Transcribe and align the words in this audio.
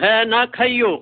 भय 0.00 0.24
ना 0.24 0.44
खइयो। 0.44 0.96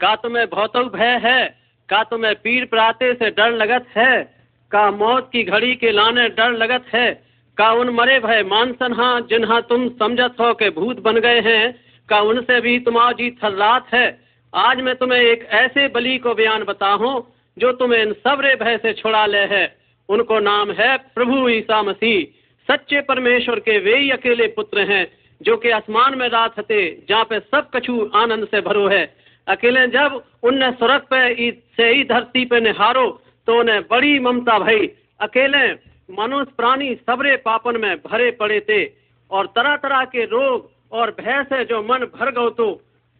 का 0.00 0.16
तुम्हें 0.16 0.46
भौतव 0.46 0.84
भय 0.84 1.20
है? 1.24 1.58
का 1.88 2.04
तुम्हें 2.04 2.34
पीर 2.34 2.64
प्राते 2.64 3.14
से 3.14 3.30
डर 3.30 3.50
लगत 3.50 3.86
है? 3.96 4.22
का 4.70 4.90
मौत 4.90 5.30
की 5.32 5.42
घड़ी 5.42 5.74
के 5.74 5.90
लाने 5.90 6.28
डर 6.28 6.52
लगत 6.52 6.84
है? 6.94 7.24
का 7.56 7.72
उन 7.72 7.88
मरे 7.88 8.18
भय 8.18 8.42
मानसन 8.42 8.92
हाँ 8.92 9.20
जिन्हा 9.20 9.60
तुम 9.60 9.88
समझत 9.88 10.34
हो 10.40 10.54
के 10.54 10.70
भूत 10.70 11.00
बन 11.00 11.16
गए 11.16 11.40
हैं? 11.40 11.80
का 12.08 12.20
उनसे 12.20 12.60
भी 12.60 12.78
तुम्हारी 12.78 13.30
थर्रात 13.30 13.86
है? 13.94 14.20
आज 14.54 14.80
मैं 14.80 14.96
तुम्हें 14.96 15.20
एक 15.20 15.44
ऐसे 15.44 15.88
बलि 15.88 16.18
को 16.18 16.34
बयान 16.34 16.64
बताऊँ, 16.64 17.34
जो 17.58 17.72
तुम्हें 17.72 18.02
इन 18.02 18.12
सबरे 18.12 18.54
भय 18.54 18.78
से 18.78 18.92
छुड़ा 18.92 19.26
ले 19.26 19.44
है। 19.46 19.76
उनको 20.08 20.38
नाम 20.38 20.70
है 20.70 20.96
प्रभु 20.96 21.48
ईसा 21.48 21.82
मसीह। 21.82 22.24
सच्चे 22.72 23.00
परमेश्वर 23.00 23.58
के 23.58 23.78
वे 23.78 23.96
ही 23.98 24.10
अकेले 24.10 24.46
पुत्र 24.46 24.80
हैं 24.80 25.19
जो 25.40 25.56
कि 25.56 25.70
आसमान 25.70 26.18
में 26.18 26.28
रात 26.28 26.58
हते, 26.58 26.80
जहाँ 27.08 27.24
पे 27.24 27.38
सब 27.40 27.70
कछु 27.74 28.10
आनंद 28.14 28.46
से 28.46 28.60
भरो 28.60 28.86
है। 28.88 29.04
अकेले 29.46 29.86
जब 29.88 30.22
उनने 30.42 30.70
स्वर्ग 30.72 31.02
पे 31.10 31.50
से 31.76 31.88
ही 31.88 32.04
धरती 32.04 32.44
पे 32.44 32.60
निहारो 32.60 33.06
तो 33.46 33.58
उन्हें 33.60 33.80
बड़ी 33.82 34.18
ममता 34.18 34.58
भई। 34.58 34.86
अकेले 35.20 35.66
मनुष्य 36.14 36.52
प्राणी 36.56 36.94
सबरे 37.06 37.36
पापन 37.36 37.80
में 37.80 37.96
भरे 37.96 38.30
पड़े 38.30 38.60
थे। 38.60 38.84
और 39.30 39.46
तरह 39.46 39.76
तरह 39.76 40.04
के 40.04 40.24
रोग 40.26 40.70
और 40.92 41.10
भय 41.10 41.42
से 41.44 41.64
जो 41.64 41.82
मन 41.82 42.04
भर 42.14 42.30
गो 42.30 42.48
तो 42.50 42.70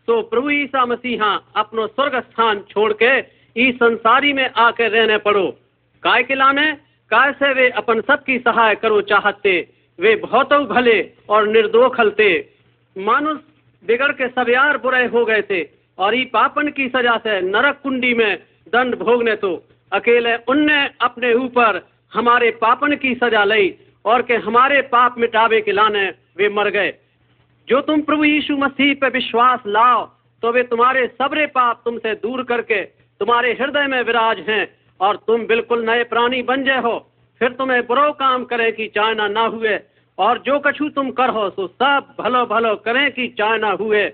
तो 0.08 0.20
प्रभु 0.22 0.50
ईसा 0.50 0.84
मसीहा 0.86 1.30
अपनो 1.56 1.86
स्वर्ग 1.86 2.14
स्थान 2.20 2.60
छोड़ 2.70 2.92
के 2.92 3.18
इस 3.56 3.74
संसारी 3.76 4.32
में 4.32 4.48
आके 4.50 4.88
रहने 4.88 5.18
पड़ो। 5.18 5.46
काय 6.02 6.22
के 6.22 6.34
लाने? 6.34 6.72
काय 7.10 7.32
से 7.32 7.52
वे 7.54 7.68
अपन 7.70 8.00
सबकी 8.00 8.38
सहाय 8.38 8.74
करो 8.74 9.00
चाहते 9.02 9.52
वे 10.00 10.14
बहुत 10.18 10.52
भले 10.68 11.00
और 11.28 11.48
निर्दोष 11.48 11.98
हलते। 11.98 12.28
मानुष 12.96 13.38
बिगड़ 13.82 14.12
के 14.12 14.28
सब 14.28 14.48
यार 14.48 14.76
बुरे 14.78 15.04
हो 15.06 15.24
गए 15.24 15.42
थे 15.42 15.62
और 15.98 16.14
ई 16.14 16.24
पापन 16.32 16.68
की 16.70 16.88
सजा 16.88 17.16
से 17.18 17.40
नरक 17.42 17.80
कुंडी 17.82 18.12
में 18.14 18.36
दंड 18.72 18.94
भोगने 18.98 19.34
तो 19.36 19.50
अकेले 19.92 20.34
उनने 20.48 20.78
अपने 21.00 21.32
ऊपर 21.34 21.80
हमारे 22.12 22.50
पापन 22.60 22.94
की 22.96 23.14
सजा 23.14 23.44
ली 23.44 23.74
और 24.04 24.22
के 24.22 24.34
हमारे 24.44 24.80
पाप 24.88 25.18
मिटावे 25.18 25.60
के 25.60 25.72
लाने 25.72 26.06
वे 26.38 26.48
मर 26.48 26.68
गए। 26.70 26.92
जो 27.68 27.80
तुम 27.80 28.00
प्रभु 28.02 28.24
यीशु 28.24 28.56
मसीह 28.56 28.94
पे 28.94 29.08
विश्वास 29.08 29.60
लाओ 29.66 30.04
तो 30.42 30.52
वे 30.52 30.62
तुम्हारे 30.62 31.06
सबरे 31.18 31.46
पाप 31.48 31.82
तुमसे 31.84 32.14
दूर 32.16 32.42
करके 32.42 32.82
तुम्हारे 33.20 33.52
हृदय 33.52 33.86
में 33.86 34.02
विराज 34.02 34.38
हैं 34.48 34.66
और 35.00 35.16
तुम 35.26 35.46
बिल्कुल 35.46 35.84
नए 35.84 36.04
प्राणी 36.04 36.42
बन 36.42 36.64
जाए 36.64 36.80
हो। 36.80 36.98
फिर 37.40 37.52
तुम्हें 37.52 37.80
बुरो 37.86 38.10
काम 38.14 38.44
करे 38.44 38.70
कि 38.72 38.86
चायना 38.88 39.28
ना 39.28 39.44
हुए। 39.46 39.76
और 40.20 40.38
जो 40.46 40.58
कछु 40.60 40.88
तुम 40.90 41.10
कर 41.12 41.30
सो 41.50 41.66
सब 41.66 42.14
भलो 42.18 42.44
भलो 42.46 42.74
करें 42.78 43.10
कि 43.12 43.26
चायना 43.38 43.70
हुए। 43.80 44.04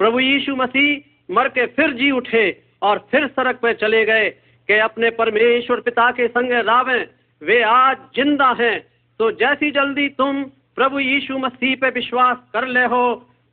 प्रभु 0.00 0.20
यीशु 0.20 0.56
मसीह 0.56 1.34
मर 1.34 1.48
के 1.50 1.66
फिर 1.68 1.92
जी 1.94 2.10
उठे 2.12 2.44
और 2.82 2.98
फिर 3.10 3.26
सड़क 3.28 3.56
पे 3.62 3.72
चले 3.76 4.04
गए 4.04 4.28
कि 4.68 4.78
अपने 4.80 5.10
परमेश्वर 5.16 5.80
पिता 5.80 6.10
के 6.12 6.28
संग 6.28 6.52
रावे। 6.68 6.98
वे 7.42 7.62
आज 7.64 7.96
ज़िंदा 8.16 8.50
हैं। 8.60 8.78
तो 9.20 9.30
जैसी 9.32 9.70
जल्दी 9.70 10.08
तुम 10.14 10.42
प्रभु 10.76 10.98
यीशु 11.00 11.38
मसीह 11.38 11.74
पे 11.76 11.88
विश्वास 11.90 12.36
कर 12.52 12.66
ले 12.68 12.84
हो 12.86 13.02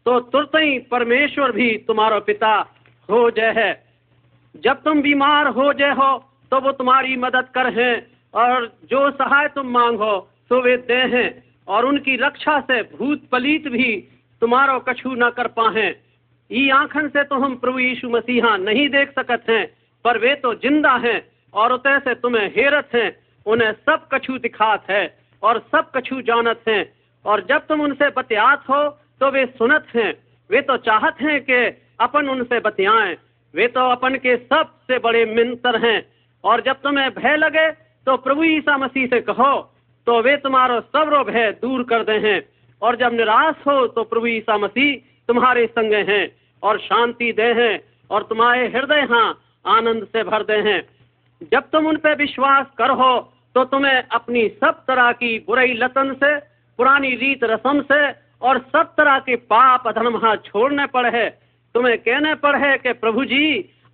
तो 0.05 0.19
तुरंत 0.27 0.55
ही 0.55 0.77
परमेश्वर 0.91 1.51
भी 1.51 1.69
तुम्हारा 1.87 2.19
पिता 2.21 2.53
हो 3.09 3.29
जाए 3.31 3.53
है। 3.55 3.71
जब 4.63 4.83
तुम 4.83 5.01
बीमार 5.01 5.47
हो 5.49 5.71
जाए 5.73 5.95
हो 5.95 6.11
तो 6.51 6.59
वो 6.59 6.71
तुम्हारी 6.73 7.15
मदद 7.17 7.49
कर 7.55 7.67
हैं 7.73 7.95
और 8.33 8.67
जो 8.91 9.09
सहाय 9.13 9.47
तुम 9.55 9.67
मांगो 9.71 10.15
तो 10.49 10.61
वे 10.61 10.77
दे 10.87 11.01
हैं। 11.15 11.29
और 11.67 11.85
उनकी 11.85 12.15
रक्षा 12.15 12.59
से 12.61 12.81
भूत 12.91 13.27
पलीत 13.31 13.67
भी 13.67 13.93
तुम्हारो 14.41 14.79
कछु 14.79 15.13
न 15.13 15.29
कर 15.29 15.47
पाए 15.57 15.87
ई 16.49 16.69
आंखन 16.71 17.07
से 17.07 17.23
तो 17.23 17.35
हम 17.35 17.55
प्रभु 17.55 17.79
यीशु 17.79 18.09
मसीहा 18.09 18.55
नहीं 18.57 18.87
देख 18.89 19.11
सकते 19.11 19.53
हैं, 19.53 19.65
पर 20.05 20.17
वे 20.17 20.33
तो 20.35 20.53
ज़िंदा 20.55 20.95
हैं 20.97 21.19
और 21.53 21.71
उतय 21.73 21.99
से 21.99 22.13
तुम्हें 22.15 22.47
हेरत 22.47 22.89
हैं, 22.95 23.09
उन्हें 23.45 23.71
सब 23.73 24.07
कछु 24.13 24.37
दिखात 24.37 24.89
है 24.89 25.03
और 25.43 25.59
सब 25.71 25.91
कछु 25.95 26.21
जानत 26.21 26.61
हैं। 26.67 26.83
और 27.25 27.45
जब 27.49 27.65
तुम 27.67 27.81
उनसे 27.81 28.09
बतियात 28.09 28.63
हो 28.69 28.83
तो 29.19 29.31
वे 29.31 29.45
सुनत 29.57 29.87
हैं। 29.95 30.13
वे 30.49 30.61
तो 30.61 30.77
चाहत 30.79 31.21
हैं 31.21 31.39
कि 31.41 31.59
अपन 31.99 32.29
उनसे 32.29 32.59
बतियाएँ। 32.59 33.15
वे 33.53 33.67
तो 33.67 33.89
अपन 33.91 34.15
के 34.15 34.35
सबसे 34.37 34.99
बड़े 34.99 35.25
मिंतर 35.27 35.79
हैं। 35.85 35.99
और 36.43 36.61
जब 36.61 36.81
तुम्हें 36.81 37.09
भय 37.11 37.35
लगे 37.37 37.69
तो 38.07 38.15
प्रभु 38.17 38.43
ईसा 38.45 38.77
मसीह 38.77 39.07
से 39.07 39.19
कहो 39.21 39.53
तो 40.07 40.21
वे 40.21 40.35
तुम्हारा 40.37 40.79
सब्र 40.81 41.23
भय 41.23 41.51
दूर 41.61 41.83
कर 41.83 42.03
दे 42.03 42.17
हैं। 42.25 42.41
और 42.81 42.95
जब 42.95 43.13
निराश 43.13 43.55
हो 43.67 43.75
तो 43.89 44.03
प्रभु 44.05 44.27
ईसा 44.27 44.57
मसीह 44.57 44.95
तुम्हारे 45.29 45.65
संग 45.69 45.93
हैं 46.09 46.25
और 46.63 46.79
शांति 46.79 47.31
दे 47.33 47.51
हैं 47.53 47.73
और 48.09 48.23
तुम्हारे 48.23 48.67
हृदय 48.69 49.01
हाँ 49.09 49.27
आनंद 49.67 50.05
से 50.05 50.23
भर 50.23 50.43
दे 50.43 50.57
हैं। 50.69 50.81
जब 51.51 51.69
तुम 51.71 51.87
उन 51.87 51.97
पर 51.97 52.15
विश्वास 52.17 52.65
करो 52.77 53.09
तो 53.55 53.63
तुम्हें 53.65 54.03
अपनी 54.11 54.47
सब 54.55 54.83
तरह 54.87 55.11
की 55.13 55.37
बुराई 55.47 55.73
लतन 55.75 56.13
से, 56.13 56.35
पुरानी 56.79 57.09
रीत 57.17 57.43
रस्म 57.45 57.81
से 57.83 58.01
और 58.41 58.59
सब 58.71 58.93
तरह 58.97 59.19
के 59.19 59.35
पाप 59.51 59.87
अधर्म 59.87 60.19
छोड़ने 60.45 60.85
पड़े 60.87 61.09
है। 61.11 61.29
तुम्हें 61.75 61.97
कहने 61.99 62.33
पड़े 62.37 62.77
कि 62.77 62.93
प्रभु 62.95 63.25
जी, 63.25 63.45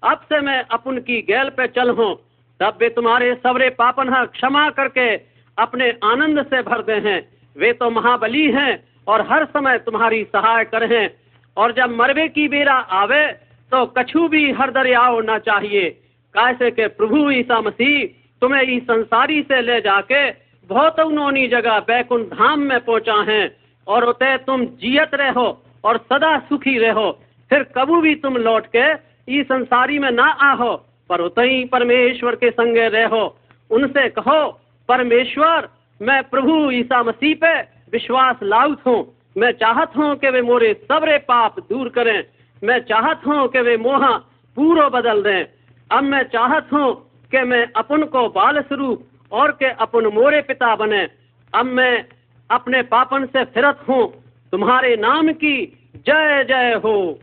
अब 0.04 0.22
से 0.24 0.40
मैं 0.42 0.64
अपन 0.70 0.98
की 1.00 1.22
गैल 1.24 1.50
पे 1.50 1.68
चल 1.70 1.90
हूँ। 1.92 2.16
तब 2.60 2.78
वे 2.82 2.90
तुम्हारे 2.92 3.34
सबरे 3.36 3.70
पापन 3.76 4.14
क्षमा 4.28 4.70
करके 4.72 5.16
अपने 5.58 5.90
आनंद 6.04 6.44
से 6.44 6.62
भर 6.62 6.82
दे 6.82 7.00
हैं। 7.10 7.20
वे 7.56 7.72
तो 7.74 7.90
महाबली 7.90 8.46
हैं 8.52 8.84
और 9.08 9.22
हर 9.22 9.46
समय 9.46 9.78
तुम्हारी 9.78 10.24
सहाय 10.26 10.64
कर 10.66 11.10
और 11.58 11.74
जब 11.74 11.96
मरवे 11.96 12.28
की 12.28 12.48
बेरा 12.48 12.74
आवे 12.74 13.26
तो 13.72 13.86
कछु 13.98 14.28
भी 14.28 14.52
हर 14.52 14.72
दरिया 14.72 15.00
होना 15.00 15.38
चाहिए। 15.40 15.90
कैसे 16.36 16.70
के 16.72 16.88
प्रभु 16.88 17.30
ईसा 17.32 17.60
मसीह, 17.62 18.06
तुम्हें 18.42 18.62
इस 18.62 18.84
संसारी 18.84 19.42
से 19.42 19.62
ले 19.62 19.80
जाके 19.82 20.30
बहुत 20.70 21.00
उन्होंने 21.00 21.48
जगह 21.48 21.80
बैकुंठ 21.80 22.22
धाम 22.28 22.60
में 22.60 22.80
पहुँचा 22.80 23.22
है। 23.22 23.58
और 23.88 24.04
उतय 24.04 24.38
तुम 24.48 24.66
जियत 24.66 25.14
रहो 25.14 25.48
और 25.84 25.98
सदा 25.98 26.38
सुखी 26.40 26.78
रहो। 26.78 27.12
फिर 27.50 27.64
कबू 27.76 28.02
भी 28.02 28.16
तुम 28.16 28.38
लौट 28.38 28.68
के 28.76 28.92
इस 29.32 29.46
संसारी 29.46 30.00
में 30.00 30.12
ना 30.12 30.26
आहो, 30.42 30.74
पर 31.10 31.22
उतई 31.22 31.66
परमेश्वर 31.66 32.36
के 32.36 32.52
संगे 32.52 32.88
रहो। 32.90 33.26
उनसे 33.72 34.08
कहो 34.10 34.42
परमेश्वर, 34.90 35.70
मैं 36.02 36.24
प्रभु 36.24 36.72
ईसा 36.72 37.04
मसीह 37.04 37.36
पे 37.36 37.62
विश्वास 37.92 38.40
लाउत 38.44 38.82
हूँ 38.88 39.18
मैं 39.38 39.52
चाहत 39.52 39.92
हूँ 39.98 40.16
कि 40.16 40.30
वे 40.30 40.42
मोरे 40.42 40.74
सबरे 40.74 41.18
पाप 41.18 41.60
दूर 41.60 41.90
करें। 41.90 42.24
मैं 42.64 42.80
चाहत 42.80 43.22
हूँ 43.28 43.48
कि 43.48 43.60
वे 43.60 43.78
मोहा 43.78 44.12
पूरो 44.58 44.90
बदल 44.90 45.22
दें। 45.24 45.46
अब 45.92 46.04
मैं 46.04 46.24
चाहत 46.24 46.68
हूँ 46.74 46.94
कि 47.32 47.42
मैं 47.42 47.66
अपन 47.76 48.04
को 48.04 48.28
बाल 48.30 48.62
स्वरूप 48.62 49.08
और 49.32 49.52
के 49.52 49.70
अपन 49.70 50.06
मोरे 50.06 50.42
पिता 50.42 50.76
बने। 50.76 51.08
अब 51.54 51.66
मैं 51.66 52.06
अपने 52.50 52.82
पापन 52.82 53.26
से 53.26 53.44
फिरत 53.46 53.80
हूँ। 53.90 54.08
तुम्हारे 54.52 54.96
नाम 54.96 55.32
की 55.34 55.56
जय 55.96 56.44
जय 56.44 56.74
हो। 56.84 57.20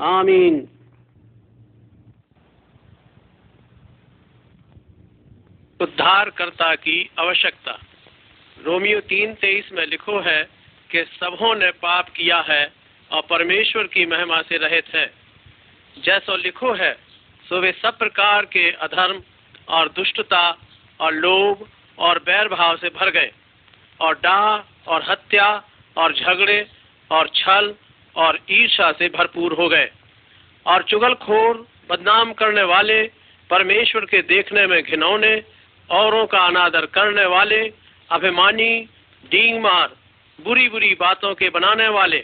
आमीन। 0.00 0.68
उद्धारकर्ता 5.80 6.74
की 6.74 7.10
आवश्यकता। 7.18 7.72
रोमियो 8.64 9.00
तीन 9.00 9.34
तेईस 9.34 9.68
में 9.72 9.86
लिखो 9.86 10.20
है 10.20 10.42
कि 10.90 11.04
सबों 11.04 11.54
ने 11.54 11.70
पाप 11.70 12.08
किया 12.08 12.40
है 12.40 12.72
और 13.10 13.22
परमेश्वर 13.22 13.86
की 13.86 14.06
महिमा 14.06 14.40
से 14.42 14.56
रहित 14.56 14.84
है। 14.94 15.06
जैसो 15.96 16.36
लिखो 16.36 16.72
है, 16.72 16.92
सो 17.48 17.60
वे 17.60 17.72
सब 17.72 17.98
प्रकार 17.98 18.44
के 18.44 18.70
अधर्म 18.70 19.22
और 19.68 19.88
दुष्टता 19.88 20.56
और 21.00 21.12
लोभ 21.14 21.68
और 21.98 22.18
बैर 22.18 22.48
भाव 22.48 22.76
से 22.76 22.88
भर 22.88 23.10
गए 23.10 23.30
और 24.00 24.14
डाह 24.14 24.90
और 24.90 25.04
हत्या 25.08 25.48
और 25.96 26.14
झगड़े 26.14 26.66
और 27.10 27.28
छल 27.34 27.74
और 28.16 28.38
ईर्षा 28.50 28.92
से 28.92 29.08
भरपूर 29.08 29.52
हो 29.52 29.68
गए। 29.68 29.90
और 30.66 30.82
चुगलखोर, 30.82 31.66
बदनाम 31.90 32.32
करने 32.32 32.62
वाले, 32.62 33.02
परमेश्वर 33.50 34.04
के 34.04 34.22
देखने 34.22 34.66
में 34.66 34.82
घिनौने 34.82 35.55
औरों 35.90 36.26
का 36.26 36.38
अनादर 36.38 36.86
करने 36.88 37.24
वाले, 37.26 37.62
अभिमानी 38.10 38.72
डींग 39.24 39.60
मार 39.62 39.88
बुरी 40.38 40.68
बुरी 40.68 40.94
बातों 40.94 41.34
के 41.34 41.48
बनाने 41.50 41.88
वाले 41.88 42.22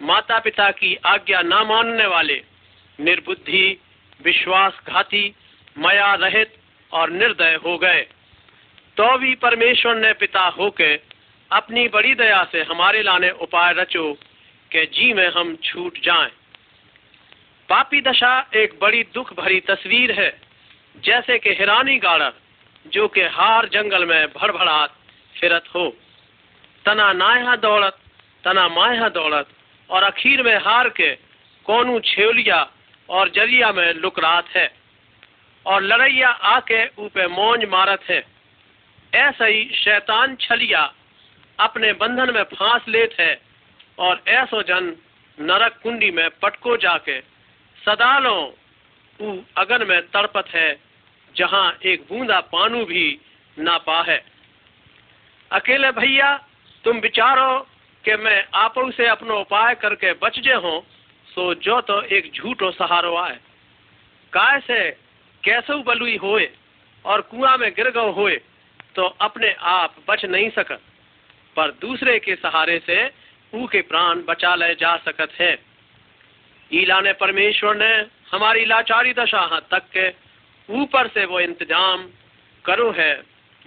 माता 0.00 0.38
पिता 0.38 0.70
की 0.72 0.94
आज्ञा 1.06 1.40
न 1.42 1.64
मानने 1.68 2.06
वाले, 2.06 2.40
निर्बुद्धि, 2.98 3.78
विश्वासघाती 4.20 5.34
मया 5.76 6.14
रहित 6.14 6.54
और 6.92 7.10
निर्दय 7.10 7.58
हो 7.64 7.76
गए 7.78 8.00
तो 8.96 9.16
भी 9.18 9.34
परमेश्वर 9.34 9.96
ने 9.96 10.12
पिता 10.12 10.46
होके 10.50 10.94
अपनी 11.50 11.86
बड़ी 11.88 12.14
दया 12.14 12.42
से 12.52 12.62
हमारे 12.62 13.02
लाने 13.02 13.30
उपाय 13.42 13.72
रचो 13.72 14.12
के 14.70 14.84
जी 14.86 15.12
में 15.12 15.28
हम 15.30 15.54
छूट 15.64 15.98
जाएँ। 16.04 16.30
पापी 17.68 18.00
दशा 18.00 18.32
एक 18.56 18.78
बड़ी 18.82 19.02
दुख 19.14 19.32
भरी 19.34 19.60
तस्वीर 19.60 20.12
है, 20.12 20.30
जैसे 21.04 21.38
कि 21.38 21.50
हिरानी 21.50 21.96
गाड़र 21.98 22.32
जो 22.86 23.08
के 23.08 23.22
हार 23.22 23.68
जंगल 23.68 24.04
में 24.04 24.26
भड़भड़ात 24.26 24.94
फिरत 25.40 25.64
हो। 25.74 25.96
तना 26.84 27.12
नाया 27.12 27.56
दौड़त, 27.56 27.98
तना 28.44 28.68
माया 28.68 29.08
दौड़त, 29.08 29.48
और 29.90 30.02
अखीर 30.02 30.42
में 30.42 30.56
हार 30.56 30.88
के 30.88 31.14
कौनू 31.66 32.00
छेवलिया 32.00 32.70
और 33.08 33.28
ज़रिया 33.28 33.72
में 33.72 33.94
लुक 33.94 34.18
रात 34.18 34.48
है। 34.48 34.74
और 35.66 35.82
लड़ैया 35.82 36.28
आके 36.28 36.86
ऊपे 36.98 37.26
मौज 37.26 37.64
मारत 37.64 38.02
है। 38.10 38.24
ऐसा 39.14 39.44
ही 39.44 39.70
शैतान 39.74 40.36
छलिया 40.36 40.92
अपने 41.58 41.92
बंधन 41.92 42.34
में 42.34 42.42
फांस 42.42 42.82
लेत 42.88 43.16
है, 43.20 43.40
और 43.98 44.22
ऐसो 44.28 44.62
जन 44.62 44.96
नरक 45.40 45.80
कुंडी 45.82 46.10
में 46.10 46.28
पटको 46.30 46.76
जाके, 46.76 47.20
सदालों 47.78 48.50
ऊ 49.20 49.38
अगन 49.56 49.86
में 49.86 50.00
तड़पत 50.02 50.48
है। 50.48 50.87
जहाँ 51.38 51.66
एक 51.84 52.02
बूंदा 52.08 52.40
पानू 52.52 52.84
भी 52.84 53.06
ना 53.56 53.76
पा 53.78 54.02
है 54.02 54.22
अकेले 55.50 55.90
भैया, 55.92 56.36
तुम 56.84 56.98
विचारो 57.00 57.58
कि 58.04 58.16
मैं 58.16 58.42
आपो 58.56 58.90
से 58.90 59.06
अपनो 59.08 59.38
उपाय 59.40 59.74
करके 59.74 60.12
बच 60.18 60.38
जे 60.40 60.54
हो, 60.54 60.84
सो 61.28 61.54
जो 61.56 61.80
तो 61.82 62.00
एक 62.02 62.30
झूठो 62.34 62.70
सहारो 62.72 63.14
आए। 63.16 63.38
काय 64.32 64.60
से 64.60 64.90
कैसे 65.42 65.82
बलुई 65.84 66.16
होए 66.16 66.50
और 67.04 67.20
कुआँ 67.30 67.56
में 67.58 67.70
गिर 67.72 67.90
गो 67.90 68.10
होए 68.12 68.36
तो 68.94 69.06
अपने 69.20 69.52
आप 69.70 69.94
बच 70.08 70.24
नहीं 70.26 70.50
सकत। 70.50 70.80
पर 71.56 71.70
दूसरे 71.80 72.18
के 72.18 72.34
सहारे 72.36 72.78
से 72.86 72.98
ऊ 73.52 73.66
के 73.66 73.80
प्राण 73.82 74.22
बचा 74.22 74.54
ले 74.54 74.74
जा 74.74 74.96
सकत 75.04 75.32
है। 75.40 75.56
ईला 76.70 77.00
ने 77.00 77.12
परमेश्वर 77.20 77.76
ने 77.76 77.92
हमारी 78.32 78.64
लाचारी 78.64 79.12
दशा 79.14 79.60
तक 79.70 79.88
के 79.92 80.08
ऊपर 80.68 81.06
से 81.06 81.24
वो 81.24 81.40
इंतज़ाम 81.40 82.08
करो 82.64 82.90
है, 82.90 83.22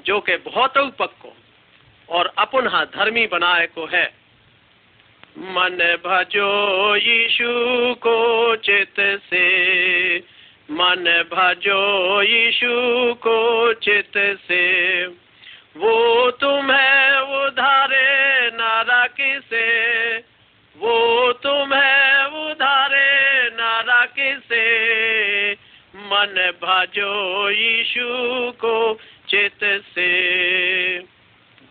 जो 0.05 0.19
के 0.19 0.35
बहुत 0.45 0.77
पक्को 0.99 1.33
और 2.09 2.31
अपन 2.37 2.67
धर्मी 2.95 3.25
बनाए 3.27 3.65
को 3.67 3.85
है। 3.85 4.05
मन 5.37 5.77
भजो 6.05 6.95
यीशु 6.95 7.49
को 7.95 8.55
चित 8.55 8.95
से, 9.29 9.45
मन 10.71 11.03
भजो 11.33 12.21
यीशु 12.21 13.13
को 13.23 13.73
चित 13.73 14.17
से। 14.47 15.05
वो 15.77 16.31
तुम्हें 16.31 17.17
उधारे 17.37 18.49
नारा 18.51 19.05
किसे 19.07 19.67
वो 20.75 21.31
तुम्हें 21.33 22.00
मन 26.21 26.51
भजो 26.63 27.49
यीशु 27.49 28.07
को 28.51 28.99
चित 29.29 29.59
से। 29.63 30.99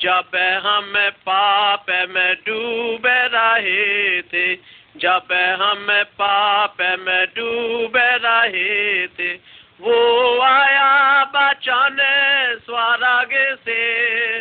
जब 0.01 0.61
हम 0.65 1.11
पाप 1.11 1.87
में 1.91 2.35
डूबे 2.35 3.27
रहे 3.27 4.23
थे, 4.23 4.55
जब 4.97 5.57
हम 5.63 5.87
पाप 6.03 6.77
में 6.81 7.27
डूबे 7.27 8.17
रहे 8.17 9.07
थे, 9.07 9.35
वो 9.81 10.41
आया 10.41 11.25
बचाने 11.25 12.57
स्वराग 12.57 13.57
से। 13.65 14.41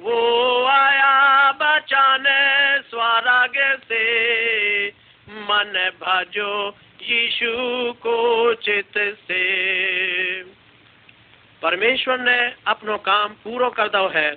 वो 0.00 0.64
आया 0.64 1.52
बचाने 1.52 2.78
स्वराग 2.82 3.80
से। 3.88 4.88
मन 5.28 5.90
भजो 6.00 6.74
यीशु 7.08 7.50
को 7.96 8.54
चित 8.54 8.98
से। 9.20 9.42
परमेश्वर 11.62 12.18
ने 12.20 12.38
अपनो 12.66 12.96
काम 12.98 13.28
पूरा 13.44 13.68
कर 13.68 13.88
दो 13.88 14.08
है। 14.08 14.30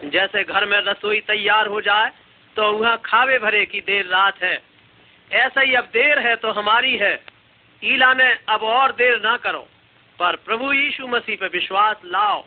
जैसे 0.00 0.42
घर 0.44 0.66
में 0.66 0.78
रसोई 0.80 1.20
तैयार 1.20 1.66
हो 1.66 1.80
जाए 1.80 2.10
तो 2.56 2.72
वह 2.72 2.96
खावे 3.04 3.38
भरे 3.38 3.64
की 3.66 3.80
देर 3.82 4.06
रात 4.06 4.42
है। 4.42 4.58
ऐसा 5.30 5.60
ही 5.60 5.74
अब 5.74 5.84
देर 5.92 6.18
है 6.18 6.34
तो 6.36 6.52
हमारी 6.52 6.96
है। 6.96 7.14
ईला 7.82 8.12
ने 8.14 8.28
अब 8.48 8.62
और 8.62 8.92
देर 8.92 9.20
ना 9.22 9.36
करो, 9.36 9.66
पर 10.18 10.36
प्रभु 10.36 10.72
यीशु 10.72 11.06
मसीह 11.06 11.36
पे 11.36 11.46
विश्वास 11.48 11.96
लाओ 12.06 12.44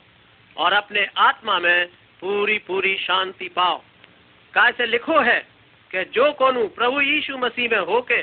और 0.57 0.73
अपने 0.73 1.07
आत्मा 1.17 1.59
में 1.59 1.85
पूरी 2.21 2.57
पूरी 2.67 2.95
शांति 2.97 3.49
पाओ। 3.55 3.77
कैसे 4.53 4.85
लिखो 4.85 5.19
है 5.21 5.39
कि 5.91 6.03
जो 6.13 6.31
कोनु 6.33 6.67
प्रभु 6.75 7.01
यीशु 7.01 7.37
मसीह 7.37 7.69
में 7.69 7.79
होके 7.85 8.21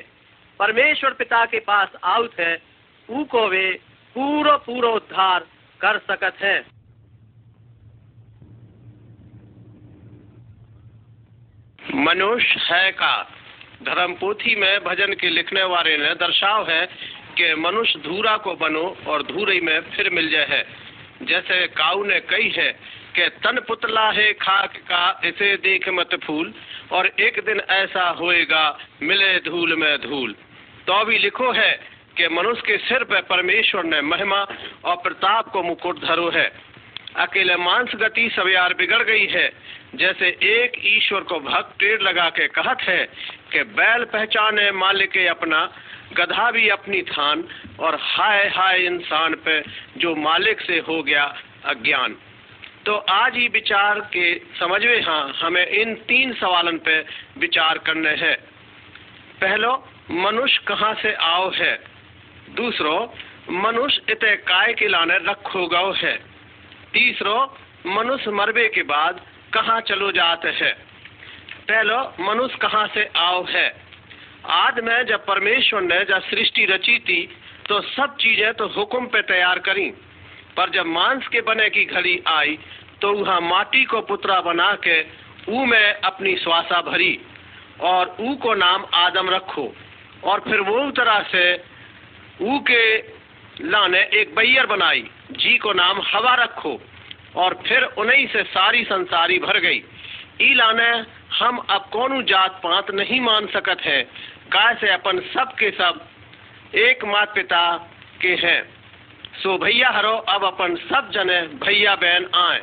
परमेश्वर 0.61 1.11
पिता 1.11 1.45
के 1.47 1.59
पास 1.61 1.89
आउत 2.05 2.33
है, 2.41 2.63
ऊ 3.11 3.25
को 3.25 3.49
वे 3.49 3.81
पूरा 4.15 4.57
पूरा 4.57 4.89
उद्धार 4.89 5.41
कर 5.81 5.99
सकत 5.99 6.35
है। 6.41 6.67
मनुष्य 11.95 12.75
है 12.75 12.93
का? 12.93 13.23
धर्म 13.83 14.15
पोथी 14.15 14.57
में 14.57 14.85
भजन 14.85 15.15
के 15.15 15.31
लिखने 15.31 15.63
वाले 15.63 15.97
ने 15.97 16.15
दर्शाव 16.15 16.71
है 16.71 16.87
कि 17.37 17.55
मनुष्य 17.55 17.99
धूरा 17.99 18.37
को 18.37 18.55
बनो 18.55 18.97
और 19.07 19.23
धूरे 19.23 19.61
में 19.61 19.81
फिर 19.81 20.11
मिल 20.11 20.31
जाए 20.31 20.47
है। 20.47 20.67
जैसे 21.23 21.67
काऊ 21.67 22.05
ने 22.05 22.21
कही 22.21 22.51
है 22.51 22.73
कि 23.17 23.29
तन 23.29 23.61
पुतला 23.69 24.11
है 24.11 24.33
खाक 24.33 24.77
का, 24.77 25.21
इसे 25.25 25.57
देख 25.57 25.89
मत 25.89 26.21
फूल, 26.25 26.55
और 26.93 27.07
एक 27.07 27.45
दिन 27.45 27.61
ऐसा 27.61 28.09
होएगा, 28.09 28.79
मिले 29.03 29.39
धूल 29.39 29.77
में 29.77 30.01
धूल। 30.01 30.37
तो 30.87 31.05
भी 31.05 31.19
लिखो 31.19 31.51
है 31.53 31.71
कि 32.17 32.29
मनुष्य 32.29 32.63
के 32.67 32.77
सिर 32.79 33.05
पर 33.05 33.21
परमेश्वर 33.29 33.85
ने 33.85 34.01
महिमा 34.03 34.41
और 34.85 34.97
प्रताप 34.97 35.49
को 35.49 35.63
मुकुट 35.63 36.01
धरो 36.05 36.29
है। 36.31 36.51
अकेले 37.17 37.57
मांस 37.57 37.95
गति 37.97 38.29
सब 38.31 38.49
यार 38.49 38.75
बिगड़ 38.75 39.03
गई 39.03 39.27
है, 39.27 39.49
जैसे 39.95 40.29
एक 40.45 40.73
ईश्वर 40.87 41.21
को 41.21 41.39
भक्त 41.41 41.79
टेर 41.81 42.01
लगा 42.01 42.29
के 42.31 42.47
कहत 42.49 42.81
है 42.81 43.05
कि 43.53 43.63
बैल 43.75 44.05
पहचाने 44.05 44.71
मालिक 44.73 45.17
अपना, 45.29 45.61
गधा 46.17 46.51
भी 46.51 46.69
अपनी 46.69 47.03
थान, 47.03 47.45
और 47.81 47.99
हाय 48.03 48.47
हाय 48.49 48.79
इंसान 48.79 49.35
पे 49.45 49.61
जो 49.97 50.15
मालिक 50.17 50.61
से 50.61 50.79
हो 50.79 51.03
गया 51.03 51.25
अज्ञान। 51.67 52.17
तो 52.87 52.95
आज 53.13 53.37
ही 53.37 53.47
विचार 53.49 54.01
के 54.13 54.35
समझवे 54.59 55.01
हाँ 55.01 55.23
हमें 55.41 55.67
इन 55.67 55.95
तीन 56.09 56.33
सवालन 56.35 56.79
पे 56.79 56.99
विचार 57.39 57.79
करने 57.79 58.15
हैं। 58.17 58.37
पहलो 59.41 59.73
मनुष्य 60.11 60.61
कहाँ 60.69 60.95
से 60.95 61.13
आओ 61.15 61.51
है? 61.51 61.75
दूसरो, 62.55 62.95
मनुष्य 63.51 64.13
इत 64.13 64.25
काय 64.49 64.73
के 64.73 64.89
लाने 64.89 65.17
रखो 65.31 65.67
गो 65.67 65.93
है? 65.93 66.17
तीसरो, 66.93 67.57
मनुष्य 67.87 68.31
मरबे 68.31 68.69
के 68.69 68.83
बाद 68.83 69.21
कहाँ 69.55 69.81
चलो 69.81 70.11
जाते 70.13 70.49
है? 70.49 70.73
पहलो, 71.69 71.99
मनुष्य 72.21 72.59
कहाँ 72.63 72.87
से 72.87 73.05
आओ 73.17 73.45
है? 73.45 73.69
आज 74.47 74.81
में 74.81 75.07
जब 75.07 75.25
परमेश्वर 75.27 75.83
ने 75.83 76.05
जब 76.05 76.23
सृष्टि 76.23 76.65
रची 76.65 76.99
थी 76.99 77.21
तो 77.69 77.81
सब 77.81 78.17
चीज़ें 78.17 78.53
तो 78.55 78.67
हुक्म 78.67 79.07
पे 79.07 79.23
तैयार 79.23 79.59
करी। 79.59 79.91
पर 80.57 80.71
जब 80.71 80.87
मांस 80.87 81.29
के 81.29 81.41
बने 81.41 81.69
की 81.71 81.85
घड़ी 81.85 82.23
आई 82.27 82.59
तो 83.03 83.13
वहाँ 83.13 83.41
माटी 83.41 83.85
को 83.85 84.01
पुतरा 84.01 84.41
बना 84.41 84.73
के 84.87 85.01
ऊ 85.49 85.65
में 85.65 85.95
अपनी 85.95 86.37
श्वासा 86.37 86.81
भरी, 86.83 87.19
और 87.81 88.17
ऊ 88.21 88.35
को 88.35 88.55
नाम 88.55 88.85
आदम 88.95 89.31
रखो। 89.31 89.73
और 90.25 90.41
फिर 90.41 90.61
वो 90.61 90.91
तरह 90.91 91.23
से 91.23 91.63
ऊ 92.43 92.59
के 92.59 92.99
लाने 93.61 94.01
एक 94.01 94.35
बैयर 94.35 94.67
बनाई, 94.67 95.11
जी 95.31 95.59
को 95.59 95.73
नाम 95.73 96.01
हवा 96.01 96.35
रखो, 96.35 96.81
और 97.37 97.63
फिर 97.67 97.83
उन्हीं 97.83 98.27
से 98.27 98.43
सारी 98.43 98.85
संसारी 98.85 99.39
भर 99.39 99.59
गई। 99.59 99.83
ई 100.43 100.55
लाने 100.55 101.05
हम 101.39 101.59
अब 101.59 101.89
कौन 101.93 102.25
जात 102.25 102.51
पात 102.51 102.91
नहीं 102.91 103.21
मान 103.21 103.47
सकत 103.47 103.81
है। 103.81 104.03
काय 104.53 104.75
से 104.75 104.91
अपन 104.91 105.21
सब 105.21 105.55
के 105.55 105.71
सब 105.71 106.09
एक 106.75 107.05
मात 107.05 107.35
पिता 107.35 107.77
के 108.21 108.29
हैं। 108.29 108.63
सो 109.43 109.59
भैया 109.59 109.91
हरो, 109.91 110.13
अब 110.13 110.45
अपन 110.45 110.77
सब 110.77 111.11
जने 111.11 111.43
भैया 111.43 111.95
बहन 111.95 112.31
आए। 112.35 112.61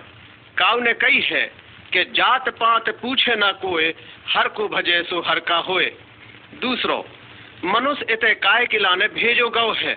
काव 0.57 0.79
ने 0.79 0.93
कही 0.93 1.21
है 1.21 1.51
कि 1.93 2.03
जात 2.03 2.49
पात 2.49 2.89
पूछे 2.89 3.35
ना 3.35 3.51
कोए, 3.51 3.93
हर 4.29 4.47
को 4.47 4.67
भजे 4.67 5.03
सो 5.03 5.21
हर 5.21 5.39
का 5.39 5.57
होए। 5.57 5.95
दूसरो 6.61 7.05
मनुष्य 7.65 8.05
इते 8.09 8.33
काय 8.33 8.65
के 8.65 8.77
लाने 8.77 9.07
भेजो 9.07 9.49
गौ 9.49 9.71
है। 9.73 9.93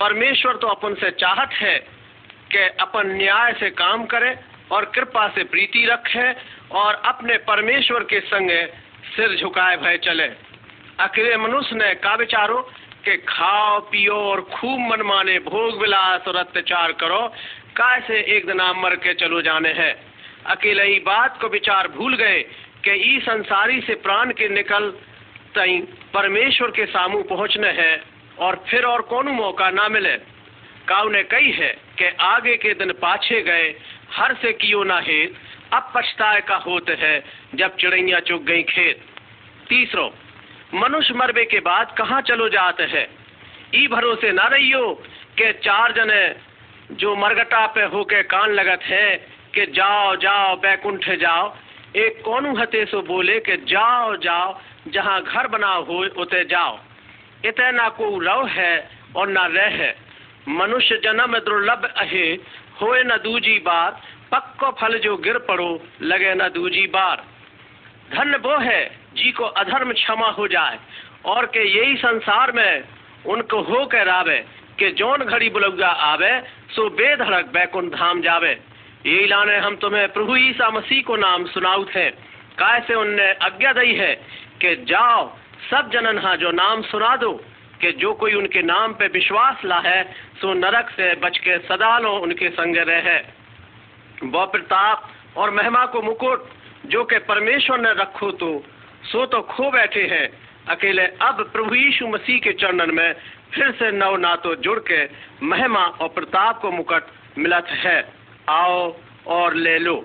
परमेश्वर 0.00 0.56
तो 0.56 0.66
अपन 0.66 0.94
से 0.94 1.10
चाहत 1.10 1.52
है 1.52 1.78
कि 2.52 2.58
अपन 2.58 3.06
न्याय 3.06 3.52
से 3.52 3.70
काम 3.70 4.04
करे 4.04 4.34
और 4.72 4.84
कृपा 4.84 5.28
से 5.28 5.44
प्रीति 5.44 5.84
रखे 5.86 6.32
और 6.70 6.94
अपने 6.94 7.36
परमेश्वर 7.38 8.02
के 8.02 8.20
संग 8.20 8.50
सिर 9.16 9.36
झुकाए 9.36 9.76
भय 9.76 9.96
चले। 9.96 10.28
अकेले 11.00 11.36
मनुष्य 11.36 11.76
ने 11.76 11.94
का 11.94 12.14
विचारो? 12.14 12.70
के 13.04 13.16
खाओ, 13.16 13.80
पियो 13.80 14.14
और 14.14 14.40
खूब 14.40 14.80
मनमाने 14.80 15.38
भोग 15.38 15.80
विलास 15.80 16.20
और 16.28 16.36
अत्याचार 16.36 16.92
करो। 16.92 17.26
कैसे 17.76 18.20
एक 18.36 18.46
दिन 18.46 18.60
मर 18.76 18.96
के 18.96 19.14
चलो 19.14 19.42
जाने 19.42 19.68
हैं? 19.68 19.94
अकेले 20.46 20.84
ही 20.84 20.98
बात 21.00 21.40
को 21.40 21.48
विचार 21.48 21.88
भूल 21.88 22.16
गए 22.16 22.42
कि 22.84 22.90
ई 22.90 23.20
संसारी 23.20 23.80
से 23.80 23.94
प्राण 23.94 24.32
के 24.32 24.48
निकल 24.48 24.92
तई 25.58 25.78
परमेश्वर 26.14 26.70
के 26.70 26.86
सामू 26.86 27.22
पहुँचने 27.22 27.68
हैं 27.72 27.94
और 28.38 28.64
फिर 28.68 28.84
और 28.84 29.02
कौन 29.02 29.28
मौका 29.28 29.70
ना 29.70 29.88
मिले। 29.88 30.16
काव 30.88 31.08
ने 31.08 31.22
कही 31.22 31.50
है 31.52 31.70
कि 31.98 32.08
आगे 32.20 32.56
के 32.56 32.74
दिन 32.74 32.92
पाछे 32.92 33.42
गए, 33.42 33.74
हर 34.12 34.34
से 34.34 34.52
कियो 34.52 34.82
ना 34.84 34.98
हेत 35.00 35.34
अब 35.72 35.90
पछताए 35.94 36.40
का 36.40 36.56
होते 36.56 36.92
है, 36.92 37.24
जब 37.54 37.76
चिड़ैया 37.76 38.20
चुग 38.20 38.44
गई 38.44 38.62
खेत। 38.62 39.00
तीसरो, 39.68 40.06
मनुष्य 40.74 41.14
मरबे 41.14 41.44
के 41.44 41.60
बाद 41.60 41.94
कहाँ 41.98 42.20
चलो 42.22 42.48
जाते 42.48 42.84
हैं? 42.84 43.06
ई 43.74 43.86
भरोसे 43.88 44.32
ना 44.32 44.46
रहियो 44.46 44.92
के 45.38 45.52
चार 45.52 45.92
जने 45.92 46.22
जो 46.94 47.16
मरगटा 47.16 47.66
पे 47.66 47.82
होके 47.86 48.22
कान 48.22 48.50
लगत 48.50 48.82
है 48.82 49.16
कि 49.54 49.66
जाओ 49.66 50.16
जाओ, 50.16 50.56
बैकुंठ 50.56 51.10
जाओ। 51.10 51.54
एक 51.96 52.22
कौनू 52.24 52.54
हते 52.56 52.84
सो 52.86 53.02
बोले 53.02 53.38
कि 53.40 53.56
जाओ 53.68 54.16
जाओ 54.16 54.52
जहाँ 54.86 55.22
घर 55.22 55.46
बना 55.46 55.72
हो, 55.72 56.04
उते 56.16 56.44
जाओ। 56.44 56.78
इतने 57.44 57.70
ना 57.72 57.88
को 57.88 58.18
रव 58.18 58.46
है 58.46 58.90
और 59.16 59.28
ना 59.28 59.46
रह 59.46 59.76
है। 59.76 59.94
मनुष्य 60.48 61.00
जन्म 61.04 61.38
दुर्लभ 61.38 61.84
अहे, 61.96 62.26
होए 62.80 63.02
न 63.02 63.16
दूजी 63.16 63.58
बार। 63.58 64.00
पक्को 64.32 64.70
फल 64.70 64.98
जो 64.98 65.16
गिर 65.16 65.38
पड़ो, 65.38 65.80
लगे 66.02 66.34
न 66.34 66.48
दूजी 66.48 66.86
बार। 66.86 67.24
धन 68.12 68.34
वो 68.34 68.56
है 68.58 68.84
जी 69.14 69.32
को 69.32 69.44
अधर्म 69.44 69.92
क्षमा 69.92 70.28
हो 70.28 70.46
जाए, 70.48 70.78
और 71.24 71.46
के 71.46 71.64
यही 71.68 71.96
संसार 71.96 72.52
में 72.52 72.84
उनको 73.26 73.60
हो 73.60 73.84
के 73.86 74.04
रावे, 74.04 74.38
के 74.78 74.90
जौन 74.90 75.18
घड़ी 75.18 75.48
बुलौगा 75.50 75.88
आवे, 75.88 76.40
सो 76.70 76.88
बेधड़क 76.90 77.46
बैकुंठ 77.46 77.92
धाम 77.92 78.20
जावे। 78.22 78.52
यही 79.06 79.26
लाने 79.26 79.56
हम 79.56 79.76
तुम्हें 79.76 80.08
प्रभु 80.12 80.36
ईसा 80.36 80.70
मसीह 80.70 81.02
को 81.02 81.16
नाम 81.16 81.46
सुनाउत 81.46 81.90
है। 81.90 82.10
कैसे 82.58 82.94
उनने 82.94 83.32
आज्ञा 83.32 83.72
दी 83.72 83.94
है 83.94 84.14
कि 84.60 84.74
जाओ, 84.84 85.26
सब 85.70 85.90
जनन 85.90 86.18
हा 86.18 86.34
जो 86.36 86.50
नाम 86.52 86.82
सुना 86.82 87.14
दो, 87.16 87.32
कि 87.80 87.92
जो 87.92 88.12
कोई 88.12 88.34
उनके 88.34 88.62
नाम 88.62 88.92
पे 88.92 89.06
विश्वास 89.08 89.64
ला 89.64 89.78
है 89.78 90.02
सो 90.40 90.52
नरक 90.54 90.90
से 90.90 91.14
बच 91.14 91.38
के 91.38 91.58
सदा 91.58 91.98
लो 91.98 92.12
उनके 92.18 92.48
संग 92.50 92.76
रहे। 92.88 93.18
वो 94.24 94.46
प्रताप 94.46 95.08
और 95.36 95.50
महिमा 95.50 95.84
को 95.86 96.02
मुकुट, 96.02 96.48
जो 96.86 97.04
के 97.04 97.18
परमेश्वर 97.18 97.80
ने 97.80 97.92
रखो 97.92 98.30
तो 98.32 98.50
सो 99.04 99.24
तो 99.26 99.40
खो 99.42 99.70
बैठे 99.70 100.06
हैं। 100.06 100.28
अकेले 100.68 101.06
अब 101.22 101.48
प्रभु 101.52 101.74
यीशु 101.74 102.06
मसीह 102.06 102.38
के 102.38 102.52
चरणन 102.52 102.94
में 102.94 103.14
फिर 103.54 103.70
से 103.70 103.90
नव 103.92 104.16
नातो 104.16 104.54
जुड़ 104.56 104.78
के 104.90 105.04
महिमा 105.46 105.84
और 105.86 106.08
प्रताप 106.08 106.60
को 106.60 106.70
मुकुट 106.70 107.06
मिलत 107.38 107.66
है। 107.78 107.98
आओ 108.48 108.94
और 109.26 109.54
ले 109.54 109.78
लो। 109.78 109.96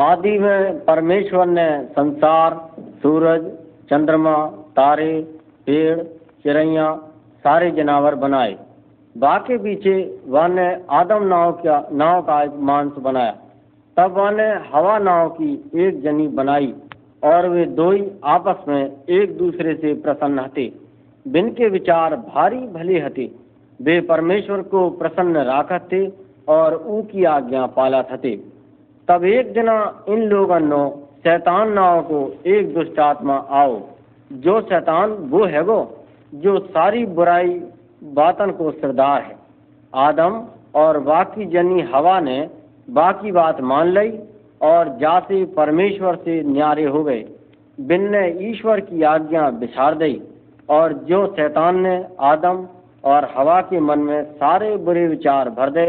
आदि 0.00 0.38
में 0.38 0.84
परमेश्वर 0.84 1.46
ने 1.46 1.84
संसार, 1.84 2.54
सूरज, 3.02 3.44
चंद्रमा, 3.90 4.46
तारे, 4.46 5.20
पेड़, 5.66 6.02
चिड़ैया, 6.42 6.94
सारे 7.44 7.70
जनावर 7.70 8.14
बनाए। 8.14 8.56
बाकी 9.18 9.56
पीछे 9.58 10.20
वह 10.26 10.48
ने 10.48 10.82
आदम 10.90 11.22
नाव 11.22 11.52
का 11.52 11.88
नाव 11.92 12.22
का 12.22 12.42
एक 12.42 12.50
मांस 12.54 12.92
बनाया। 12.98 13.36
तब 13.96 14.12
वह 14.12 14.30
ने 14.30 14.48
हवा 14.72 14.98
नाव 14.98 15.28
की 15.28 15.70
एक 15.74 16.02
जनी 16.02 16.28
बनाई 16.28 16.74
और 17.22 17.48
वे 17.48 17.64
दो 17.64 17.90
ही 17.90 18.10
आपस 18.24 18.68
में 18.68 18.90
एक 19.08 19.38
दूसरे 19.38 19.74
से 19.74 19.94
प्रसन्न 19.94 20.38
हते। 20.38 20.72
बिन 21.28 21.50
के 21.50 21.68
विचार 21.68 22.16
भारी 22.16 22.58
भले 22.58 23.00
हते, 23.00 23.30
वे 23.82 24.00
परमेश्वर 24.00 24.62
को 24.62 24.90
प्रसन्न 24.90 25.36
राखत 25.36 25.88
थे 25.92 26.06
और 26.48 26.84
ऊ 26.86 27.02
की 27.02 27.24
आज्ञा 27.24 27.66
पालत 27.66 28.08
हते। 28.12 28.53
तब 29.08 29.24
एक 29.24 29.52
जना 29.52 30.04
इन 30.08 30.22
लोगों 30.22 30.58
ने 30.60 30.82
शैतान 31.22 31.72
नाव 31.72 32.00
को 32.02 32.18
एक 32.46 32.74
दुष्ट 32.74 32.98
आत्मा 33.00 33.36
आओ। 33.52 33.80
जो 34.30 34.60
शैतान 34.60 35.10
वो 35.10 35.44
है 35.44 35.60
वो, 35.60 35.78
जो 36.34 36.58
सारी 36.58 37.04
बुराई 37.06 37.48
बातन 38.02 38.50
को 38.50 38.70
सरदार 38.70 39.22
है। 39.22 39.36
आदम 39.94 40.46
और 40.74 40.98
बाकी 41.00 41.44
जनी 41.46 41.82
हवा 41.94 42.18
ने 42.20 42.48
बाकी 42.90 43.32
बात 43.32 43.60
मान 43.60 43.88
ली 43.88 44.18
और 44.62 44.88
जासे 44.98 45.44
परमेश्वर 45.44 46.16
से 46.16 46.42
न्यारे 46.42 46.84
हो 46.84 47.02
गए। 47.04 47.24
बिन 47.80 48.08
ने 48.10 48.26
ईश्वर 48.50 48.80
की 48.80 49.02
आज्ञा 49.02 49.50
बिछाड़ 49.50 49.94
दी 49.94 50.22
और 50.68 50.92
जो 50.92 51.26
शैतान 51.26 51.80
ने 51.80 52.04
आदम 52.20 52.66
और 53.04 53.28
हवा 53.36 53.60
के 53.60 53.80
मन 53.80 53.98
में 53.98 54.22
सारे 54.32 54.76
बुरे 54.76 55.06
विचार 55.08 55.50
भर 55.50 55.70
दे 55.70 55.86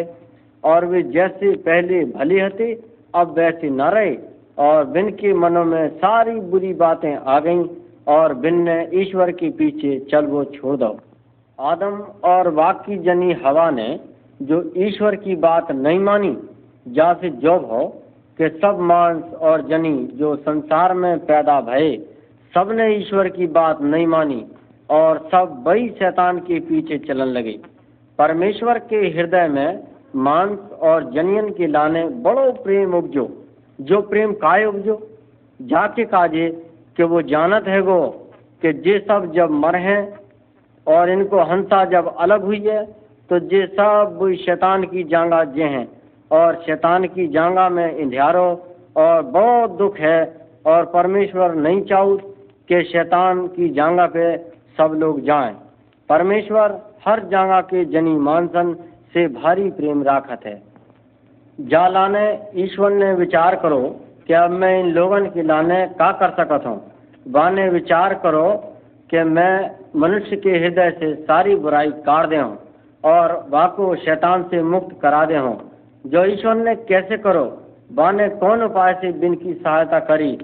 और 0.64 0.86
वे 0.86 1.04
जैसे 1.04 1.56
पहले 1.56 2.04
भले 2.06 2.42
हते 2.42 2.74
अब 3.16 3.34
वैसे 3.38 3.70
न 3.70 3.82
रहे 3.90 4.16
और 4.60 4.86
बिन 4.86 5.10
के 5.12 5.34
मनों 5.34 5.64
में 5.66 5.88
सारी 5.98 6.40
बुरी 6.52 6.74
बातें 6.74 7.16
आ 7.16 7.40
गईं 7.40 7.64
और 8.08 8.34
बिन 8.34 8.62
ने 8.62 8.78
ईश्वर 8.94 9.32
के 9.32 9.50
पीछे 9.50 9.98
चल 10.12 10.26
वो 10.26 10.44
छोड़ 10.54 10.76
दो। 10.78 10.96
आदम 11.60 12.02
और 12.24 12.50
बाकी 12.52 12.98
जनी 12.98 13.34
हवा 13.46 13.70
ने 13.72 13.88
जो 14.42 14.64
ईश्वर 14.78 15.16
की 15.16 15.36
बात 15.36 15.72
नहीं 15.72 16.00
मानी 16.00 16.36
जा 16.88 17.14
से 17.14 17.30
जॉब 17.30 17.66
हो 17.66 17.86
कि 18.40 18.50
सब 18.62 18.80
मांस 18.80 19.34
और 19.42 19.62
जनी 19.68 19.94
जो 20.14 20.36
संसार 20.36 20.94
में 20.94 21.18
पैदा 21.20 21.60
भये, 21.62 21.96
सबने 22.54 22.88
ईश्वर 22.96 23.30
की 23.30 23.48
बात 23.48 23.82
नहीं 23.82 24.08
मानी 24.08 24.44
और 24.90 25.18
सब 25.32 25.62
बड़ी 25.66 25.88
शैतान 25.90 26.40
के 26.40 26.60
पीछे 26.60 26.98
चलन 26.98 27.26
लगे। 27.28 27.58
परमेश्वर 28.20 28.80
के 28.80 28.98
हृदय 29.10 29.48
में 29.48 29.84
मांस 30.16 30.60
और 30.82 31.10
जनियन 31.12 31.50
के 31.50 31.68
लाने 31.68 32.04
बड़ो 32.24 32.52
प्रेम 32.64 32.94
उपजो, 32.94 33.28
जो 33.80 34.02
प्रेम 34.02 34.34
काय 34.34 34.66
उपजो? 34.66 35.02
जाके 35.60 36.04
काजे 36.06 36.50
कि 36.98 37.04
वो 37.04 37.22
जानत 37.22 37.68
है 37.68 37.82
गो 37.82 38.00
कि 38.62 38.72
जे 38.74 38.98
सब 39.00 39.32
जब 39.32 39.52
मर 39.54 39.76
हैं 39.76 40.02
और 40.88 41.10
इनको 41.10 41.44
हंसा 41.44 41.84
जब 41.86 42.14
अलग 42.18 42.44
हुई 42.44 42.60
है 42.60 42.84
तो 43.30 43.40
जे 43.40 43.66
सब 43.68 44.20
शैतान 44.46 44.84
की 44.84 45.04
जांगा 45.04 45.44
जे 45.44 45.64
हैं 45.66 45.88
और 46.32 46.56
शैतान 46.66 47.06
की 47.08 47.28
जांगा 47.28 47.68
में 47.70 47.98
इंधियारो 47.98 48.48
और 48.98 49.22
बहुत 49.30 49.72
दुख 49.72 49.98
है 50.00 50.20
और 50.66 50.86
परमेश्वर 50.86 51.56
नहीं 51.58 51.82
चाहू 51.82 52.18
कि 52.70 52.84
शैतान 52.84 53.48
की 53.48 53.70
जांगा 53.70 54.06
पे 54.08 54.26
सब 54.78 54.94
लोग 55.00 55.20
जाएँ। 55.22 55.54
परमेश्वर 56.10 56.80
हर 57.08 57.24
जांगा 57.28 57.62
के 57.62 57.86
जनी 57.86 58.16
मानसन 58.22 58.76
से 59.16 59.28
भारी 59.34 59.70
प्रेम 59.72 60.04
राखत 60.04 60.46
है। 60.46 60.62
जा 61.60 61.88
लाने 61.88 62.24
ईश्वर 62.58 62.92
ने 62.94 63.12
विचार 63.16 63.56
करो 63.56 63.80
कि 64.28 64.34
अब 64.36 64.52
मैं 64.54 64.80
इन 64.80 64.92
लोगन 64.94 65.26
के 65.26 65.44
लाने 65.44 65.86
का 65.96 66.12
कर 66.14 66.32
सकत 66.36 66.66
हूँ। 66.66 66.80
बाने 67.28 67.68
विचार 67.70 68.14
करो 68.24 68.48
कि 69.10 69.24
मैं 69.30 69.54
मनुष्य 69.98 70.36
के 70.38 70.58
हृदय 70.58 70.92
से 71.00 71.14
सारी 71.24 71.56
बुराई 71.58 71.92
काट 72.04 72.30
दे 72.30 72.38
हूँ 72.38 72.58
और 73.04 73.34
वाको 73.50 73.96
शैतान 73.98 74.44
से 74.44 74.62
मुक्त 74.66 75.00
करा 75.02 75.24
दे 75.26 75.38
हूँ 75.38 75.56
जो 76.06 76.26
ईश्वर 76.28 76.56
ने 76.58 76.76
कैसे 76.86 77.18
करो? 77.20 77.46
बाने 77.94 78.30
कौन 78.38 78.64
उपाय 78.64 78.94
से 78.94 79.12
बिन 79.20 79.36
की 79.36 79.54
सहायता 79.56 80.00
करी? 80.06 80.38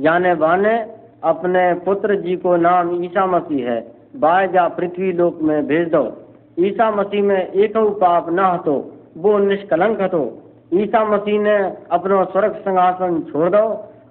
याने 0.00 0.34
बाने 0.36 0.76
अपने 1.24 1.72
पुत्र 1.84 2.20
जी 2.20 2.36
को 2.38 2.56
नाम 2.58 2.94
ईसा 3.04 3.26
मसीह 3.28 3.70
है। 3.70 3.80
बाय 4.18 4.48
जा 4.48 4.68
पृथ्वी 4.74 5.12
लोक 5.14 5.42
में 5.42 5.66
भेज 5.66 5.88
दो। 5.90 6.04
ईसा 6.58 6.90
मसीह 6.90 7.22
में 7.22 7.36
एक 7.36 7.76
पाप 7.76 8.28
न 8.30 8.40
हतो, 8.44 8.74
वो 9.16 9.38
निष्कलंक 9.38 10.00
हतो। 10.02 10.22
ईसा 10.74 11.04
मसीह 11.04 11.40
ने 11.40 11.56
अपना 11.90 12.22
स्वर्ग 12.24 12.54
सिंहासन 12.58 13.20
छोड़ 13.22 13.48
दो 13.50 13.66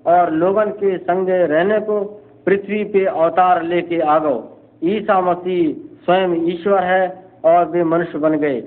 और 0.08 0.32
लोगन 0.34 0.70
के 0.74 0.98
संग 1.00 1.30
रहने 1.30 1.80
को 1.80 2.00
पृथ्वी 2.46 2.84
पे 2.84 3.06
अवतार 3.06 3.64
लेके 3.64 4.00
आ 4.00 4.18
गो 4.20 4.36
ईसा 4.86 5.20
मसीह 5.22 5.74
स्वयं 6.06 6.36
ईश्वर 6.50 6.84
है 6.84 7.04
और 7.46 7.66
वे 7.66 7.84
मनुष्य 7.84 8.18
बन 8.18 8.38
गए। 8.38 8.62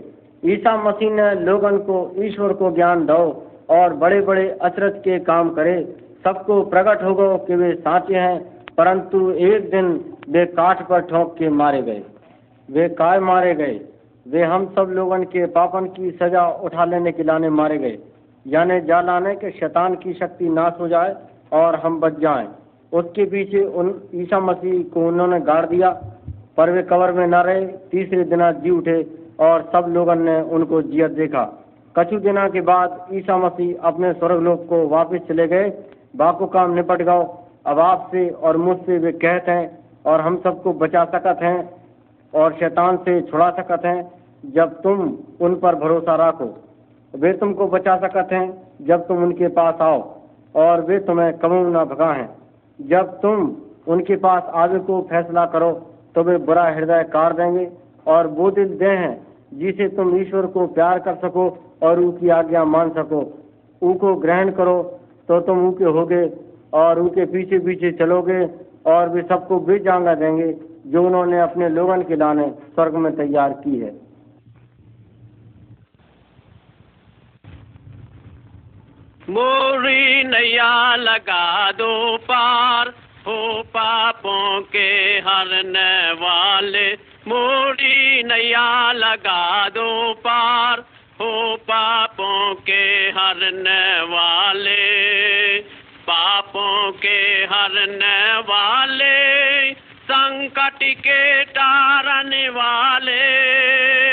ईसा 0.44 0.76
मसीह 0.82 1.10
ने 1.10 1.32
लोगन 1.40 1.78
को 1.86 1.96
ईश्वर 2.18 2.52
को 2.52 2.70
ज्ञान 2.74 3.06
दो 3.06 3.22
और 3.70 3.94
बड़े 3.94 4.20
बड़े 4.20 4.48
अचरज 4.62 4.98
के 4.98 5.18
काम 5.24 5.50
करे। 5.50 5.80
सबको 6.24 6.62
प्रकट 6.66 7.02
हो 7.04 7.14
गो 7.14 7.36
कि 7.38 7.54
वे 7.54 7.72
साचे 7.74 8.14
हैं, 8.14 8.38
परंतु 8.78 9.30
एक 9.30 9.70
दिन 9.70 9.88
वे 10.28 10.44
काठ 10.52 10.86
पर 10.88 11.00
ठोक 11.00 11.34
के 11.38 11.48
मारे 11.50 11.82
गए। 11.82 12.02
वे 12.68 12.88
काय 12.88 13.18
मारे 13.20 13.54
गए। 13.54 13.80
वे 14.26 14.42
हम 14.42 14.66
सब 14.66 14.90
लोगन 14.90 15.22
के 15.24 15.46
पापन 15.46 15.86
की 15.86 16.10
सजा 16.10 16.48
उठा 16.48 16.84
लेने 16.84 17.12
के 17.12 17.22
लाने 17.22 17.50
मारे 17.50 17.78
गए। 17.78 17.98
यानी 18.46 18.80
जा 18.80 19.00
लाने 19.00 19.34
के 19.34 19.50
शैतान 19.50 19.94
की 19.94 20.12
शक्ति 20.12 20.48
नाश 20.48 20.72
हो 20.80 20.88
जाए 20.88 21.14
और 21.52 21.74
हम 21.74 22.00
बच 22.00 22.18
जाएँ। 22.18 22.48
उसके 22.92 23.24
पीछे 23.24 23.62
उन 23.62 23.94
ईसा 24.14 24.40
मसीह 24.40 24.82
को 24.82 25.06
उन्होंने 25.08 25.40
गाड़ 25.40 25.66
दिया। 25.66 25.90
पर 26.56 26.70
वे 26.70 26.82
कवर 26.82 27.12
में 27.12 27.26
न 27.26 27.34
रहे। 27.34 27.66
तीसरे 27.66 28.24
दिना 28.24 28.52
जी 28.52 28.70
उठे 28.70 29.02
और 29.40 29.62
सब 29.72 29.86
लोगों 29.88 30.14
ने 30.14 30.40
उनको 30.42 30.82
जियत 30.82 31.10
देखा। 31.10 31.44
कछु 31.98 32.18
दिना 32.18 32.48
के 32.48 32.60
बाद 32.60 33.06
ईसा 33.12 33.36
मसीह 33.36 33.86
अपने 33.88 34.12
स्वर्गलोक 34.12 34.66
को 34.68 34.86
वापस 34.88 35.20
चले 35.28 35.46
गए। 35.48 35.70
बाको 36.16 36.46
काम 36.46 36.74
निपट 36.74 37.02
गओ 37.02 37.22
अब 37.66 37.78
आपसे 37.78 38.28
और 38.28 38.56
मुझसे 38.56 38.98
वे 38.98 39.12
कहते 39.12 39.52
हैं 39.52 39.78
और 40.06 40.20
हम 40.20 40.36
सबको 40.36 40.72
बचा 40.72 41.04
सकत 41.04 41.38
हैं। 41.42 41.77
और 42.32 42.52
शैतान 42.54 42.96
से 42.98 43.20
छुड़ा 43.22 43.50
सकत 43.52 43.84
हैं 43.84 44.00
जब 44.44 44.80
तुम 44.82 45.00
उन 45.40 45.54
पर 45.56 45.74
भरोसा 45.76 46.14
रखो। 46.18 46.54
वे 47.14 47.32
तुमको 47.34 47.66
बचा 47.68 47.96
सकत 47.98 48.32
हैं 48.32 48.46
जब 48.86 49.06
तुम 49.06 49.22
उनके 49.24 49.48
पास 49.50 49.80
आओ, 49.82 50.00
और 50.54 50.80
वे 50.80 50.98
तुम्हें 51.00 51.32
कमू 51.38 51.62
न 51.68 51.84
भगा 51.86 52.12
जब 52.78 53.18
तुम 53.20 53.54
उनके 53.88 54.16
पास 54.18 54.50
आगे 54.56 54.78
को 54.80 55.00
फैसला 55.10 55.44
करो 55.48 55.70
तो 56.14 56.22
वे 56.22 56.36
बुरा 56.40 56.64
हृदय 56.68 57.02
कार 57.12 57.32
देंगे 57.34 57.68
और 58.06 58.26
वो 58.32 58.50
दिल 58.50 58.76
दे 58.78 58.90
हैं 58.96 59.14
जिसे 59.54 59.88
तुम 59.96 60.16
ईश्वर 60.16 60.46
को 60.48 60.66
प्यार 60.68 60.98
कर 60.98 61.14
सको 61.18 61.48
और 61.82 61.98
उनकी 62.00 62.28
आज्ञा 62.30 62.64
मान 62.66 62.90
सको। 62.92 63.20
उनको 63.82 64.14
ग्रहण 64.16 64.50
करो 64.52 64.82
तो 65.28 65.40
तुम 65.40 65.66
उनके 65.66 65.84
होगे 65.96 66.22
और 66.74 66.98
उनके 67.00 67.24
पीछे 67.26 67.58
पीछे 67.58 67.92
चलोगे 67.98 68.44
और 68.86 69.08
वे 69.08 69.22
सबको 69.24 69.58
भी 69.60 69.78
जांगा 69.80 70.14
देंगे। 70.16 70.50
जो 70.88 71.02
उन्होंने 71.06 71.40
अपने 71.40 71.68
लोगन 71.68 72.02
के 72.02 72.16
दाने 72.16 72.50
स्वर्ग 72.50 72.94
में 72.94 73.16
तैयार 73.16 73.52
की 73.52 73.78
है। 73.78 74.08
मोरी 79.30 80.24
नैया 80.24 80.96
लगा 80.96 81.72
दो 81.72 82.16
पार, 82.16 82.88
हो 83.26 83.62
पापों 83.62 84.60
के 84.60 85.18
हरने 85.18 86.12
वाले। 86.12 86.92
मोरी 87.28 88.22
नैया 88.22 88.92
लगा 88.92 89.68
दो 89.68 90.14
पार, 90.14 90.80
हो 91.20 91.56
पापों 91.56 92.54
के 92.54 93.10
हरने 93.10 94.00
वाले। 94.00 95.58
पापों 96.08 96.92
के 96.92 97.44
हरने 97.44 98.38
वाले। 98.40 99.57
संकट 100.38 100.78
के 100.82 101.44
टारने 101.44 102.48
वाले, 102.48 103.18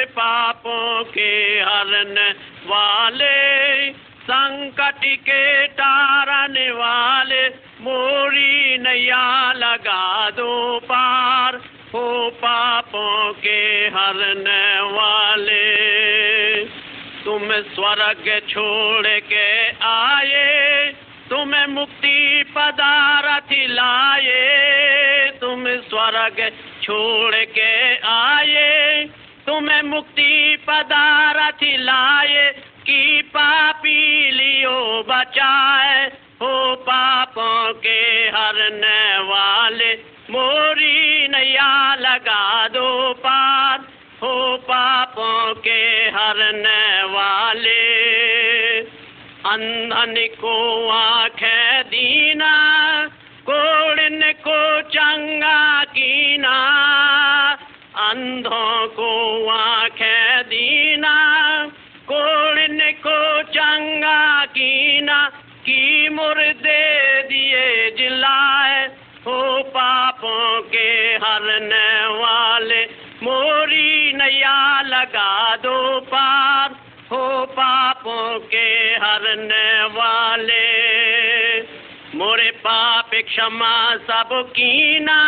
पापों 0.06 1.04
के 1.04 1.62
हरने 1.62 2.30
वाले। 2.68 3.92
संकट 4.00 5.06
के 5.06 5.68
टारने 5.68 6.72
वाले, 6.72 7.48
मोरी 7.82 8.78
नैया 8.78 9.54
लगा 9.54 10.30
दो 10.30 10.80
पार। 10.80 11.56
हो 11.94 12.30
पापों 12.30 13.34
के 13.34 13.88
हरने 13.88 14.80
वाले। 14.80 15.76
तुम 17.26 17.52
स्वर्ग 17.52 18.42
छोड़ 18.50 19.08
के 19.08 19.68
आए 19.86 20.94
तुम्हें 21.30 21.68
मुक्ति 21.68 22.46
पदारथ 22.56 23.52
लाए 23.52 25.38
तुम 25.42 25.64
स्वर्ग 25.68 26.52
छोड़ 26.84 27.36
के 27.36 27.98
आए। 27.98 29.10
तुम्हें 29.48 29.82
मुक्ति 29.82 30.58
पदारथ 30.68 31.64
लाए 31.64 32.52
की 32.82 33.22
पापी 33.22 34.32
लियो 34.32 35.06
बचाए। 35.10 36.12
हो 36.42 36.76
पापों 36.76 37.74
के 37.74 38.30
हरने 38.30 39.18
वाले, 39.18 39.94
मोरी 40.30 41.28
नैया 41.28 41.96
लगा 41.96 42.68
दो 42.68 43.14
पार। 43.14 43.80
हो 44.22 44.58
पापों 44.58 45.56
के 45.56 46.10
हरने 46.10 47.04
वाले। 47.04 47.86
अंधन 49.46 50.16
को 50.42 50.90
आँखें 50.90 51.84
दीना, 51.84 52.54
कोड़न 53.50 54.34
को 54.48 54.82
चंगा 54.82 55.84
कीना। 55.84 56.56
अंधों 57.96 58.88
को 58.88 59.48
आँखें 59.50 60.44
दीना, 60.44 61.16
कोड़न 62.12 62.80
को 63.08 63.44
चंगा 63.44 64.46
कीना। 64.46 65.32
की 65.66 66.10
मुर्दे 66.10 67.24
दिए 67.24 67.92
जिलाए, 67.92 68.86
हो 69.26 69.64
पापों 69.64 70.62
के 70.62 71.16
हरने 71.16 72.06
वाले। 72.06 72.86
मोरी 73.24 74.14
नैया 74.14 74.82
लगा 74.82 75.56
दो 75.56 76.00
पार। 76.00 76.85
हो 77.16 77.46
पापों 77.46 78.40
के 78.40 78.96
हरने 78.96 79.84
वाले। 79.84 80.66
मोरे 82.18 82.52
पाप 82.52 83.10
क्षमा 83.14 83.96
सब 83.96 84.30
कीना, 84.32 85.20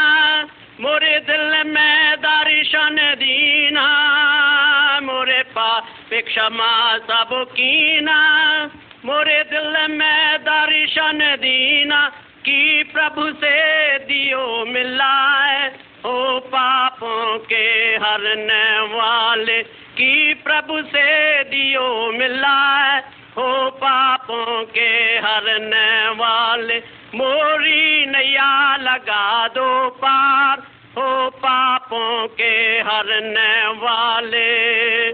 मोरे 0.82 1.20
दिल 1.20 1.64
में 1.72 2.16
दर्शन 2.16 3.16
दीना। 3.18 3.88
मोरे 5.04 5.44
पाप 5.44 5.84
क्षमा 6.14 6.98
सब 6.98 7.30
कीना, 7.34 8.20
मोरे 9.06 9.44
दिल 9.44 9.88
में 9.90 10.38
दर्शन 10.38 11.36
दीना। 11.40 12.12
की 12.38 12.84
प्रभु 12.84 13.32
से 13.32 13.98
दियो 14.00 14.66
मिलाए 14.66 15.68
हो 16.06 16.40
पापों 16.40 17.40
के 17.40 17.96
हरने 17.96 18.80
वाले। 18.80 19.87
की 19.98 20.34
प्रभु 20.34 20.82
से 20.82 21.44
दियो 21.44 22.12
मिलाए, 22.12 23.00
हो 23.38 23.70
पापों 23.70 24.66
के 24.66 24.90
हरने 25.18 26.10
वाले। 26.10 26.78
मोरी 27.16 28.06
नैया 28.06 28.78
लगा 28.78 29.48
दो 29.48 29.90
पार, 29.90 30.60
हो 30.98 31.30
पापों 31.30 32.28
के 32.28 32.80
हरने 32.80 33.68
वाले। 33.68 35.14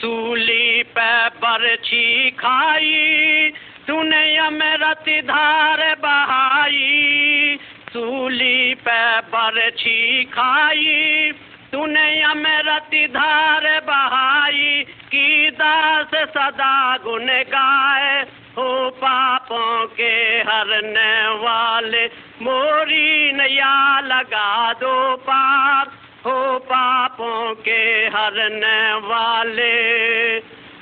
सूली 0.00 0.82
पे 0.82 1.28
बरछी 1.28 2.30
खाई, 2.30 3.52
तूने 3.86 4.36
अमृत 4.36 5.04
धार 5.24 5.96
बहाई। 6.02 7.58
सूली 7.92 8.74
पे 8.74 9.20
बरछी 9.20 10.24
खाई, 10.24 11.32
तूने 11.72 12.22
अमृत 12.22 12.90
धार 13.10 13.81
बहाई 14.02 14.84
की 15.06 15.50
दास 15.50 16.14
सदा 16.14 16.96
गुन 16.96 17.26
गाए, 17.26 18.22
हो 18.58 18.90
पापों 18.90 19.86
के 19.86 20.12
हरने 20.48 21.14
वाले 21.38 22.04
मोरी 22.42 23.32
नया 23.32 24.00
लगा 24.00 24.72
दो 24.72 25.16
पार 25.16 25.86
हो 26.26 26.58
पापों 26.58 27.54
के 27.54 27.80
हरने 28.06 28.92
वाले, 29.06 29.72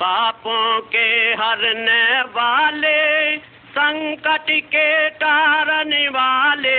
पापों 0.01 0.81
के 0.81 1.09
हरने 1.35 2.21
वाले, 2.21 3.37
संकट 3.71 4.51
के 4.51 5.11
कारण 5.11 5.93
वाले, 6.09 6.79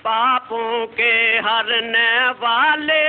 पापों 0.00 0.86
के 0.86 1.12
हरने 1.38 2.10
वाले 2.40 3.00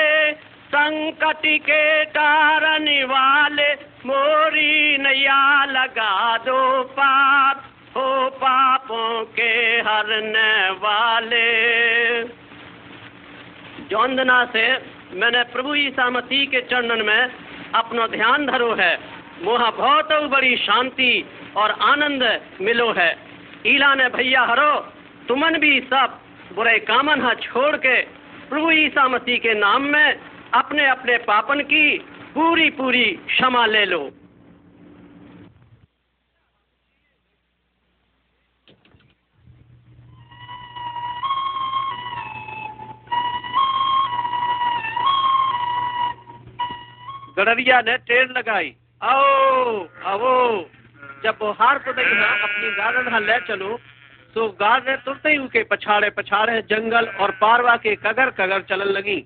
संकट 0.71 1.45
के 1.61 2.05
टारने 2.05 3.03
वाले 3.03 3.73
मोरी 4.05 4.97
नैया 4.97 5.65
लगा 5.65 6.37
दो 6.37 6.83
पाप, 6.83 7.63
हो 7.97 8.29
पापों 8.29 9.25
के 9.25 9.51
हरने 9.81 10.69
वाले। 10.69 11.43
जौंदना 13.89 14.45
से 14.45 14.65
मैंने 15.13 15.43
प्रभु 15.43 15.75
ईसा 15.75 16.09
मसीह 16.09 16.45
के 16.45 16.61
चरणन 16.61 17.05
में 17.05 17.31
अपना 17.75 18.07
ध्यान 18.07 18.45
धरो 18.45 18.73
है। 18.75 18.97
वहाँ 19.43 19.71
बहुत 19.71 20.13
बड़ी 20.31 20.55
शांति 20.57 21.13
और 21.57 21.71
आनंद 21.81 22.23
मिलो 22.61 22.91
है। 22.93 23.11
ईला 23.67 23.93
ने 23.95 24.09
भैया 24.09 24.41
हरो, 24.41 24.73
तुमन 25.27 25.59
भी 25.59 25.79
सब 25.81 26.19
बुरे 26.55 26.79
कामन 26.79 27.21
हा 27.21 27.33
छोड़ 27.43 27.75
के 27.75 28.01
प्रभु 28.49 28.71
ईसा 28.71 29.07
मसीह 29.07 29.37
के 29.37 29.53
नाम 29.53 29.81
में 29.81 30.30
अपने 30.53 30.85
अपने 30.87 31.17
पापन 31.17 31.61
की 31.63 31.97
पूरी 32.33 32.69
पूरी 32.69 33.03
क्षमा 33.27 33.65
ले 33.65 33.85
लो। 33.85 33.99
गडरिया 47.37 47.79
ने 47.81 47.97
टेर 47.97 48.29
लगाई। 48.29 48.75
आओ 49.01 49.87
आओ। 50.05 50.63
जब 51.23 51.37
वो 51.41 51.51
हार 51.51 51.77
पदई 51.79 52.03
ना 52.03 52.27
अपनी 52.43 52.69
गार्डन 52.75 53.11
हाँ 53.11 53.19
ले 53.19 53.39
चलो 53.47 53.77
तो 54.35 54.47
गार्ड 54.59 54.87
ने 54.89 54.95
तुरते 54.97 55.29
ही 55.29 55.37
उनके 55.37 55.63
पछाड़े 55.63 56.09
पछाड़े 56.09 56.61
जंगल 56.61 57.07
और 57.19 57.31
पारवा 57.31 57.75
के 57.77 57.95
कगर 57.95 58.29
कगर 58.31 58.61
चलन 58.61 58.91
लगी। 58.91 59.23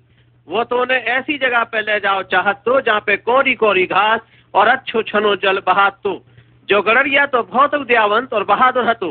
वो 0.48 0.62
तो 0.64 0.80
उन्हें 0.82 0.98
ऐसी 0.98 1.36
जगह 1.38 1.62
पे 1.64 1.80
ले 1.82 1.98
जाओ 2.00 2.22
चाहत 2.32 2.62
तो 2.64 2.80
जहाँ 2.80 3.00
पे 3.06 3.16
कोरी 3.18 3.54
कोरी 3.56 3.86
घास 3.86 4.20
और 4.54 4.68
अच्छो 4.68 5.02
छनो 5.04 5.34
जल 5.36 5.58
बहात। 5.66 6.00
तो 6.04 6.12
जो 6.68 6.80
गड़रिया 6.82 7.24
तो 7.26 7.42
बहुत 7.44 7.74
उद्यावंत 7.74 8.34
और 8.34 8.44
बहादुर 8.44 8.88
हतो। 8.88 9.08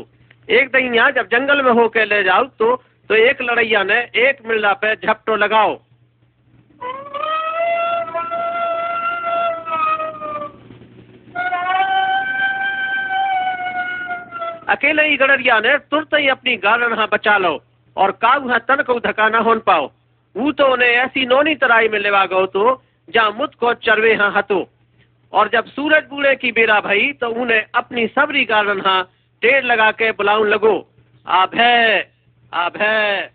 एक 0.50 0.70
दिन 0.72 0.96
यहाँ 0.96 1.12
जब 1.12 1.28
जंगल 1.30 1.62
में 1.62 1.72
होके 1.74 2.06
ले 2.06 2.24
जाओ 2.24 2.44
तो 2.60 2.76
तो 3.10 3.16
एक 3.16 3.42
लड़ैया 3.42 3.84
ने 3.84 3.98
एक 4.20 4.38
मिल्ला 4.48 4.74
पे 4.76 4.96
झपटो 4.96 5.36
लगाओ। 5.36 5.74
अकेले 14.70 15.04
ही 15.08 15.18
गड़रिया 15.18 15.60
ने 15.60 15.78
तुरंत 15.92 16.14
ही 16.16 16.28
अपनी 16.30 16.56
हाँ 16.96 17.08
बचा 17.08 17.38
लो 17.38 17.54
और 17.96 18.12
काऊ 18.22 18.50
हाँ 18.50 18.60
तन 18.60 18.84
को 18.84 19.00
धक्का 19.00 19.30
न 19.30 19.44
होन 19.46 19.60
पाओ। 19.68 19.92
वो 20.36 20.52
तो 20.52 20.66
उन्हें 20.74 20.90
ऐसी 20.90 21.26
नोनी 21.26 21.56
तराई 21.56 21.88
में 21.88 22.00
लेवा 22.00 22.26
गो 22.26 22.46
तो 22.48 22.82
जहाँ 23.10 23.32
मुद 23.32 23.56
को 23.56 23.74
चरवे 23.82 24.14
हाँ 24.16 24.32
हतो। 24.32 24.68
और 25.34 25.50
जब 25.50 25.66
सूरज 25.68 26.04
बूढ़े 26.10 26.36
की 26.36 26.52
बेरा 26.52 26.80
भई 26.82 27.12
तो 27.14 27.30
उन्हें 27.42 27.66
अपनी 27.76 28.08
सबरी 28.10 28.44
गालन 28.46 28.82
हाँ 28.82 29.02
टेर 29.42 29.64
लगा 29.64 29.92
के 29.94 30.12
बुलाऊ 30.14 30.44
लगो। 30.46 30.76
आभय 31.26 32.06
आभय 32.54 33.30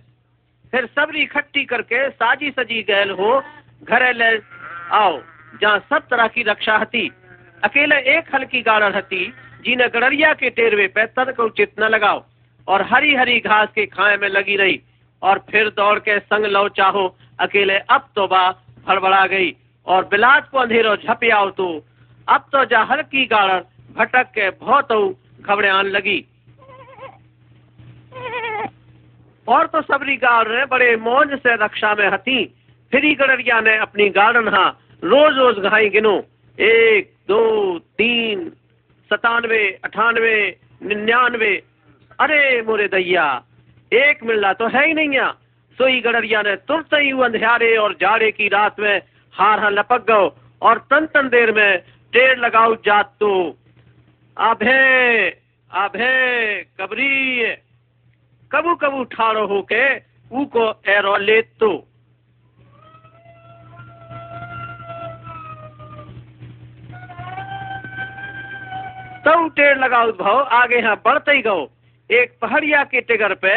फिर 0.73 0.87
सबरी 0.89 1.23
इकट्ठी 1.23 1.65
करके 1.65 2.09
साजी 2.11 2.51
सजी 2.51 2.83
गैल 2.83 3.11
हो, 3.11 3.41
घरे 3.83 4.13
ले 4.13 4.31
आओ, 4.93 5.19
जहाँ 5.63 5.79
सब 5.81 6.07
तरह 6.11 6.27
की 6.29 6.43
रक्षा 6.43 6.77
हती। 6.79 7.11
अकेले 7.63 7.97
एक 8.17 8.35
हल्की 8.35 8.61
गाड़र 8.63 8.97
हती 8.97 9.25
जिन्हें 9.65 9.89
गड़रिया 9.95 10.33
के 10.35 10.51
टेरवे 10.51 10.87
पे 10.89 11.07
तद 11.09 11.35
को 11.37 11.45
उचित 11.45 11.73
न 11.81 11.89
लगाओ, 11.91 12.25
और 12.69 12.83
हरी 12.87 13.15
हरी 13.15 13.39
घास 13.41 13.69
के 13.75 13.87
खाए 13.89 14.17
में 14.17 14.29
लगी 14.29 14.57
रही। 14.57 14.81
और 15.23 15.39
फिर 15.51 15.69
दौड़ 15.69 15.99
के 15.99 16.19
संग 16.19 16.45
लो 16.47 16.69
चाहो। 16.69 17.07
अकेले 17.41 17.79
अब 17.79 18.09
तो 18.17 18.27
बा 18.27 18.51
भड़बड़ा 18.87 19.27
गई। 19.27 19.55
और 19.87 20.05
बिलात 20.05 20.49
को 20.49 20.59
अंधेरो 20.59 20.97
झपे 20.97 21.31
आओ 21.31 21.51
तो। 21.51 21.69
अब 22.29 22.45
तो 22.53 22.65
जा 22.65 22.83
हल्की 22.83 23.25
गाड़र 23.27 23.65
भटक 23.97 24.31
के 24.39 24.51
बहुत 24.51 24.89
खबरें 25.47 25.71
आन 25.71 25.87
लगी। 25.87 26.19
और 29.49 29.67
तो 29.67 29.83
सबरी 29.83 30.17
गाड़ 30.17 30.49
ने 30.49 30.65
बड़े 30.65 30.97
मौज 30.97 31.33
से 31.39 31.55
रक्षा 31.55 31.95
में 31.95 32.09
हती। 32.09 32.45
फिर 32.93 33.05
गड़रिया 33.17 33.61
ने 33.61 33.77
अपनी 33.77 34.09
गार्डन 34.09 34.49
हाँ 34.49 34.71
रोज 35.05 35.37
रोज 35.37 35.59
घाई 35.59 35.89
गिनो। 35.89 36.17
एक, 36.59 37.13
दो, 37.29 37.79
तीन, 37.79 38.49
सतानवे, 39.11 39.81
अठानवे, 39.85 40.57
निन्यानवे। 40.83 41.55
अरे 42.21 42.63
मोरे 42.63 42.89
दैया 42.89 43.27
एक 43.93 44.23
मिलना 44.25 44.53
तो 44.53 44.67
है 44.69 44.87
ही 44.87 44.93
नहीं 44.95 45.11
यहाँ। 45.11 45.33
सोई 45.79 46.01
गड़रिया 46.01 46.43
ने 46.43 46.55
तुरंत 46.69 46.95
ही 46.95 47.11
अंधेरे 47.25 47.77
और 47.77 47.93
जाड़े 48.01 48.31
की 48.31 48.49
रात 48.49 48.81
में 48.81 49.03
हार 49.35 49.61
हाँ 49.61 49.71
लपक 49.71 50.05
गो 50.11 50.23
और 50.63 50.79
तन 50.91 51.07
तन 51.07 51.29
देर 51.29 51.53
में 51.53 51.79
टेर 52.13 52.37
लगाओ 52.39 52.75
जात 52.85 53.15
तो। 53.21 53.33
आभे 54.37 55.29
आभे, 55.71 56.63
कबरी 56.81 57.55
कबू 58.51 58.75
कबू 58.75 59.05
ठाड़ो 59.07 59.47
होके 59.47 59.85
ऊ 60.31 60.45
को 60.47 60.65
एरो 60.89 61.17
ले 61.19 61.41
तो। 61.43 61.71
तब 69.25 69.53
टेर 69.57 69.77
लगाओ 69.79 70.13
भाव 70.15 70.41
आगे 70.53 70.79
यहाँ 70.79 70.97
बढ़ते 71.05 71.33
ही 71.33 71.43
गो 71.43 71.59
एक 72.11 72.39
पहाड़िया 72.43 72.83
के 72.85 73.01
टिगर 73.03 73.35
पे 73.35 73.55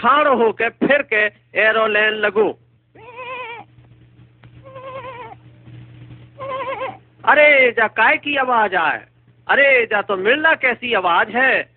ठाड़ो 0.00 0.34
होके 0.36 0.68
फिर 0.68 1.02
के 1.02 1.24
एरो 1.60 1.86
लेन 1.86 2.12
लगो। 2.12 2.48
अरे, 7.24 7.70
जा 7.70 7.86
काय 7.86 8.16
की 8.16 8.36
आवाज़ 8.36 8.76
आए? 8.76 9.04
अरे, 9.48 9.86
जा 9.86 10.02
तो 10.02 10.16
मिलना 10.16 10.54
कैसी 10.54 10.92
आवाज़ 10.94 11.28
है? 11.28 11.68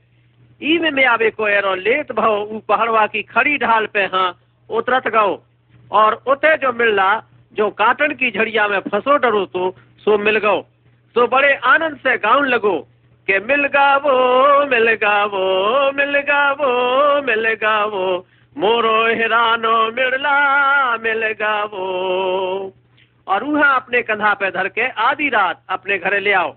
ई 0.63 0.77
में 0.77 1.05
आवे 1.05 1.29
को 1.29 1.47
एरो 1.47 1.75
लेत 1.75 2.11
भाव 2.11 2.41
ऊ 2.41 2.59
पहाड़वा 2.59 3.07
की 3.07 3.23
खड़ी 3.23 3.57
ढाल 3.57 3.85
पे 3.85 4.03
हाँ 4.03 4.39
उतरत 4.69 5.07
गो 5.07 5.43
और 5.91 6.13
उते 6.27 6.55
जो 6.57 6.71
मिलना, 6.73 7.27
जो 7.53 7.69
काटन 7.69 8.13
की 8.13 8.31
झड़िया 8.31 8.67
में 8.67 8.79
फंसो 8.79 9.17
डरो 9.17 9.45
तो 9.45 9.75
सो 9.99 10.17
मिल 10.17 10.37
गो 10.37 10.61
तो 11.15 11.27
बड़े 11.27 11.53
आनंद 11.55 11.97
से 11.97 12.17
गाउन 12.17 12.47
लगो। 12.47 12.75
के 13.27 13.39
मिल 13.39 13.65
गावो 13.65 14.15
मिल 14.65 14.93
गावो 14.93 15.91
मिल 15.91 16.19
गावो 16.19 16.71
मिल 17.21 17.53
गावो। 17.53 18.27
मोरो 18.57 19.05
हिरानो 19.07 19.91
मिलला 19.91 20.97
मिल 20.97 21.27
गावो। 21.39 21.85
और 23.27 23.43
वहाँ 23.43 23.75
अपने 23.75 24.01
कंधा 24.01 24.33
पे 24.33 24.49
धर 24.51 24.67
के 24.67 24.87
आधी 25.01 25.29
रात 25.29 25.61
अपने 25.69 25.97
घरे 25.97 26.19
ले 26.19 26.31
आओ। 26.33 26.51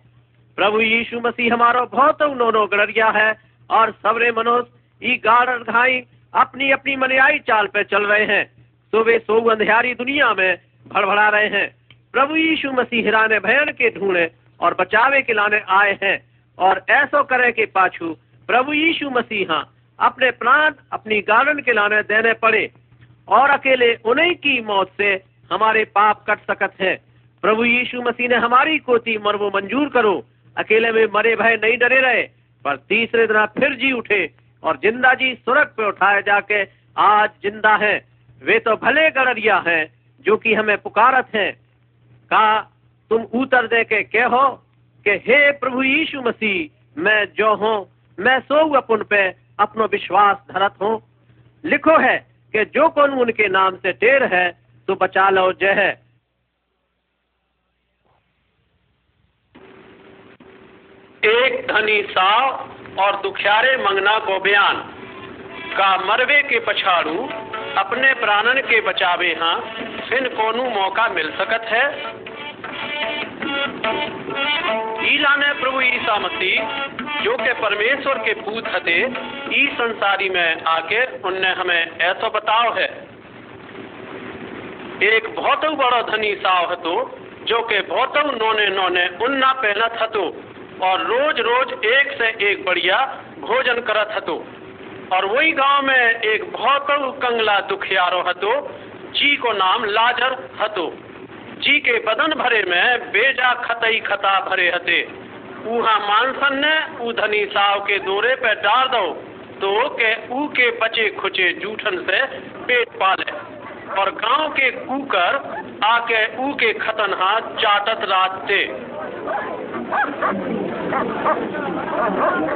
प्रभु 0.59 0.81
यीशु 0.81 1.21
मसीह 1.21 1.53
हमारो 1.55 1.87
बहुत 1.87 2.23
नोनो 2.23 2.67
गड़रिया 2.67 3.09
है, 3.11 3.35
और 3.71 3.91
सबरे 4.03 4.33
मनुष्य 4.33 5.13
ई 5.13 5.17
गाड़ 5.17 5.59
घाई 5.59 6.03
अपनी 6.35 6.71
अपनी 6.71 6.97
मनियाई 6.97 7.39
चाल 7.39 7.67
पे 7.67 7.85
चल 7.85 8.07
रहे 8.07 8.25
हैं। 8.25 8.45
वे 8.93 9.19
सो 9.19 9.41
अंधेरी 9.51 9.95
दुनिया 9.95 10.35
में 10.35 10.59
भड़बड़ा 10.89 11.29
रहे 11.29 11.49
हैं। 11.49 11.67
प्रभु 12.13 12.37
यीशु 12.37 12.73
मसीह 12.73 13.05
हिराने 13.05 13.39
भयन 13.39 13.73
के 13.73 13.91
ढूंढे 13.91 14.31
और 14.61 14.75
बचावे 14.75 15.21
के 15.23 15.33
लाने 15.33 15.61
आए 15.69 15.99
हैं। 16.03 16.36
और 16.59 16.85
ऐसो 16.91 17.23
करे 17.25 17.51
के 17.53 17.67
पाछू 17.69 18.13
प्रभु 18.49 18.73
यीशु 18.73 19.11
मसीहा 19.11 19.65
अपने 19.99 20.31
प्राण, 20.33 20.73
अपनी 20.93 21.21
गार्डन 21.23 21.61
के 21.61 21.73
लाने 21.73 22.03
देने 22.05 22.33
पड़े 22.37 22.71
और 23.29 23.51
अकेले 23.51 23.95
उन्हीं 24.05 24.35
की 24.37 24.61
मौत 24.63 24.91
से 24.97 25.13
हमारे 25.51 25.85
पाप 25.91 26.25
कट 26.29 26.41
सकत 26.47 26.81
है। 26.81 26.95
प्रभु 27.43 27.65
यीशु 27.65 28.03
मसीह 28.03 28.29
ने 28.29 28.37
हमारी 28.37 28.79
कोती 28.81 29.17
मरवो 29.19 29.49
मंजूर 29.55 29.89
करो। 29.89 30.15
अकेले 30.57 30.91
में 30.93 31.07
मरे 31.15 31.35
भय 31.37 31.57
नहीं 31.57 31.77
डरे 31.79 32.01
रहे, 32.01 32.23
पर 32.65 32.77
तीसरे 32.89 33.27
दिन 33.27 33.47
फिर 33.59 33.75
जी 33.75 33.93
उठे 33.93 34.25
और 34.63 34.77
ज़िंदा 34.77 35.13
जी 35.15 35.35
सुरग 35.37 35.75
पे 35.77 35.87
उठाए 35.89 36.23
जाके 36.23 36.63
आज 36.97 37.31
ज़िंदा 37.43 37.75
है। 37.77 37.97
वे 38.43 38.59
तो 38.59 38.75
भले 38.77 39.11
गड़रिया 39.13 39.57
हैं 39.67 39.85
जो 40.25 40.37
कि 40.37 40.55
हमें 40.55 40.77
पुकारत 40.79 41.35
हैं। 41.35 41.53
का 42.31 42.61
तुम 43.11 43.23
उतर 43.35 43.67
दे 43.67 43.83
के 43.85 44.03
कहो? 44.05 44.47
कि 45.07 45.13
हे 45.27 45.51
प्रभु 45.53 45.83
यीशु 45.83 46.21
मसीह, 46.23 47.01
मैं 47.01 47.25
जो 47.33 47.55
हूँ, 47.55 47.77
मैं 48.19 48.39
सो 48.41 48.57
अपन 48.77 49.03
पे 49.03 49.23
अपनो 49.61 49.85
विश्वास 49.87 50.37
धरत 50.53 50.75
हूँ। 50.83 50.95
लिखो 51.65 51.97
है 51.99 52.17
कि 52.55 52.65
जो 52.65 52.89
कौन 52.89 53.11
उनके 53.21 53.49
नाम 53.49 53.77
से 53.77 53.93
टेर 53.93 54.25
है 54.35 54.47
तो 54.89 54.95
बचा 54.95 55.29
लो 55.31 55.53
जय। 55.53 55.75
है 55.75 55.91
एक 61.23 61.67
धनी 61.67 62.03
साव 62.03 63.01
और 63.01 63.21
दुखियारे 63.23 63.77
मंगना 63.77 64.19
को 64.19 64.39
बयान, 64.41 64.77
का 65.73 65.97
मरवे 66.07 66.43
के 66.43 66.61
पछाड़ू, 66.61 67.17
अपने 67.79 68.13
प्राणन 68.15 68.61
के 68.63 68.81
बचावे 68.81 69.33
हाँ 69.35 69.59
फिन 70.09 70.29
कोनू 70.35 70.71
मौका 70.71 71.09
मिल 71.09 71.31
सकत 71.31 71.65
है? 71.65 71.85
ईला 75.07 75.37
ने 75.37 75.53
प्रभु 75.61 75.81
ईसा 75.81 76.19
मसीह, 76.19 76.63
जो 77.23 77.37
के 77.37 77.53
परमेश्वर 77.53 78.19
के 78.19 78.35
पूत 78.35 78.65
हते, 78.67 78.95
ई 79.55 79.67
संसारी 79.73 80.29
में 80.29 80.63
आके 80.63 81.05
उनने 81.21 81.49
हमें 81.49 81.99
ऐसा 81.99 82.29
बताओ 82.29 82.75
है। 82.75 83.09
एक 85.03 85.35
बहुत 85.37 85.59
बड़ो 85.59 86.03
धनी 86.03 86.35
साव 86.35 86.73
हतो, 86.73 87.19
जो 87.45 87.61
के 87.63 87.81
बहुत 87.81 88.17
नोने 88.17 88.67
नोने 88.67 89.09
उन्ना 89.25 89.53
पहनत 89.53 89.99
हतो, 90.03 90.43
और 90.83 91.01
रोज 91.01 91.41
रोज 91.41 91.85
एक 91.85 92.13
से 92.13 92.51
एक 92.51 92.65
बढ़िया 92.65 93.23
भोजन 93.41 93.81
करत 93.81 94.13
हतो। 94.17 94.45
और 95.13 95.25
वही 95.25 95.53
गाँव 95.53 95.87
में 95.87 96.21
एक 96.21 96.53
बहुत 96.53 96.87
कंगला 96.91 97.61
दुखियारो 97.61 98.21
हतो, 98.21 98.69
जी 99.13 99.37
को 99.37 99.53
नाम 99.53 99.85
लाजर 99.85 100.51
हतो। 100.61 100.99
जी 101.57 101.79
के 101.81 101.93
बदन 101.99 102.33
भरे 102.35 102.63
में 102.69 103.11
बेजा 103.13 103.53
खतई 103.63 103.99
खता 104.01 104.39
भरे 104.41 104.69
हते। 104.71 105.01
उहा 105.67 105.95
मानसन 105.99 106.59
ने 106.59 106.75
ऊ 107.05 107.13
धनी 107.13 107.45
साव 107.47 107.81
के 107.81 107.99
दौरे 107.99 108.35
पे 108.35 108.55
डाल 108.63 108.89
दो 108.89 109.07
तो 109.61 109.89
के 109.91 110.11
ऊ 110.35 110.47
के 110.49 110.71
बचे 110.79 111.09
खुचे 111.11 111.53
जूठन 111.53 111.97
से 112.03 112.19
पेट 112.65 112.89
पाले। 113.01 113.31
और 114.01 114.11
गाँव 114.15 114.49
के 114.49 114.71
कूकर 114.71 115.37
आके 115.85 116.21
ऊ 116.39 116.53
के 116.55 116.73
खतन 116.75 117.15
हाथ 117.15 117.55
चाटत 117.57 118.05
रात 118.05 118.41
थे 118.51 118.63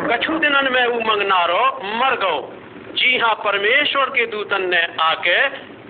कछु 0.09 0.39
दिनन 0.39 0.73
में 0.73 0.85
ऊ 0.87 1.01
मंगनारो 1.01 1.63
मर 1.97 2.17
गो 2.17 2.37
जी 2.95 3.19
हाँ 3.19 3.35
परमेश्वर 3.45 4.11
के 4.11 4.27
दूतन 4.27 4.69
ने 4.71 4.83
आके 5.03 5.39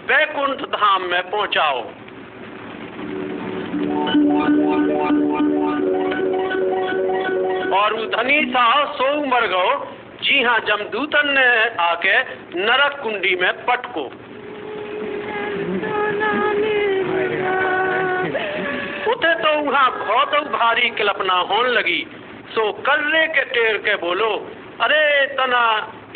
वैकुंठ 0.07 0.62
धाम 0.70 1.03
में 1.03 1.23
पहुंचाओ। 1.31 1.83
और 7.81 7.95
धनी 8.07 8.40
साहब 8.51 8.93
सो 8.95 9.09
मर 9.27 9.47
गो 9.47 9.66
जी 10.23 10.43
हाँ 10.43 10.59
जमदूतन 10.61 11.29
ने 11.29 11.47
आके 11.83 12.19
नरक 12.61 12.99
कुंडी 13.03 13.35
में 13.37 13.53
पटको। 13.66 14.05
उते 19.12 19.35
तो 19.35 19.53
वहाँ 19.61 19.90
बहुत 19.99 20.35
भारी 20.51 20.90
कल्पना 20.90 21.35
होने 21.51 21.71
लगी। 21.71 22.03
सो 22.55 22.71
कर्रे 22.83 23.27
के 23.27 23.45
टेर 23.45 23.77
के 23.79 23.95
बोलो, 23.97 24.31
अरे 24.81 25.27
तना, 25.37 25.62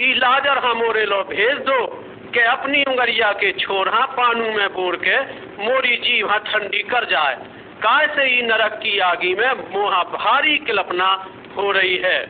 ई 0.00 0.12
लाजर 0.14 0.58
हाँ 0.58 0.74
मोरे 0.74 1.04
लो, 1.06 1.22
भेज 1.24 1.58
दो, 1.60 1.84
के 2.34 2.42
अपनी 2.42 2.82
उंगरिया 2.82 3.32
के 3.32 3.52
छोरा 3.52 4.04
पानू 4.12 4.50
में 4.52 4.68
बोर 4.68 4.96
के 4.96 5.18
मोरी 5.64 5.96
जी 5.96 6.20
हाँ 6.20 6.38
ठंडी 6.46 6.82
कर 6.82 7.04
जाए। 7.04 7.34
काय 7.82 8.06
से 8.06 8.24
ही 8.24 8.42
नरक 8.42 8.78
की 8.82 8.98
आगी 9.04 9.34
में 9.34 9.52
मोहा 9.74 10.02
भारी 10.12 10.56
कल्पना 10.58 11.08
हो 11.56 11.70
रही 11.72 11.96
है। 12.04 12.20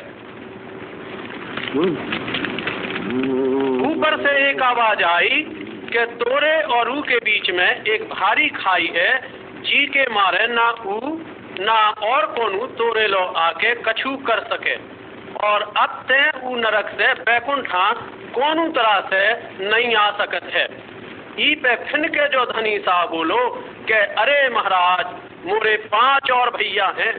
ऊपर 3.85 4.17
से 4.19 4.33
एक 4.51 4.63
आवाज़ 4.63 5.03
आई 5.05 5.43
कि 5.89 6.05
तोरे 6.15 6.57
और 6.75 6.91
ऊ 6.91 7.01
के 7.03 7.17
बीच 7.21 7.51
में 7.51 7.85
एक 7.85 8.03
भारी 8.11 8.49
खाई 8.49 8.91
है, 8.97 9.11
जी 9.63 9.87
के 9.87 10.05
मारे 10.11 10.47
ना 10.47 10.71
ऊ, 10.87 10.99
ना 11.61 11.79
और 12.05 12.27
कोनू 12.31 12.67
तोरे 12.77 13.07
लो 13.09 13.25
आके 13.41 13.75
कछु 13.83 14.17
कर 14.27 14.41
सके। 14.53 14.75
और 15.47 15.63
अब 15.77 16.01
ते 16.11 16.21
ऊ 16.41 16.57
नरक 16.57 16.89
से 16.91 17.13
बैकुंठा 17.23 17.91
कोनू 18.35 18.69
तरह 18.69 19.01
से 19.11 19.23
नहीं 19.69 19.95
आ 19.97 20.11
सकत 20.19 20.51
है। 20.55 20.65
ई 21.41 21.55
पे 21.55 21.75
फिन 21.85 22.09
के 22.09 22.29
जो 22.29 22.45
धनी 22.47 22.79
साहब 22.79 23.11
बोलो 23.11 23.39
के, 23.89 23.95
अरे 23.95 24.49
महाराज, 24.49 25.07
मोरे 25.47 25.77
पाँच 25.93 26.31
और 26.31 26.51
भैया 26.51 26.87
हैं 26.99 27.15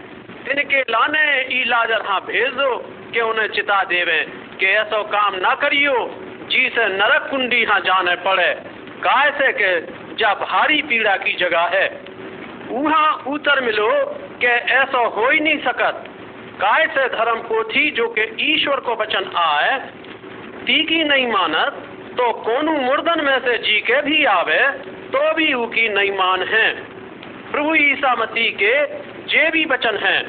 इनके 0.52 0.82
लाने 0.92 1.26
ई 1.52 1.64
लाजर 1.68 2.02
हाँ 2.08 2.20
भेज 2.22 2.58
के 3.14 3.22
उन्हें 3.22 3.48
चिता 3.50 3.84
देवे 3.84 4.20
के 4.60 4.66
ऐसा 4.74 5.02
काम 5.12 5.36
ना 5.36 5.54
करियो 5.56 5.94
जी 6.52 6.68
से 6.70 6.88
नरक 6.90 7.28
कुंडी 7.30 7.64
हाँ 7.64 7.80
जाने 7.80 8.16
पड़े। 8.24 8.54
काय 9.04 9.32
से 9.32 9.52
के 9.52 9.70
जा 10.16 10.34
भारी 10.36 10.82
पीड़ा 10.82 11.16
की 11.18 11.34
जगह 11.36 11.70
है। 11.74 11.88
वहाँ 12.70 13.10
उतर 13.28 13.62
मिलो 13.62 13.90
के 14.42 14.54
ऐसा 14.76 15.00
हो 15.08 15.30
ही 15.30 15.40
नहीं 15.40 15.60
सकत। 15.64 16.04
काय 16.62 16.86
से 16.88 17.08
धर्म 17.10 17.42
पोथी 17.44 17.90
जो 17.92 18.08
के 18.10 18.26
ईश्वर 18.44 18.80
को 18.80 18.96
वचन 18.96 19.32
आए, 19.38 19.78
तीकी 20.62 21.04
नहीं 21.04 21.28
मानत 21.28 21.82
तो 22.18 22.32
कोनू 22.44 22.78
मुर्दन 22.82 23.24
में 23.26 23.40
से 23.40 23.58
जी 23.58 23.80
के 23.82 24.02
भी 24.02 24.24
आवे 24.32 24.62
तो 25.12 25.34
भी 25.34 25.52
उकी 25.56 25.88
नहीं 25.90 26.12
मान 26.18 26.44
है। 26.48 26.68
प्रभु 27.52 27.76
ईसा 27.76 28.14
मसीह 28.16 28.50
के 28.62 28.74
जे 29.36 29.50
भी 29.52 29.66
वचन 29.66 29.98
हैं 29.98 30.22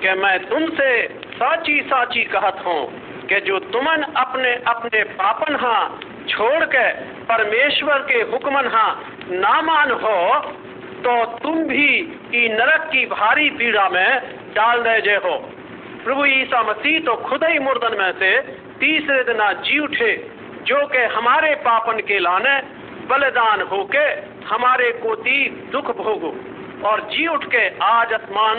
कि 0.00 0.12
मैं 0.20 0.38
तुमसे 0.46 0.90
साची 1.32 1.80
साची 1.82 2.24
कहत 2.24 2.62
हूँ 2.66 2.82
कि 3.28 3.40
जो 3.40 3.58
तुमन 3.72 4.02
अपने 4.16 4.52
अपने 4.66 5.02
पापन 5.14 5.56
हाँ 5.56 5.82
छोड़ 6.28 6.64
के 6.64 6.86
परमेश्वर 7.24 7.98
के 8.02 8.22
हुक्मन 8.30 8.66
हाँ 8.66 8.90
ना 9.30 9.60
मान 9.62 9.90
हो 10.04 10.16
तो 10.96 11.14
तुम 11.38 11.62
भी 11.64 11.88
ई 12.34 12.48
नरक 12.48 12.88
की 12.92 13.04
भारी 13.06 13.50
पीड़ा 13.50 13.88
में 13.88 14.08
डाल 14.54 14.82
दे 14.82 15.14
हो। 15.24 15.36
प्रभु 16.04 16.24
ईसा 16.26 16.62
मसीह 16.62 16.98
तो 17.00 17.14
खुद 17.16 17.44
ही 17.44 17.58
मुर्दन 17.58 17.96
में 17.98 18.12
से 18.12 18.30
तीसरे 18.80 19.22
दिन 19.24 19.42
जी 19.62 19.78
उठे, 19.78 20.12
जो 20.66 20.86
के 20.86 21.04
हमारे 21.14 21.54
पापन 21.54 22.00
के 22.00 22.18
लाने 22.18 22.56
बलिदान 23.06 23.60
होके 23.62 24.06
हमारे 24.46 24.90
कोती 25.04 25.38
दुख 25.72 25.96
भोगो। 25.96 26.34
और 26.86 27.00
जी 27.10 27.26
उठ 27.26 27.44
के, 27.44 27.68
आज 27.84 28.12
आसमान 28.12 28.58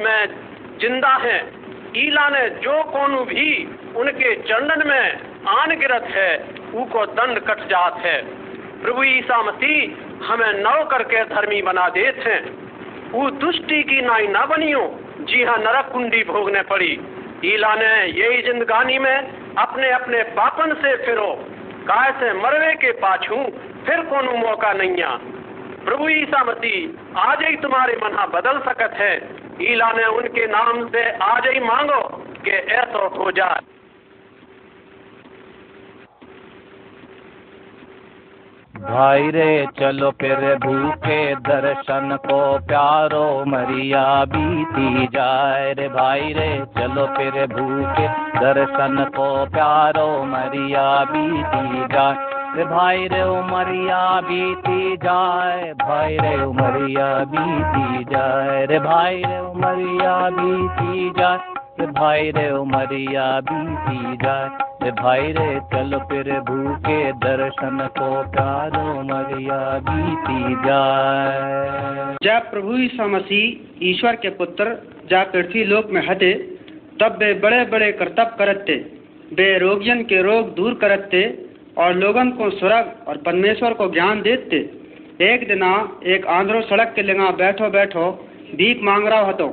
में 0.00 0.26
ज़िंदा 0.80 1.14
है। 1.22 1.38
ईला 1.98 2.28
ने 2.28 2.48
जो 2.60 2.82
कोनु 2.90 3.24
भी 3.24 3.48
उनके 3.96 4.34
चंदन 4.42 4.86
में 4.88 5.06
आन 5.50 5.76
गिरत 5.78 6.06
है 6.10 6.32
उको 6.74 7.04
दंड 7.14 7.38
कट 7.40 7.60
जात 7.68 7.98
है। 8.04 8.16
प्रभु 8.82 9.02
ईसा 9.04 9.42
मसीह 9.42 10.26
हमें 10.26 10.52
नव 10.60 10.84
करके 10.84 11.24
धर्मी 11.26 11.60
बना 11.62 11.88
देते 11.88 12.30
हैं। 12.30 12.40
वो 13.12 13.30
दुष्टि 13.42 13.82
की 13.82 14.00
नाई 14.02 14.26
ना 14.28 14.44
बनियो 14.46 14.86
जी 15.20 15.42
हाँ 15.42 15.58
नरक 15.58 15.90
कुंडी 15.92 16.22
भोगने 16.24 16.62
पड़ी। 16.70 16.92
ईला 17.44 17.74
ने 17.74 17.92
यही 18.12 18.42
जिंदगानी 18.42 18.98
में 18.98 19.16
अपने 19.58 19.90
अपने 19.92 20.22
पापन 20.34 20.74
से 20.74 20.96
फिरो। 20.96 21.30
काय 21.86 22.10
से 22.12 22.32
मरवे 22.32 22.72
के 22.76 22.90
पाछू, 23.00 23.36
फिर 23.86 24.00
कोनो 24.10 24.32
मौका 24.38 24.72
नहीं 24.72 25.02
आ 25.02 25.16
प्रभु 25.84 26.08
ईसा 26.08 26.42
मसीह, 26.44 27.20
आज 27.20 27.44
ही 27.44 27.56
तुम्हारे 27.56 27.96
मना 28.04 28.26
बदल 28.26 28.58
सकत 28.58 28.94
है। 28.94 29.14
ईला 29.62 29.92
ने 29.92 30.06
उनके 30.06 30.46
नाम 30.46 30.88
से 30.88 31.10
आज 31.24 31.46
ही 31.46 31.60
मांगो 31.60 32.00
कि 32.44 32.50
ऐसा 32.50 33.08
हो 33.18 33.30
जाए। 33.30 33.60
भाई 38.80 39.30
रे, 39.30 39.66
चलो 39.78 40.10
फिर 40.10 40.54
भूखे 40.54 41.34
दर्शन 41.34 42.16
को 42.26 42.58
प्यारो 42.66 43.44
मरिया 43.44 44.24
बीती 44.24 45.06
जाए 45.06 45.72
रे। 45.72 45.88
भाई 45.88 46.32
रे, 46.32 46.48
चलो 46.78 47.06
फिर 47.06 47.46
भूखे 47.46 48.08
दर्शन 48.40 49.04
को 49.16 49.28
प्यारो 49.46 50.08
मरिया 50.24 51.04
बीती 51.04 51.94
जाए। 51.94 52.43
भाई 52.62 53.06
रे 53.06 53.22
उमरिया 53.22 54.20
बीती 54.20 54.96
जाए 54.96 55.72
भाई 55.72 56.16
रे 56.16 56.44
उमरिया 56.44 57.24
बीती 57.24 58.04
जाए, 58.04 58.66
रे 58.66 58.78
भाई 58.78 59.16
रे 59.16 59.38
उमरिया 59.38 60.30
बीती 60.30 61.10
जाए, 61.10 61.38
रे 61.80 61.86
भाई 61.86 62.30
रे 62.30 62.50
उमरिया 62.50 63.40
बीती 63.40 64.16
जाए, 64.16 64.48
रे 64.82 64.90
भाई 64.90 65.32
रे 65.32 65.60
चल 65.60 65.98
फिर 65.98 66.40
भूखे 66.40 67.12
दर्शन 67.12 67.88
को 67.98 68.22
प्यारो 68.30 69.02
मरिया 69.02 69.78
बीती 69.78 70.54
जाए। 70.54 72.16
जब 72.22 72.50
प्रभु 72.50 72.76
ईसा 72.76 73.06
मसीह 73.06 73.88
ईश्वर 73.88 74.16
के 74.16 74.28
पुत्र 74.28 74.76
जा 75.10 75.24
पृथ्वी 75.24 75.64
लोक 75.64 75.90
में 75.90 76.08
हटे, 76.08 76.32
तब 77.00 77.16
वे 77.18 77.34
बड़े 77.34 77.64
बड़े 77.64 77.92
कर्तव्य 77.92 78.36
करते, 78.38 78.74
वे 79.32 79.58
रोगियन 79.58 80.02
के 80.02 80.22
रोग 80.22 80.54
दूर 80.54 80.74
करते 80.74 81.53
और 81.76 81.94
लोगन 81.94 82.30
को 82.30 82.50
स्वर्ग 82.50 83.08
और 83.08 83.16
परमेश्वर 83.16 83.72
को 83.72 83.88
ज्ञान 83.90 84.20
देते, 84.22 84.56
एक 85.24 85.46
दिना 85.48 85.72
एक 86.06 86.26
आंध्रो 86.26 86.60
सड़क 86.62 86.92
के 86.96 87.02
लगा 87.02 87.30
बैठो 87.30 87.70
बैठो 87.70 88.10
भीख 88.54 88.82
मांग 88.82 89.06
रहा 89.08 89.26
हतो 89.26 89.48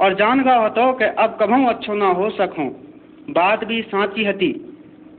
और 0.00 0.14
जान 0.14 0.40
रहा 0.44 0.64
हतो 0.64 0.92
कि 0.92 1.04
अब 1.04 1.36
कभू 1.40 1.64
अच्छो 1.66 1.94
ना 1.94 2.06
हो 2.06 2.30
सकूँ। 2.30 2.68
बात 3.30 3.64
भी 3.64 3.80
साची 3.82 4.24
हती। 4.24 4.48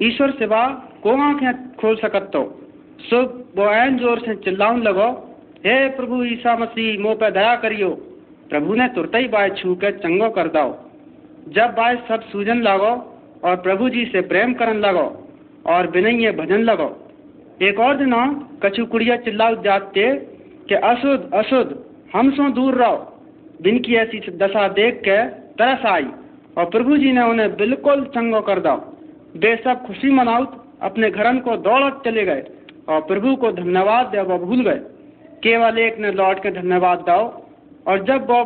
ईश्वर 0.02 0.32
सिवा 0.32 0.68
को 1.04 1.16
आँखें 1.22 1.76
खोल 1.76 1.96
सकत। 1.96 2.30
तो 2.34 2.44
सुब 3.00 3.54
वो 3.58 3.66
ऐन 3.66 3.98
ज़ोर 3.98 4.20
से 4.20 4.36
चिल्लाउन 4.36 4.82
लगो, 4.84 5.10
हे 5.66 5.88
प्रभु 5.90 6.24
ईसा 6.26 6.56
मसीह, 6.58 7.00
मुँह 7.00 7.16
पे 7.16 7.32
दया 7.32 7.56
करियो। 7.56 7.90
प्रभु 8.50 8.74
ने 8.74 8.88
तुरते 8.88 9.18
ही 9.18 9.28
बाय 9.28 9.50
छू 9.50 9.76
के 9.76 9.92
चंगो 9.92 10.30
कर 10.30 10.48
दाओ। 10.48 10.76
जब 11.50 11.74
बाय 11.76 11.96
सब 12.08 12.22
सूजन 12.22 12.62
लगो 12.62 12.94
और 13.44 13.56
प्रभु 13.62 13.90
जी 13.90 14.06
से 14.06 14.22
प्रेम 14.22 14.54
करन 14.54 14.80
लगो 14.80 15.08
और 15.66 15.88
विनय 15.88 16.32
भजन 16.32 16.60
लगो 16.60 16.90
एक 17.62 17.80
और 17.80 17.98
दिना 17.98 18.50
कछु 18.64 18.86
कुड़िया 18.86 19.16
चिल्लाओ 19.18 19.56
जाते 19.64 20.14
कि 20.70 20.76
अशुद्ध 20.76 21.34
अशुद्ध 21.34 21.80
हम 22.16 22.32
सो 22.32 22.50
दूर 22.50 22.76
रहो। 22.76 22.98
दिन 23.62 23.80
की 23.80 23.96
ऐसी 23.96 24.20
दशा 24.38 24.68
देख 24.68 25.02
के 25.08 25.24
तरस 25.28 25.86
आई 25.86 26.08
और 26.58 26.66
प्रभु 26.66 26.98
जी 26.98 27.12
ने 27.12 27.22
उन्हें 27.22 27.56
बिल्कुल 27.56 28.06
चंगो 28.06 28.42
कर 28.42 28.60
दो 28.60 28.74
वे 29.38 29.56
सब 29.64 29.86
खुशी 29.86 30.12
मनाउत 30.12 30.58
अपने 30.82 31.10
घरन 31.10 31.40
को 31.40 31.58
दौड़त 31.58 32.02
चले 32.06 32.26
गए 32.26 32.44
और 32.90 33.02
प्रभु 33.02 33.36
को 33.36 33.52
धन्यवाद 33.52 34.08
दे 34.08 34.22
वो 34.22 34.38
भूल 34.38 34.62
गए। 34.62 34.80
केवल 35.44 35.78
एक 35.80 36.00
ने 36.00 36.12
लौट 36.12 36.44
के 36.44 36.52
धन्यवाद 36.52 37.04
दाओ 37.08 37.44
और 37.88 38.04
जब 38.04 38.30
वो 38.32 38.44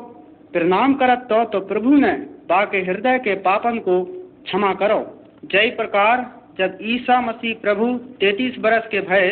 प्रणाम 0.53 0.93
करत 0.93 1.27
तो, 1.29 1.43
तो 1.43 1.59
प्रभु 1.59 1.95
ने 1.95 2.11
बाके 2.49 2.77
हृदय 2.77 3.19
के 3.19 3.35
पापन 3.35 3.79
को 3.79 4.03
क्षमा 4.43 4.73
करो। 4.73 4.99
जय 5.45 5.69
प्रकार। 5.69 6.34
जब 6.57 6.77
ईसा 6.83 7.19
मसीह 7.21 7.55
प्रभु 7.61 7.87
तैतीस 8.19 8.57
बरस 8.59 8.87
के 8.91 8.99
भय 9.01 9.29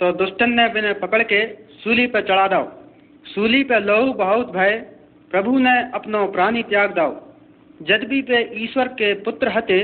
तो 0.00 0.10
दुष्टन 0.14 0.52
ने 0.52 0.68
बिना 0.68 0.92
पकड़ 0.98 1.22
के 1.22 1.40
सूली 1.78 2.06
पर 2.06 2.20
चढ़ा 2.22 2.46
दाओ। 2.48 2.68
सूली 3.26 3.62
पे 3.64 3.78
लहू 3.80 4.12
बहुत 4.14 4.52
भय, 4.52 4.76
प्रभु 5.30 5.58
ने 5.58 5.74
अपनो 5.94 6.26
प्राणी 6.26 6.62
त्याग 6.62 6.94
दाओ। 6.94 7.14
जद 7.80 8.04
भी 8.04 8.20
पे 8.22 8.40
ईश्वर 8.64 8.88
के 8.94 9.12
पुत्र 9.20 9.48
हते 9.48 9.82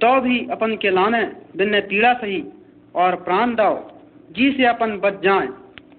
तो 0.00 0.20
भी 0.20 0.38
अपन 0.50 0.76
के 0.76 0.90
लाने 0.90 1.22
बिन 1.56 1.80
पीड़ा 1.80 2.12
सही 2.14 2.42
और 2.94 3.16
प्राण 3.24 3.54
दाओ 3.54 3.76
जी 4.30 4.50
से 4.52 4.64
अपन 4.66 4.96
बच 4.98 5.20
जाए 5.22 5.48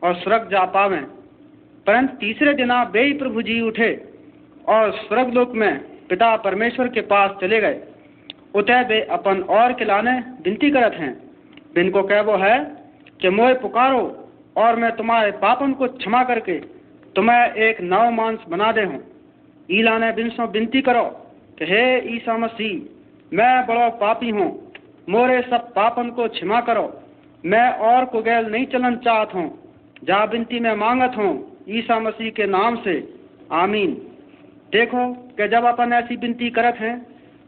और 0.03 0.15
स्वर्ग 0.15 0.49
जा 0.51 0.63
पावे। 0.73 0.99
परंतु 1.85 2.17
तीसरे 2.17 2.53
दिना 2.53 2.81
वे 2.93 3.11
प्रभु 3.13 3.41
जी 3.41 3.59
उठे 3.61 3.91
और 4.67 4.91
स्वर्ग 4.97 5.33
लोक 5.33 5.53
में 5.55 5.79
पिता 6.09 6.35
परमेश्वर 6.39 6.87
के 6.87 7.01
पास 7.07 7.37
चले 7.41 7.59
गए। 7.61 7.79
उतय 8.53 8.83
वे 8.83 9.01
अपन 9.11 9.41
और 9.51 9.73
के 9.73 9.85
लाने 9.85 10.11
विनती 10.41 10.69
करत 10.71 10.93
हैं। 10.93 11.13
बिन 11.75 11.89
को 11.89 12.03
कहबो 12.03 12.35
है 12.37 12.57
कि 13.21 13.29
मोए 13.29 13.53
पुकारो 13.53 14.01
और 14.57 14.75
मैं 14.75 14.91
तुम्हारे 14.91 15.31
पापन 15.39 15.73
को 15.73 15.87
क्षमा 15.87 16.23
करके 16.23 16.59
तुम्हें 17.15 17.53
एक 17.63 17.81
नव 17.83 18.09
मांस 18.11 18.39
बना 18.49 18.71
दे 18.71 18.81
हूँ। 18.81 19.01
ईला 19.71 19.97
ने 19.97 20.11
बिन 20.11 20.29
सो 20.29 20.47
विनती 20.47 20.81
करो 20.81 21.03
कि 21.59 21.65
हे 21.65 21.83
ईसा 22.15 22.37
मसीह, 22.37 22.81
मैं 23.31 23.65
बड़ो 23.67 23.89
पापी 23.97 24.29
हूँ। 24.29 24.49
मोरे 25.09 25.41
सब 25.41 25.71
पापन 25.73 26.09
को 26.09 26.27
क्षमा 26.27 26.59
करो। 26.61 26.85
मैं 27.43 27.69
और 27.81 28.05
को 28.05 28.21
गैल 28.21 28.45
नहीं 28.45 28.65
चलन 28.65 28.95
चाहत 28.95 29.33
हूँ। 29.35 29.47
जा 30.03 30.23
विनती 30.23 30.59
में 30.59 30.75
मांगत 30.75 31.17
हूँ 31.17 31.31
ईसा 31.69 31.99
मसीह 31.99 32.29
के 32.31 32.45
नाम 32.47 32.75
से। 32.75 32.95
आमीन। 33.53 33.93
देखो 34.71 35.07
कि 35.37 35.47
जब 35.47 35.65
अपन 35.65 35.93
ऐसी 35.93 36.15
विनती 36.15 36.49
करत 36.49 36.75
हैं 36.75 36.95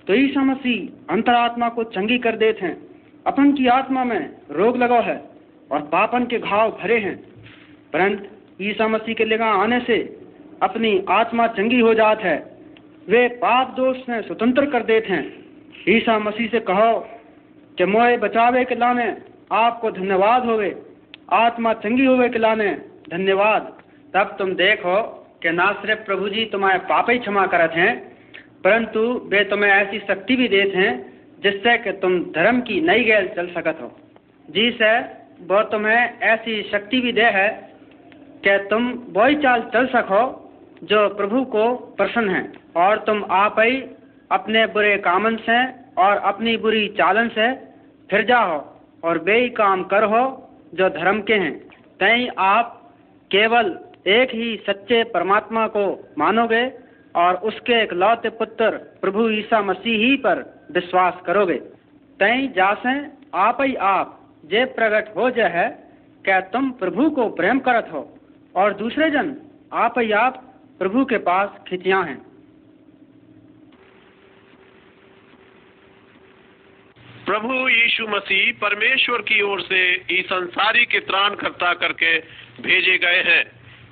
तो 0.08 0.14
ईसा 0.14 0.44
मसीह 0.44 1.14
अंतरात्मा 1.14 1.70
को 1.70 1.84
चंगी 1.84 2.18
कर 2.18 2.36
देते 2.36 2.66
हैं। 2.66 2.82
अपन 3.28 3.54
की 3.54 3.68
आत्मा 3.68 4.04
में 4.04 4.36
रोग 4.52 4.78
लगा 4.78 5.00
है 5.00 5.24
और 5.72 5.82
पापन 5.82 6.26
के 6.26 6.40
घाव 6.40 6.72
भरे 6.72 7.00
हैं। 7.00 7.16
परंतु 7.94 8.64
ईसा 8.64 8.88
मसीह 8.88 9.16
के 9.16 9.26
लगा 9.26 9.46
आने 9.46 9.80
से 9.80 10.20
अपनी 10.64 11.06
आत्मा 11.10 11.48
चंगी 11.48 11.80
हो 11.80 11.94
जात 11.94 12.22
है। 12.22 12.58
वे 13.10 13.28
पाप 13.28 13.74
दोष 13.76 13.98
से 13.98 14.22
स्वतंत्र 14.22 14.66
कर 14.66 14.84
देते 14.84 15.14
हैं। 15.14 15.46
ईसा 15.90 16.20
मसीह 16.20 16.50
से 16.50 16.60
कहो 16.60 17.10
कि 17.78 17.86
मोए 17.86 18.18
बचावे 18.18 18.66
के 18.66 18.76
लाने 18.76 19.18
आपको 19.52 19.92
धन्यवाद 19.92 20.46
होवे, 20.46 20.82
आत्मा 21.32 21.74
चंगी 21.74 22.06
होवे 22.06 22.30
के 22.30 22.40
लाने 22.40 22.72
धन्यवाद। 23.10 23.82
तब 24.14 24.36
तुम 24.40 24.54
देखो 24.54 25.28
कि 25.44 25.52
ना 25.52 25.72
सिर्फ़ 25.72 26.00
प्रभु 26.00 26.30
जी 26.30 26.46
तुम्हारे 26.46 26.80
पाप 26.80 27.10
ही 27.10 27.20
क्षमा 27.20 27.46
करत 27.48 27.72
हैं। 27.72 28.13
परंतु 28.64 29.00
वे 29.26 29.44
तुम्हें 29.44 29.72
ऐसी 29.72 30.00
शक्ति 30.00 30.36
भी 30.36 30.48
देते 30.48 30.78
हैं, 30.78 31.14
जिससे 31.44 31.78
कि 31.78 31.92
तुम 31.92 32.20
धर्म 32.20 32.62
की 32.62 32.82
नई 32.82 33.04
गैल 33.04 33.28
चल 33.28 33.48
सकत 33.48 33.80
हो। 33.82 34.00
जी 34.50 34.72
सर, 34.72 35.24
वो 35.42 35.64
तुम्हें 35.64 36.20
ऐसी 36.20 36.62
शक्ति 36.72 37.02
भी 37.02 37.12
दे 37.12 37.24
है 37.24 37.74
कि 38.48 38.58
तुम 38.70 39.04
वही 39.10 39.36
चाल 39.36 39.62
चल 39.74 39.88
सको, 39.88 40.52
जो 40.84 41.10
प्रभु 41.10 41.44
को 41.46 41.76
प्रसन्न 41.76 42.30
है। 42.30 42.54
और 42.76 42.98
तुम 42.98 43.26
आप 43.32 43.56
ही 43.60 43.84
अपने 44.32 44.66
बुरे 44.66 44.98
कामन 44.98 45.36
से 45.36 45.66
और 46.02 46.18
अपनी 46.18 46.58
बुरी 46.58 46.88
चालन 46.88 47.28
से 47.28 47.54
फिर 48.12 48.26
जाओ 48.26 48.66
और 49.04 49.18
वे 49.18 49.40
ही 49.40 49.50
काम 49.50 49.84
करो 49.84 50.52
जो 50.74 50.90
धर्म 50.90 51.22
के 51.22 51.34
हैं। 51.34 51.60
तई 52.00 52.30
आप 52.38 52.92
केवल 53.32 53.80
एक 54.08 54.30
ही 54.34 54.64
सच्चे 54.68 55.04
परमात्मा 55.04 55.68
को 55.68 56.14
मानोगे 56.18 56.83
और 57.16 57.36
उसके 57.36 57.84
एक 57.84 57.94
लौते 57.94 58.30
पुत्र 58.30 58.72
प्रभु 58.72 59.30
ईसा 59.30 59.62
मसीह 59.62 59.98
ही 59.98 60.16
पर 60.18 60.66
विश्वास 60.72 61.14
करोगे। 61.26 61.60
तई 62.20 62.48
जासे, 62.48 63.08
आप 63.36 63.58
ही 63.62 63.76
आप, 63.76 64.32
जे 64.46 64.66
प्रकट 64.66 65.18
हो 65.18 65.30
जाए 65.30 65.52
है 65.52 65.84
क्या 66.26 66.42
तुम 66.42 66.72
प्रभु 66.72 67.10
को 67.10 67.30
प्रेम 67.30 67.60
करत 67.60 67.90
हो? 67.94 68.18
और 68.56 68.74
दूसरे 68.74 69.10
जन, 69.12 69.36
आप 69.74 70.00
ही 70.00 70.12
आप 70.12 70.54
प्रभु 70.80 71.06
के 71.06 71.18
पास 71.18 71.50
खिंचिया 71.68 72.00
हैं। 72.00 72.34
प्रभु 77.26 77.70
यीशु 77.70 78.08
मसीह 78.08 78.54
परमेश्वर 78.54 79.22
की 79.22 79.42
ओर 79.42 79.62
से 79.62 79.94
इस 79.94 80.26
संसारी 80.26 80.86
के 80.86 81.00
त्राण 81.00 81.36
करता 81.36 81.74
करके 81.74 82.20
भेजे 82.62 82.98
गए 82.98 83.22
हैं। 83.22 83.52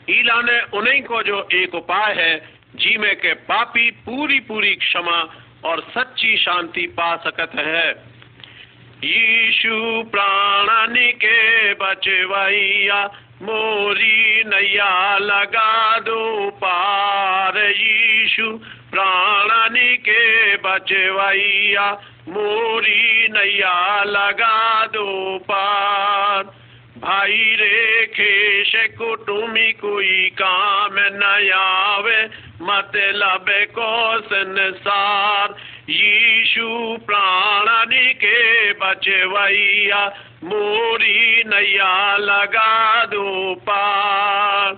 ईला 0.09 0.41
ने 0.41 0.77
उन्हीं 0.77 1.01
को 1.01 1.23
जो 1.23 1.47
एक 1.53 1.75
उपाय 1.75 2.13
है 2.13 2.50
जी 2.75 2.97
में 2.97 3.15
के 3.15 3.33
पापी 3.33 3.91
पूरी 3.91 4.39
पूरी 4.39 4.75
क्षमा 4.75 5.35
और 5.65 5.81
सच्ची 5.97 6.37
शांति 6.37 6.81
पा 6.81 7.15
सकत 7.15 7.51
है। 7.55 7.91
यीशु 9.03 10.03
प्राणी 10.11 11.11
के 11.11 11.73
बचवैया, 11.73 13.05
मोरी 13.41 14.43
नैया 14.43 15.17
लगा 15.17 15.99
दो 15.99 16.49
पार। 16.49 17.57
यीशु 17.57 18.51
प्राणी 18.91 19.97
के 19.97 20.55
बचवैया, 20.55 21.91
मोरी 22.29 23.27
नैया 23.27 24.03
लगा 24.03 24.85
दो 24.85 25.37
पार। 25.37 26.60
भाई 27.01 27.55
रे 27.59 28.05
खेश 28.05 28.71
कुटुमी 28.97 29.71
कोई 29.71 30.29
काम 30.41 30.95
न 30.95 31.51
आवे। 31.55 32.29
मतलब 32.61 33.45
को 33.49 34.19
संसार 34.21 35.55
यीशु 35.89 36.97
प्राणी 37.07 38.13
के 38.13 38.71
बचवैया, 38.73 40.05
मोरी 40.43 41.43
नैया 41.47 42.17
लगा 42.17 43.05
दो 43.05 43.55
पार। 43.55 44.73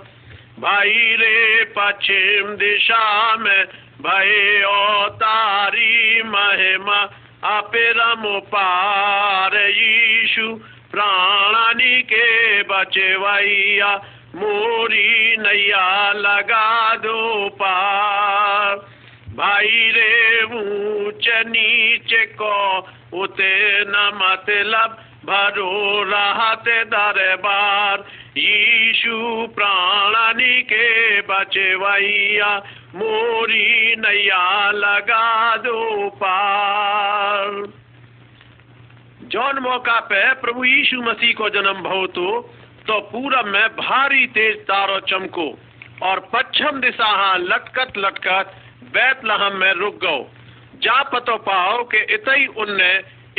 भाई 0.59 1.17
रे, 1.19 1.63
पश्चिम 1.63 2.47
दिशा 2.47 3.36
में 3.36 3.65
भय 4.01 4.63
तारी 5.09 6.23
महिमा 6.23 7.09
अपिरम 7.57 8.39
पार 8.39 9.55
यीशु। 9.55 10.59
प्राणी 10.93 12.01
के 12.01 12.63
बचवैया, 12.63 13.95
मोरी 14.36 15.38
नैया 15.38 16.12
लगा 16.12 16.95
दो 16.95 17.49
पार। 17.49 18.75
भाई 19.36 19.67
रे, 19.67 20.43
ऊंच 20.43 21.27
नीचे 21.27 22.25
को 22.25 22.77
उते 23.13 23.82
न 23.82 24.12
मतलब 24.15 24.97
भरो 25.25 26.03
राहत 26.03 26.63
दरबार। 26.67 28.03
यीशु 28.38 29.47
प्राणी 29.56 30.62
के 30.62 31.21
बचवैया, 31.21 32.58
मोरी 32.95 33.95
नैया 33.95 34.71
लगा 34.71 35.58
दो 35.58 36.10
पार। 36.10 37.83
जौन 39.34 39.60
मौका 39.60 40.00
पे 40.00 40.34
प्रभु 40.34 40.63
यीशु 40.63 41.02
मसीह 41.02 41.34
को 41.34 41.50
जन्म 41.50 41.82
भव 41.82 42.06
तो 42.08 42.41
तो 42.88 43.00
पूरब 43.02 43.46
में 43.46 43.67
भारी 43.76 44.28
तेज 44.28 44.58
तारो 44.62 45.00
चमको 45.00 45.48
और 46.04 46.19
पश्चिम 46.34 46.80
दिशा 46.82 47.06
हाँ 47.06 47.38
लटकत 47.38 47.98
लटकत 47.98 48.54
बैतलहम 48.93 49.56
में 49.56 49.74
रुक 49.74 49.96
गो 49.96 50.17
जा 50.84 51.02
पतो 51.04 51.38
पाओ 51.38 51.84
के 51.84 52.04
इतई 52.13 52.46
उनने 52.46 52.91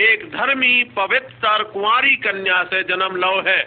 एक 0.02 0.24
धर्मी, 0.32 0.84
पवित्र 0.96 1.62
कुंवारी 1.62 2.16
कन्या 2.16 2.62
से 2.64 2.82
जन्म 2.82 3.16
लो 3.16 3.32
है। 3.46 3.60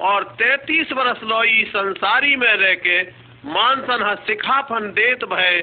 और 0.00 0.24
तैतीस 0.38 0.92
वर्ष 0.92 1.22
लोई 1.24 1.64
संसारी 1.64 2.36
में 2.36 2.52
रह 2.54 2.74
के 2.74 3.02
मानसन 3.48 4.14
सिखाफन 4.26 4.92
देत 4.92 5.24
भय 5.24 5.62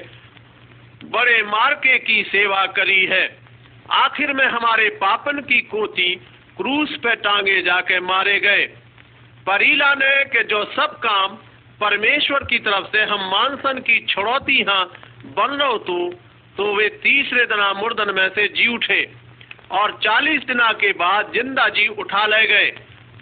बड़े 1.04 1.42
मार्के 1.42 1.98
की 1.98 2.22
सेवा 2.22 2.66
करी 2.66 3.04
है। 3.06 3.45
आखिर 3.94 4.32
में 4.32 4.46
हमारे 4.46 4.88
पापन 5.00 5.40
की 5.40 5.60
कोती 5.62 6.14
क्रूस 6.56 6.96
पे 7.02 7.14
टांगे 7.16 7.60
जाके 7.62 8.00
मारे 8.00 8.38
गए। 8.40 8.64
परीला 9.46 9.92
ने 9.94 10.24
के 10.24 10.42
जो 10.44 10.64
सब 10.72 10.98
काम 11.00 11.36
परमेश्वर 11.80 12.44
की 12.44 12.58
तरफ़ 12.58 12.86
से 12.86 13.02
हम 13.04 13.28
मानसन 13.30 13.78
की 13.78 13.98
छुड़ौती 14.06 14.62
हाँ 14.62 14.84
बन 15.36 15.56
लो 15.56 15.76
तो 15.78 15.98
तो 16.56 16.74
वे 16.76 16.88
तीसरे 17.02 17.44
दिना 17.46 17.72
मुर्दन 17.72 18.14
में 18.14 18.28
से 18.28 18.46
जी 18.48 18.66
उठे 18.74 19.02
और 19.72 19.98
चालीस 20.02 20.42
दिना 20.42 20.72
के 20.72 20.92
बाद 20.94 21.32
ज़िंदा 21.32 21.68
जी 21.68 21.86
उठा 21.94 22.24
ले 22.26 22.46
गए। 22.46 22.72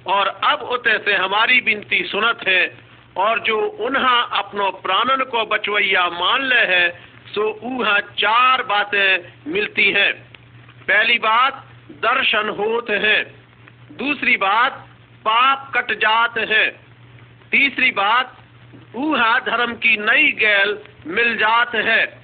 और 0.07 0.27
अब 0.45 0.63
उते 0.73 0.99
से 0.99 1.15
हमारी 1.15 1.61
बिनती 1.61 2.03
सुनत 2.05 2.41
है 2.49 2.63
और 3.17 3.41
जो 3.41 3.61
उन्हा 3.87 4.21
अपनो 4.39 4.71
प्राणन 4.83 5.25
को 5.25 5.45
बचवैया 5.47 6.09
मान 6.11 6.45
ले 6.45 6.61
है, 6.67 6.89
सो 7.35 7.51
उहा 7.65 7.99
चार 8.15 8.63
बातें 8.63 9.53
मिलती 9.53 9.91
हैं। 9.91 10.13
पहली 10.89 11.19
बात, 11.19 11.67
दर्शन 11.91 12.49
होत 12.49 12.91
है। 12.91 13.25
दूसरी 13.93 14.37
बात, 14.37 14.89
पाप 15.25 15.73
कट 15.75 15.93
जात 15.93 16.39
है। 16.39 16.71
तीसरी 17.51 17.91
बात, 17.91 18.37
ऊहा 18.95 19.39
धर्म 19.39 19.75
की 19.75 19.97
नई 19.97 20.33
गैल 20.33 20.79
मिल 21.07 21.37
जात 21.37 21.75
है। 21.75 22.19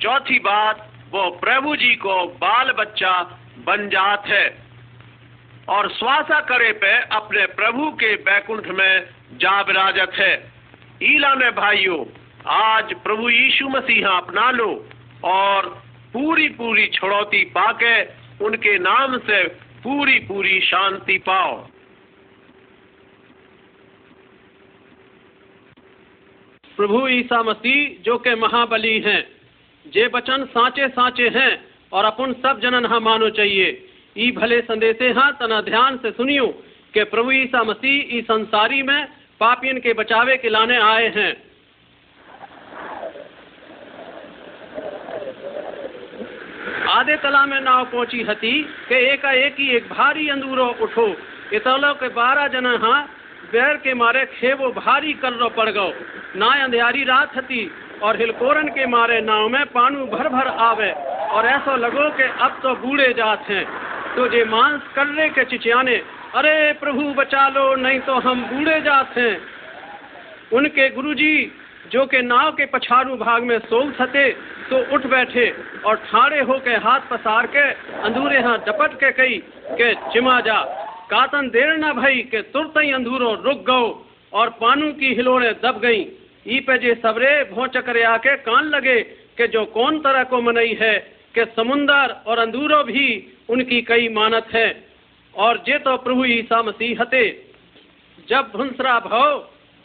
चौथी 0.00 0.38
बात, 0.38 0.88
वो 1.10 1.30
प्रभु 1.30 1.76
जी 1.76 1.94
को 1.94 2.26
बाल 2.26 2.72
बच्चा 2.72 3.38
बन 3.64 3.88
जात 3.88 4.26
है। 4.26 4.62
और 5.68 5.90
श्वासा 5.90 6.40
करे 6.40 6.72
पे 6.72 6.98
अपने 6.98 7.46
प्रभु 7.46 7.90
के 7.90 8.16
बैकुंठ 8.16 8.66
में 8.66 9.06
जा 9.32 9.60
विराजत 9.60 10.12
है। 10.14 10.52
ईला 11.02 11.34
ने 11.34 11.50
भाइयों, 11.50 12.04
आज 12.46 12.94
प्रभु 12.94 13.28
यीशु 13.30 13.68
मसीहा 13.68 14.10
अपना 14.10 14.50
लो 14.50 14.88
और 15.24 15.82
पूरी 16.12 16.48
पूरी 16.48 16.86
छुड़ौती 16.86 17.44
पाके 17.44 17.94
उनके 18.44 18.78
नाम 18.78 19.18
से 19.18 19.42
पूरी 19.82 20.18
पूरी 20.18 20.60
शांति 20.60 21.18
पाओ। 21.18 21.56
प्रभु 26.76 27.08
ईसा 27.08 27.42
मसीह, 27.42 28.02
जो 28.02 28.16
के 28.18 28.34
महाबली 28.34 28.98
हैं, 29.00 29.22
जे 29.86 30.08
बचन 30.08 30.44
साचे 30.44 30.88
साचे 30.88 31.28
हैं, 31.28 31.52
और 31.92 32.04
अपन 32.04 32.32
सब 32.32 32.60
जनन 32.60 32.86
हाँ 32.86 33.00
मानो 33.00 33.28
चाहिए। 33.30 33.88
ई 34.16 34.30
भले 34.32 34.60
संदेशे 34.60 35.10
हाँ 35.10 35.32
तना 35.40 35.60
ध्यान 35.60 35.96
से 35.96 36.10
सुनियो 36.10 36.46
के 36.94 37.04
प्रभु 37.04 37.32
ईसा 37.32 37.62
मसीह 37.62 38.16
इस 38.18 38.24
संसारी 38.24 38.82
में 38.82 39.06
पापियन 39.40 39.78
के 39.78 39.92
बचावे 39.92 40.36
के 40.36 40.48
लाने 40.48 40.76
आए 40.76 41.08
हैं। 41.08 41.51
आधे 47.02 47.16
तला 47.18 47.44
में 47.46 47.60
नाव 47.60 47.84
पहुँची 47.90 48.22
हती 48.22 48.50
के 48.88 48.94
एकाएक 49.12 49.54
ही 49.58 49.68
एक 49.76 49.88
भारी 49.90 50.28
अंदूरो 50.28 50.66
उठो। 50.82 51.06
इतलो 51.52 51.92
के 51.98 52.08
बारह 52.14 52.46
जन 52.48 52.66
हाँ 52.78 53.00
बैर 53.52 53.76
के 53.76 53.94
मारे 53.94 54.24
खेवो 54.30 54.70
भारी 54.72 55.12
करनो 55.18 55.48
पड़ 55.48 55.68
गो 55.70 55.86
ना 56.38 56.50
अंधियारी 56.62 57.02
रात 57.04 57.36
हती 57.36 57.60
और 58.02 58.16
हिलकोरन 58.16 58.68
के 58.68 58.86
मारे 58.86 59.20
नाव 59.20 59.48
में 59.48 59.64
पानू 59.66 60.06
भर 60.06 60.28
भर 60.28 60.48
आवे 60.62 60.90
और 61.34 61.46
ऐसा 61.46 61.74
लगो 61.76 62.08
के 62.10 62.28
अब 62.38 62.60
तो 62.62 62.74
बूढ़े 62.76 63.12
जात 63.12 63.50
हैं। 63.50 63.64
तो 64.14 64.28
जे 64.28 64.44
मांस 64.44 64.80
कर्रे 64.94 65.28
के 65.28 65.44
चिचियाने, 65.44 65.96
अरे 66.34 66.72
प्रभु 66.80 67.02
बचा 67.14 67.48
लो, 67.48 67.74
नहीं 67.76 68.00
तो 68.00 68.14
हम 68.20 68.42
बूढ़े 68.44 68.80
जात 68.80 69.18
हैं। 69.18 69.34
उनके 70.52 70.88
गुरुजी 70.90 71.34
जो 71.84 72.04
के 72.06 72.20
नाव 72.22 72.50
के 72.52 72.66
पछाड़ू 72.66 73.16
भाग 73.16 73.42
में 73.42 73.58
सोल 73.60 73.90
थते 73.92 74.30
तो 74.70 74.78
उठ 74.94 75.06
बैठे 75.06 75.48
और 75.86 75.96
ठाड़े 76.04 76.40
होके 76.42 76.76
हाथ 76.84 77.00
पसार 77.10 77.46
के 77.46 77.68
अंधूरे 78.02 78.40
हाँ 78.42 78.56
डपट 78.58 78.94
के 78.94 79.10
कई 79.12 79.38
के 79.72 79.92
चिमा 80.12 80.40
जा। 80.40 80.60
कातन 81.10 81.48
देर 81.48 81.76
न 81.78 81.92
भई 81.92 82.20
के 82.30 82.42
तुरत 82.52 82.74
ही 82.78 82.92
अंधूरो 82.92 83.34
रुक 83.44 83.64
गओ 83.66 83.88
और 84.32 84.50
पानू 84.60 84.92
की 84.92 85.14
हिलोड़े 85.14 85.52
दब 85.64 85.80
गई। 85.80 86.00
ई 86.46 86.60
पे 86.60 86.78
जे 86.78 86.94
सबरे 87.02 87.32
भों 87.50 87.66
चकरे 87.68 88.02
आके 88.04 88.36
कान 88.42 88.64
लगे 88.66 89.00
के 89.36 89.46
जो 89.48 89.64
कौन 89.74 89.98
तरह 90.00 90.24
को 90.24 90.40
मनई 90.42 90.76
है 90.80 90.98
के 91.34 91.44
समुंदर 91.52 92.14
और 92.26 92.38
अंदूरो 92.38 92.82
भी 92.84 93.06
उनकी 93.48 93.80
कई 93.82 94.08
मानत 94.14 94.46
है। 94.54 94.68
और 95.34 95.62
जे 95.66 95.78
तो 95.80 95.96
प्रभु 95.98 96.24
ईसा 96.26 96.62
मसीह 96.62 97.00
हते, 97.00 97.24
जब 98.28 98.50
भुंसरा 98.56 98.98
भो 99.00 99.26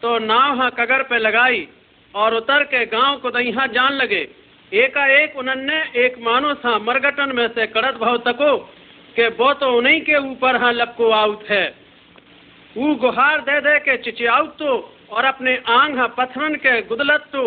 तो 0.01 0.17
नाव 0.21 0.57
हाँ 0.57 0.69
कगर 0.71 1.03
पे 1.03 1.17
लगाई 1.19 1.67
और 2.13 2.35
उतर 2.35 2.63
के 2.65 2.85
गाँव 2.87 3.17
को 3.17 3.29
दही 3.31 3.51
जान 3.51 3.93
लगे। 3.93 4.27
एकाएक 4.71 5.37
उन्होंने 5.37 5.77
एक 5.97 6.17
मानो 6.21 6.53
सा 6.55 6.77
मरगटन 6.79 7.35
में 7.35 7.47
से 7.49 7.65
कड़त 7.67 7.97
भव 7.97 8.17
तको 8.25 8.55
के 9.15 9.27
वो 9.35 9.53
तो 9.53 9.71
उन्हीं 9.77 10.01
के 10.01 10.17
ऊपर 10.21 10.55
हाँ 10.55 10.71
लपको 10.73 11.09
आउत 11.11 11.43
है। 11.49 11.65
वो 12.75 12.93
गुहार 12.95 13.41
दे 13.41 13.59
दे 13.61 13.77
के 13.79 13.97
चिचियाउत 13.97 14.55
तो 14.59 14.73
और 15.11 15.25
अपने 15.25 15.55
आंग 15.69 15.97
हाँ 15.97 16.07
पत्थरन 16.17 16.55
के 16.55 16.81
गुदलत 16.81 17.29
तो 17.33 17.43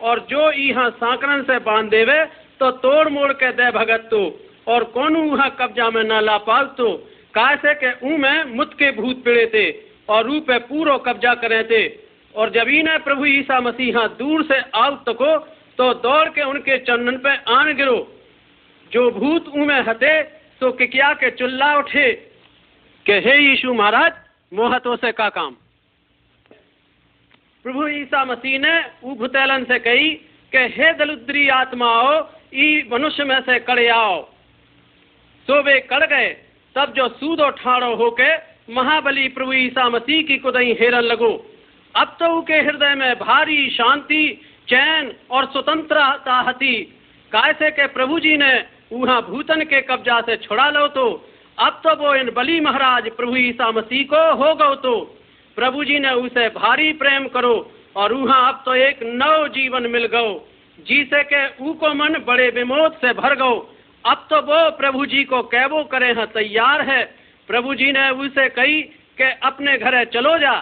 और 0.00 0.26
जो 0.30 0.50
यहाँ 0.52 0.90
सांकरन 0.92 1.42
से 1.42 1.58
बाँध 1.64 1.90
देवे 1.90 2.24
तो 2.60 2.70
तोड़ 2.82 3.08
मोड़ 3.08 3.32
के 3.32 3.52
दे 3.52 3.70
भगत 3.70 4.08
तो 4.10 4.22
और 4.66 4.84
कौन 4.92 5.16
वहाँ 5.16 5.50
कब्जा 5.60 5.88
में 5.90 6.02
न 6.04 6.20
ला 6.20 6.36
पाल 6.46 6.64
तो 6.78 6.92
कैसे 7.34 7.74
के 7.74 7.90
ऊ 8.06 8.16
में 8.18 8.54
मुत 8.56 8.74
के 8.74 8.90
भूत 8.92 9.24
पिड़े 9.24 9.46
थे 9.54 9.70
और 10.08 10.26
रू 10.26 10.40
पे 10.40 10.58
पूरो 10.58 10.98
कब्जा 10.98 11.34
करे 11.34 11.62
थे। 11.64 11.82
और 12.34 12.50
जब 12.50 12.68
इन्हें 12.68 13.02
प्रभु 13.04 13.26
ईसा 13.26 13.60
मसीहा 13.60 14.06
दूर 14.18 14.42
से 14.42 14.60
आउ 14.74 14.94
तको 15.06 15.36
तो 15.78 15.92
दौड़ 15.94 16.28
के 16.28 16.42
उनके 16.42 16.78
चंदन 16.78 17.16
पे 17.16 17.34
आन 17.52 17.72
गिरो। 17.74 17.98
जो 18.92 19.10
भूत 19.10 19.48
ऊ 19.48 19.64
में 19.64 19.80
हते 19.80 20.22
तो 20.60 20.70
किकिया 20.72 21.12
के 21.12 21.30
चुल्ला 21.30 21.74
उठे। 21.78 22.12
के 23.06 23.12
हे 23.12 23.36
यीशु 23.38 23.74
महाराज, 23.74 24.12
मोहतो 24.52 24.96
से 24.96 25.12
का 25.12 25.28
काम? 25.28 25.56
प्रभु 27.64 27.86
ईसा 27.88 28.24
मसीह 28.24 28.58
ने 28.58 28.74
ऊ 29.04 29.16
से 29.64 29.78
कही 29.78 30.10
के 30.52 30.58
हे 30.58 30.92
दलुद्री 30.92 31.48
आत्माओ, 31.48 32.28
ई 32.54 32.88
मनुष्य 32.92 33.24
में 33.24 33.40
से 33.40 33.58
कड़े 33.58 33.88
आओ। 33.88 34.22
सो 35.48 35.62
वे 35.62 35.80
कड़ 35.80 36.04
गए। 36.06 36.28
तब 36.76 36.92
जो 36.92 37.08
सूदो 37.08 37.50
ठाड़ो 37.50 37.94
होके 37.94 38.30
महाबली 38.74 39.28
प्रभु 39.28 39.52
ईसा 39.52 39.88
मसीह 39.88 40.22
की 40.22 40.38
कुदई 40.38 40.72
हेरन 40.80 41.02
लगो। 41.02 41.32
अब 41.96 42.16
तो 42.20 42.26
उनके 42.36 42.54
हृदय 42.54 42.94
में 42.94 43.14
भारी 43.18 43.70
शांति, 43.70 44.40
चैन 44.68 45.12
और 45.30 45.44
स्वतंत्रता 45.46 46.40
हती 46.40 46.74
कैसे 47.32 47.70
के 47.70 47.86
प्रभु 47.86 48.18
जी 48.20 48.36
ने 48.36 48.52
वहाँ 48.92 49.20
भूतन 49.22 49.60
के 49.64 49.80
कब्जा 49.80 50.20
से 50.20 50.36
छुड़ा 50.36 50.68
लो 50.70 50.86
तो 50.88 51.04
अब 51.58 51.80
तो 51.84 51.94
वो 51.96 52.14
इन 52.14 52.30
बली 52.30 52.60
महाराज 52.60 53.08
प्रभु 53.10 53.36
ईसा 53.36 53.70
मसीह 53.70 54.04
को 54.04 54.22
हो 54.34 54.54
गो 54.54 54.74
तो। 54.74 54.94
प्रभु 55.56 55.84
जी 55.84 55.98
ने 55.98 56.10
उसे 56.10 56.48
भारी 56.48 56.92
प्रेम 56.92 57.26
करो 57.28 57.54
और 57.96 58.12
वहाँ 58.12 58.48
अब 58.48 58.62
तो 58.64 58.74
एक 58.74 59.00
नव 59.04 59.46
जीवन 59.48 59.86
मिल 59.86 60.06
गो। 60.06 60.26
जिसे 60.78 61.22
के 61.22 61.42
ऊ 61.64 61.72
को 61.72 61.92
मन 61.94 62.16
बड़े 62.26 62.48
विमोद 62.50 62.92
से 62.92 63.12
भर 63.12 63.34
गो। 63.34 63.52
अब 64.04 64.26
तो 64.30 64.40
वो 64.42 64.70
प्रभु 64.70 65.06
जी 65.06 65.24
को 65.24 65.42
कैबो 65.42 65.82
करे 65.84 66.12
हैं 66.12 66.26
तैयार 66.26 66.80
है। 66.80 67.02
प्रभु 67.48 67.74
जी 67.74 67.92
ने 67.92 68.08
उसे 68.10 68.48
कही 68.48 68.82
के 69.18 69.30
अपने 69.46 69.76
घरे 69.78 70.04
चलो 70.04 70.38
जा। 70.38 70.54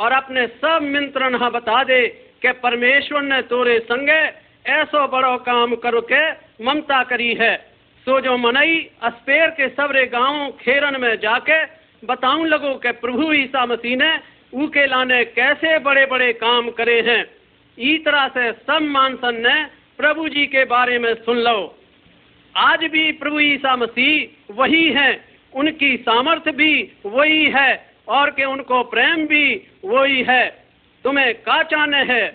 और 0.00 0.12
अपने 0.12 0.46
सब 0.46 0.78
मिंत्रण 0.82 1.34
हाँ 1.34 1.50
बता 1.50 1.82
दे 1.84 2.06
कि 2.42 2.52
परमेश्वर 2.52 3.22
ने 3.22 3.40
तोरे 3.42 3.78
संगे 3.78 4.20
ऐसो 4.72 5.06
बड़ो 5.08 5.36
काम 5.36 5.74
करो 5.74 6.00
के 6.00 6.30
ममता 6.64 7.02
करी 7.04 7.34
है। 7.34 7.56
सो 8.06 8.20
जो 8.20 8.36
मनई 8.36 8.78
अस्पेर 9.02 9.50
के 9.50 9.68
सबरे 9.68 10.06
गाँव 10.06 10.50
खेरन 10.60 11.00
में 11.00 11.14
जाके 11.20 11.64
बताऊँ 12.06 12.46
लगो 12.46 12.74
के 12.74 12.92
प्रभु 12.92 13.32
ईसा 13.32 13.66
मसीह 13.66 13.96
ने 13.96 14.12
ऊ 14.54 14.66
के 14.66 14.86
लाने 14.86 15.24
कैसे 15.24 15.78
बड़े 15.78 16.06
बड़े 16.06 16.32
काम 16.32 16.70
करे 16.70 17.00
हैं। 17.00 17.24
ई 17.78 17.98
तरह 17.98 18.28
से 18.28 18.52
सब 18.52 18.82
मानसन 18.82 19.36
ने 19.46 19.64
प्रभु 19.96 20.28
जी 20.28 20.46
के 20.46 20.64
बारे 20.64 20.98
में 20.98 21.14
सुन 21.14 21.38
लो। 21.38 21.76
आज 22.56 22.84
भी 22.84 23.12
प्रभु 23.12 23.40
ईसा 23.40 23.76
मसीह 23.76 24.54
वही 24.54 24.88
हैं। 24.92 25.12
उनकी 25.52 25.96
सामर्थ्य 25.96 26.52
भी 26.52 26.72
वही 27.06 27.44
है। 27.50 27.89
और 28.10 28.30
के 28.30 28.44
उनको 28.44 28.82
प्रेम 28.82 29.26
भी 29.26 29.44
वही 29.84 30.22
है। 30.22 30.64
तुम्हें 31.04 31.34
का 31.34 31.62
चाहने 31.62 32.02
है? 32.04 32.28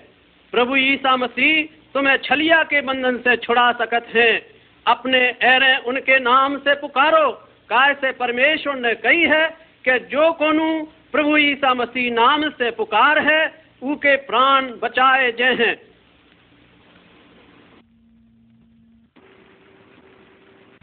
प्रभु 0.52 0.76
ईसा 0.76 1.16
मसीह 1.16 1.64
तुम्हें 1.94 2.18
छलिया 2.18 2.64
के 2.64 2.82
बंधन 2.82 3.18
से 3.18 3.36
छुड़ा 3.38 3.72
सकत 3.72 4.08
हैं। 4.16 4.42
अपने 4.88 5.20
एरे 5.44 5.78
उनके 5.78 6.20
नाम 6.20 6.58
से 6.58 6.76
पुकारो। 6.76 7.32
काय 7.70 7.94
से 7.94 8.12
परमेश्वर 8.12 8.76
ने 8.76 8.94
कही 8.96 9.22
है 9.22 9.48
कि 9.86 10.00
जो 10.00 10.32
कोनु 10.34 10.84
प्रभु 11.12 11.38
ईसा 11.38 11.74
मसीह 11.74 12.14
नाम 12.14 12.50
से 12.50 12.72
पुकार 12.72 13.20
है 13.20 13.42
उके 13.84 14.16
प्राण 14.16 14.72
बचाए 14.84 15.32
जय 15.32 15.54
हैं। 15.60 15.76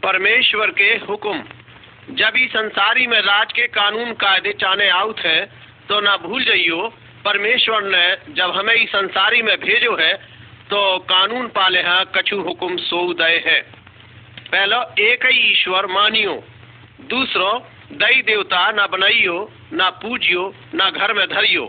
परमेश्वर 0.03 0.71
के 0.71 0.89
हुक्म। 1.05 1.43
जब 2.09 2.33
इस 2.37 2.49
संसारी 2.49 3.07
में 3.07 3.19
राज 3.19 3.51
के 3.51 3.67
कानून 3.67 4.11
कायदे 4.13 4.51
चाने 4.53 4.89
आउत 4.89 5.19
है 5.19 5.45
तो 5.89 5.99
ना 6.01 6.15
भूल 6.17 6.43
जाइयो, 6.43 6.87
परमेश्वर 7.25 7.83
ने 7.83 8.33
जब 8.33 8.51
हमें 8.51 8.73
इस 8.73 8.89
संसारी 8.89 9.41
में 9.41 9.55
भेजो 9.57 9.95
है 9.95 10.13
तो 10.69 10.97
कानून 10.99 11.47
पाले 11.47 11.79
हैं, 11.79 12.05
कछु 12.05 12.41
हुक्म 12.41 12.77
सो 12.77 13.13
दय 13.13 13.43
है। 13.45 13.59
पहलो, 14.51 14.81
एक 14.99 15.25
ही 15.25 15.51
ईश्वर 15.51 15.85
मानियो। 15.85 16.33
दूसरो, 17.09 17.51
दई 17.91 18.21
देवता 18.21 18.71
ना 18.71 18.87
बनाइयो, 18.87 19.51
ना 19.73 19.89
पूजियो, 19.89 20.53
ना 20.73 20.89
घर 20.89 21.13
में 21.13 21.25
धरियो। 21.27 21.65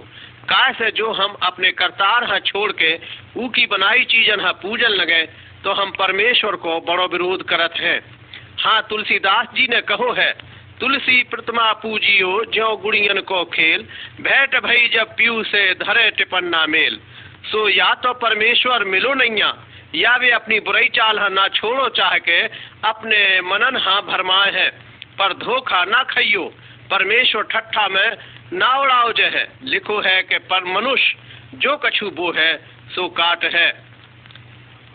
काय 0.49 0.73
से 0.73 0.91
जो 0.91 1.13
हम 1.13 1.37
अपने 1.43 1.71
करतार 1.73 2.25
हा 2.25 2.39
छोड़ 2.39 2.71
के, 2.73 2.95
ऊ 3.37 3.49
की 3.49 3.67
बनाई 3.67 4.05
चीजन 4.05 4.41
हा, 4.41 4.53
पूजन 4.53 4.91
लगे 4.91 5.23
तो 5.65 5.73
हम 5.73 5.91
परमेश्वर 5.91 6.57
को 6.57 6.81
बड़ो 6.81 7.07
विरोध 7.09 7.43
करत 7.43 7.75
हैं। 7.81 8.01
हाँ 8.59 8.81
तुलसीदास 8.83 9.47
जी 9.55 9.67
ने 9.71 9.81
कहो 9.83 10.11
है, 10.13 10.33
तुलसी 10.81 11.23
प्रतिमा 11.25 11.73
पूजियो 11.73 12.45
ज्यो 12.45 12.77
गुड़ियन 12.77 13.21
को 13.23 13.45
खेल, 13.45 13.83
भेंट 14.21 14.55
भई 14.63 14.89
जब 14.89 15.15
पीऊ 15.17 15.43
से 15.45 15.63
धरे 15.75 16.11
टिपन्ना 16.11 16.65
मेल। 16.67 17.01
सो 17.45 17.69
या 17.69 17.93
तो 17.95 18.13
परमेश्वर 18.15 18.85
मिलो 18.85 19.15
नैया, 19.15 19.55
या 19.95 20.17
वे 20.17 20.31
अपनी 20.31 20.61
बुराई 20.61 20.89
चाल 20.89 21.19
ना 21.33 21.47
छोड़ो 21.51 21.89
चाह 21.89 22.17
के 22.19 22.41
अपने 22.85 23.41
मनन 23.41 23.77
हा 23.77 24.01
भरमाए 24.03 24.51
है। 24.53 24.69
पर 25.19 25.33
धोखा 25.35 25.85
ना 25.85 26.03
खइयो, 26.05 26.45
परमेश्वर 26.91 27.43
ठट्ठा 27.45 27.87
में 27.89 28.17
ना 28.53 28.77
उड़ाओ 28.79 29.13
जे 29.13 29.27
है। 29.29 29.47
लिखो 29.65 30.01
है 30.01 30.23
कि 30.23 30.39
पर 30.51 30.65
मनुष्य 30.65 31.59
जो 31.59 31.77
कछु 31.77 32.11
बो 32.11 32.33
है 32.33 32.57
सो 32.95 33.09
काट 33.11 33.45
है। 33.45 33.69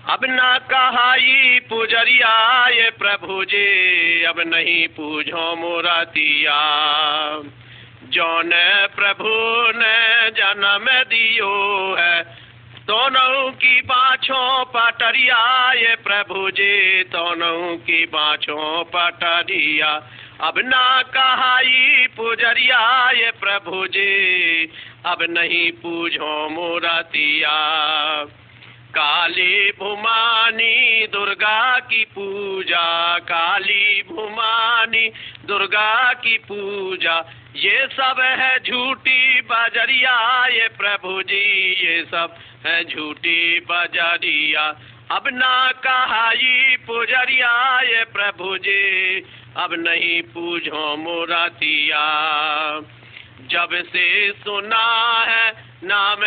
अब 0.10 0.24
ना 0.26 0.58
कहाई 0.58 1.60
पुजरिया 1.70 2.36
ये 2.68 2.90
प्रभु 2.90 3.44
जी 3.46 4.24
अब 4.24 4.40
नहीं 4.48 4.88
पूछो 4.88 5.44
मोरातिया 5.56 6.56
जौन 8.10 8.50
प्रभु 8.96 9.34
ने 9.76 10.32
जन्म 10.32 10.88
दियो 11.04 11.52
है, 12.00 12.22
दोनों 12.88 13.52
की 13.52 13.82
बाछों 13.82 14.66
पटरिया 14.66 15.44
ये 15.74 15.96
प्रभु 16.04 16.50
जी 16.52 17.04
दोनों 17.04 17.78
की 17.78 18.06
बाछों 18.06 18.84
पटरिया। 18.90 19.94
अब 20.42 20.60
ना 20.66 21.02
कहाई 21.14 22.08
पुजरिया 22.18 23.12
ये 23.12 23.32
प्रभु 23.40 23.86
जी 23.88 24.66
अब 25.06 25.26
नहीं 25.30 25.72
पूजो 25.72 26.50
मोरातिया 26.50 27.58
काली 28.90 29.72
भुमानी, 29.72 31.08
दुर्गा 31.08 31.80
की 31.80 32.04
पूजा, 32.06 33.20
काली 33.20 34.04
भुमानी, 34.10 35.12
दुर्गा 35.46 36.14
की 36.14 36.38
पूजा। 36.38 37.18
ये 37.56 37.88
सब 37.88 38.20
है 38.20 38.60
झूठी 38.60 39.42
बजरिया, 39.42 40.48
ये 40.48 40.68
प्रभु 40.68 41.22
जी 41.22 41.46
ये 41.88 42.04
सब 42.04 42.36
है 42.66 42.84
झूठी 42.84 43.60
बजरिया। 43.60 44.66
अब 45.12 45.28
ना 45.28 45.72
कहाई 45.72 46.78
पुजरिया, 46.88 47.82
ये 47.82 48.04
प्रभु 48.04 48.58
जी 48.58 49.24
अब 49.58 49.74
नहीं 49.74 50.22
पूजो 50.22 50.96
मोरातिया 50.98 52.06
जब 53.50 53.70
से 53.74 54.32
सुना 54.32 54.86
है 55.28 55.52
नाम 55.84 56.24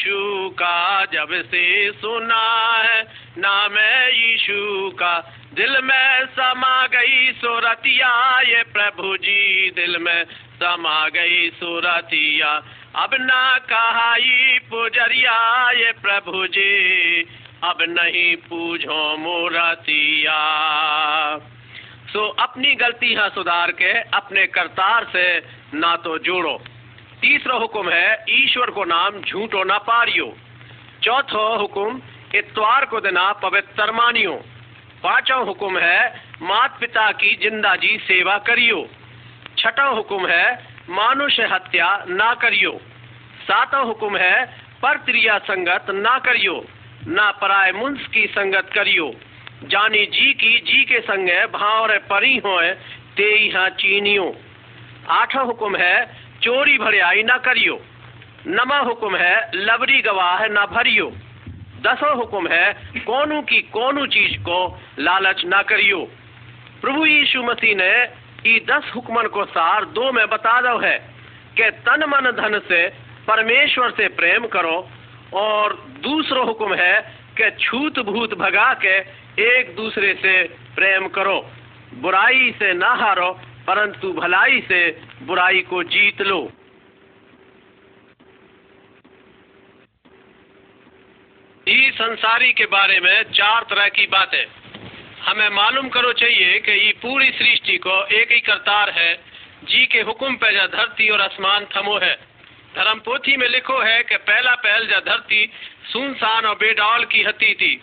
यीशु 0.00 0.48
का 0.50 1.04
जब 1.04 1.28
से 1.44 1.90
सुना 1.92 2.44
है, 2.76 3.02
नाम 3.38 3.76
यीशु 4.08 4.90
का। 4.90 5.18
दिल 5.54 5.76
में 5.84 6.26
समा 6.26 6.86
गई 6.86 7.32
सुरतिया 7.32 8.12
ये 8.40 8.62
प्रभु 8.72 9.16
जी, 9.16 9.70
दिल 9.70 9.98
में 9.98 10.24
समा 10.56 11.08
गई 11.08 11.50
सुरतिया 11.50 12.48
अब 12.96 13.14
ना 13.14 13.58
कहाई 13.68 14.58
पुजरिया 14.70 15.36
ये 15.70 15.92
प्रभु 16.00 16.46
जी, 16.46 17.22
अब 17.64 17.84
नहीं 17.88 18.34
पूजो 18.48 19.16
मोरतिया 19.16 20.40
सो 22.08 22.26
अपनी 22.40 22.74
गलती 22.74 23.12
है 23.14 23.28
सुधार 23.30 23.70
के, 23.72 23.92
अपने 23.92 24.46
करतार 24.46 25.04
से 25.12 25.26
ना 25.74 25.96
तो 25.96 26.18
जोड़ो। 26.18 26.58
तीसरा 27.22 27.54
हुक्म 27.56 27.90
है, 27.90 28.24
ईश्वर 28.30 28.70
को 28.70 28.84
नाम 28.84 29.20
झूठो 29.20 29.62
ना 29.64 29.76
पारियो। 29.80 30.26
चौथो 31.04 31.44
हुक्म, 31.56 32.00
इतवार 32.34 32.84
को 32.84 33.00
देना 33.00 33.32
पवित्र 33.42 33.92
मानियो। 33.92 34.32
पाँचों 35.02 35.44
हुक्म 35.46 35.78
है 35.78 36.00
मात 36.42 36.76
पिता 36.80 37.10
की 37.12 37.34
ज़िंदा 37.42 37.74
जी 37.76 37.96
सेवा 38.00 38.36
करियो। 38.38 38.86
छठा 39.58 39.84
हुक्म 39.86 40.26
है, 40.26 40.46
मानुष 40.90 41.38
हत्या 41.52 41.88
ना 42.08 42.32
करियो। 42.34 42.72
सातों 43.42 43.84
हुक्म 43.86 44.16
है 44.16 44.44
पर 44.82 44.96
त्रिया 44.96 45.38
संगत 45.40 45.90
ना 45.90 46.18
करियो, 46.18 46.54
ना 47.08 47.30
पराय 47.32 47.72
मुंस 47.72 48.06
की 48.06 48.26
संगत 48.28 48.70
करियो। 48.74 49.12
जानी 49.64 50.04
जी 50.08 50.32
की 50.34 50.58
जी 50.62 50.84
के 50.84 51.00
संग 51.00 51.28
भाव 51.52 51.96
परी 52.10 52.36
हो 52.38 52.60
ते 53.16 53.28
यहाँ 53.38 53.68
चीनियो। 53.76 54.32
आठों 55.10 55.46
हुक्म 55.46 55.76
है 55.76 56.29
चोरी 56.42 56.78
भरियाई 56.78 57.22
ना 57.22 57.36
करियो। 57.36 57.80
नमा 58.46 58.78
हुक्म 58.78 59.16
है 59.16 59.50
लबरी 59.54 60.00
गवाह 60.00 60.46
ना 60.46 60.66
भरियो। 60.66 61.12
दसों 61.82 62.16
हुक्म 62.16 62.48
है, 62.48 62.72
कोनू 62.96 63.42
की 63.42 63.60
कोनू 63.62 64.06
चीज़ 64.06 64.38
को 64.38 64.80
लालच 64.98 65.44
ना 65.44 65.62
करियो। 65.62 65.98
प्रभु 66.82 67.06
यीशु 67.06 67.42
मसीह 67.42 67.74
ने 67.76 68.08
ई 68.46 68.60
दस 68.60 68.92
हुक्मन 68.96 69.26
को 69.26 69.44
सार 69.44 69.84
दो 69.84 70.12
में 70.12 70.26
बता 70.28 70.60
दो 70.60 70.78
है 70.78 70.98
कि 71.56 71.70
तन 71.70 72.04
मन 72.08 72.30
धन 72.30 72.58
से, 72.68 72.88
परमेश्वर 73.28 73.90
से 73.90 74.08
प्रेम 74.08 74.46
करो। 74.46 74.88
और 75.34 75.72
दूसरो 76.02 76.44
हुक्म 76.44 76.74
है 76.74 77.16
कि 77.40 77.50
छूत 77.50 77.98
भूत 77.98 78.34
भगा 78.34 78.74
के 78.74 78.96
एक 79.58 79.76
दूसरे 79.76 80.14
से 80.14 80.42
प्रेम 80.74 81.08
करो। 81.08 81.50
बुराई 81.94 82.54
से 82.58 82.72
ना 82.72 82.94
हारो 82.94 83.38
परंतु 83.70 84.12
भलाई 84.12 84.60
से 84.60 85.00
बुराई 85.22 85.60
को 85.62 85.82
जीत 85.82 86.22
लो। 86.22 86.52
इस 91.68 91.94
संसारी 91.94 92.52
के 92.52 92.64
बारे 92.66 93.00
में 93.00 93.22
चार 93.22 93.62
तरह 93.62 93.88
की 93.88 94.06
बातें। 94.06 94.44
हमें 95.22 95.48
मालूम 95.48 95.88
करो 95.88 96.12
चाहिए 96.12 96.58
कि 96.58 96.72
ये 96.72 96.92
पूरी 96.92 97.30
सृष्टि 97.30 97.78
को 97.78 98.04
एक 98.06 98.32
ही 98.32 98.40
करतार 98.40 98.90
है। 98.90 99.14
जी 99.64 99.86
के 99.86 100.00
हुक्म 100.00 100.34
पे 100.34 100.52
जा 100.52 100.66
धरती 100.66 101.08
और 101.08 101.20
आसमान 101.20 101.66
थमो 101.76 101.98
है। 101.98 102.14
धर्म 102.76 102.98
पोथी 102.98 103.36
में 103.36 103.48
लिखो 103.48 103.78
है 103.78 104.02
कि 104.02 104.16
पहला 104.16 104.54
पहल 104.54 104.86
जा 104.86 105.00
धरती, 105.00 105.50
सुनसान 105.92 106.46
और 106.46 106.54
बेडौल 106.54 107.04
की 107.04 107.22
हती 107.22 107.54
थी। 107.54 107.82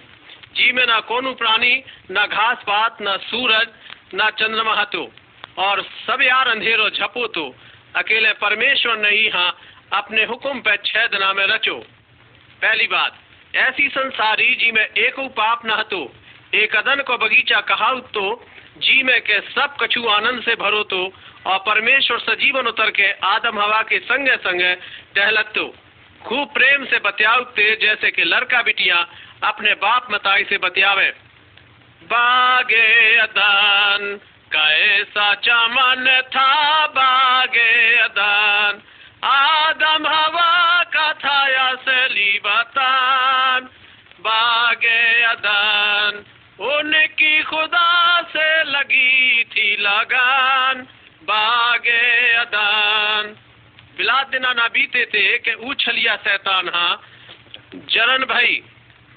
जी 0.55 0.71
में 0.71 0.85
ना 0.88 0.99
कोनो 0.99 1.33
प्राणी, 1.33 1.83
ना 2.11 2.25
घास 2.25 2.57
पात, 2.57 3.01
ना 3.01 3.17
सूरज, 3.17 3.67
ना 4.13 4.29
चंद्रमा 4.29 4.73
हतो। 4.73 5.11
और 5.58 5.82
सब 6.08 6.22
यार 6.22 6.47
अंधेरो 6.47 6.89
झपो 6.89 7.28
तो। 7.28 7.45
अकेले 7.95 8.34
परमेश्वर 8.34 8.97
ने 8.97 9.10
ही, 9.10 9.28
अपने 9.93 10.24
हुक्म 10.26 10.60
पे 10.60 10.76
छह 10.86 11.05
दिना 11.08 11.32
में 11.34 11.45
रचो। 11.47 11.76
पहली 12.62 12.88
बात, 12.88 13.18
ऐसी 13.55 13.88
संसारी 13.89 14.55
जी 14.55 14.72
में 14.72 14.86
एक 14.86 15.20
पाप 15.38 15.66
न 15.66 15.72
हतो। 15.72 16.01
एक 16.53 16.76
अदन 16.76 17.01
को 17.01 17.18
बगीचा 17.18 17.60
कहाउ 17.62 17.99
तो 18.14 18.45
जी 18.78 19.03
में 19.03 19.20
के 19.22 19.39
सब 19.41 19.76
कछु 19.82 20.08
आनंद 20.08 20.43
से 20.43 20.55
भरो 20.55 20.84
तो 20.84 21.01
और 21.45 21.58
परमेश्वर 21.60 22.20
सजीवन 22.20 22.68
उतर 22.68 22.91
के 22.91 23.12
आदम 23.26 23.60
हवा 23.60 23.82
के 23.82 23.99
संगे 23.99 24.36
संगे 24.38 24.74
टहलत 25.16 25.51
तो। 25.55 25.66
खूब 26.24 26.53
प्रेम 26.53 26.86
से 26.86 26.99
बतियाउते 26.99 27.76
जैसे 27.76 28.12
कि 28.12 28.24
लड़का 28.24 28.62
बिटिया 28.62 28.97
अपने 29.43 29.74
बाप 29.74 30.08
मताई 30.12 30.43
से 30.43 30.58
बतियावे। 30.58 31.10
बागे 32.03 33.18
अदन 33.18 34.20
कैसा 34.54 35.34
चमन 35.34 36.22
था 36.28 36.88
बागे 36.88 37.98
अदन। 37.98 38.82
आदम 39.24 40.08
हवा 40.08 40.84
का 40.84 41.14
था 41.14 41.70
असली 41.70 42.39
बतान। 42.39 43.70
बागे 44.22 45.24
अदन, 45.24 46.24
उनकी 46.60 47.43
खुदा 47.43 48.22
से 48.22 48.64
लगी 48.64 49.43
थी 49.43 49.78
लगान। 49.82 50.88
बागे 51.24 52.34
अदन। 52.34 53.36
बिलात 53.98 54.30
दिना 54.30 54.54
ना 54.54 54.68
बीते 54.68 55.06
थे 55.06 55.38
कि 55.38 55.54
उछलिया 55.54 56.16
शैतान 56.16 56.70
हाँ। 56.70 57.02
जरन 57.76 58.24
भाई, 58.24 58.64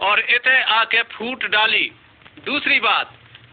और 0.01 0.21
इते 0.21 0.63
आके 0.63 1.03
फूट 1.03 1.45
डाली। 1.45 1.93
दूसरी 2.45 2.81
बात 2.81 3.13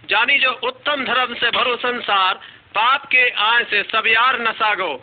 जानी 0.10 0.38
जो 0.40 0.52
उत्तम 0.64 1.04
धर्म 1.06 1.34
से 1.34 1.50
भरो 1.52 1.76
संसार, 1.76 2.34
पाप 2.76 3.06
के 3.06 3.30
आय 3.30 3.64
से 3.64 3.84
सब 3.84 4.08
यार 4.08 4.40
नसागो 4.42 4.94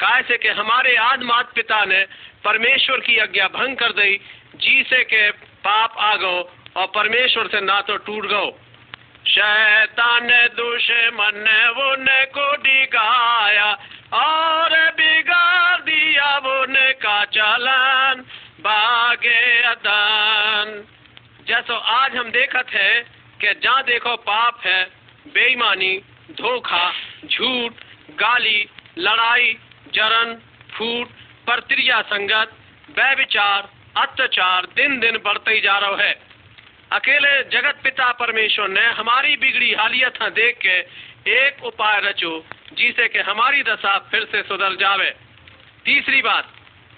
काय 0.00 0.22
से 0.22 0.36
के 0.36 0.48
हमारे 0.48 0.96
आद 0.96 1.22
मात 1.22 1.52
पिता 1.54 1.84
ने 1.84 2.04
परमेश्वर 2.44 3.00
की 3.00 3.18
आज्ञा 3.18 3.48
भंग 3.48 3.76
कर 3.76 3.92
दी, 3.92 4.16
जी 4.56 4.82
से 4.82 5.02
के 5.04 5.30
पाप 5.64 5.94
आ 5.98 6.14
गो 6.16 6.36
और 6.76 6.86
परमेश्वर 6.86 7.46
से 7.46 7.60
ना 7.60 7.80
तो 7.80 7.96
टूट 7.96 8.26
गो। 8.26 8.58
शैतान 9.26 10.28
दुश्मन 10.56 11.44
ने 12.00 12.24
को 12.24 12.50
डिगाया 12.56 13.70
और 14.14 14.70
बिगाड़ 14.90 15.80
दिया 15.80 16.40
का 17.02 17.24
चलन, 17.24 18.24
बागे 18.60 19.62
अदान। 19.62 20.84
जैसो 21.48 21.74
आज 21.74 22.16
हम 22.16 22.30
देखत 22.30 22.66
है 22.72 23.23
कि 23.40 23.60
जहाँ 23.62 23.82
देखो 23.82 24.16
पाप 24.16 24.60
है, 24.66 24.84
बेईमानी, 25.34 25.96
धोखा, 26.30 26.92
झूठ, 27.24 27.72
गाली, 28.10 28.68
लड़ाई, 28.98 29.52
जरन, 29.94 30.34
फूट 30.72 31.08
परत्रिया 31.46 32.00
संगत 32.02 32.52
व्यविचार 32.96 33.68
अत्याचार 33.96 34.66
दिन 34.76 34.98
दिन 35.00 35.18
बढ़ते 35.24 35.50
ही 35.50 35.60
जा 35.60 35.78
रहा 35.78 36.02
है। 36.02 36.12
अकेले 36.92 37.42
जगत 37.42 37.80
पिता 37.84 38.10
परमेश्वर 38.12 38.68
ने 38.68 38.84
हमारी 38.92 39.36
बिगड़ी 39.36 39.72
हालियत 39.74 40.22
देख 40.22 40.58
के 40.58 40.78
एक 41.30 41.64
उपाय 41.64 42.00
रचो, 42.00 42.44
जिसे 42.72 43.08
कि 43.08 43.18
हमारी 43.18 43.62
दशा 43.62 43.98
फिर 44.10 44.24
से 44.32 44.42
सुधर 44.42 44.74
जावे। 44.76 45.10
तीसरी 45.84 46.22
बात, 46.22 46.48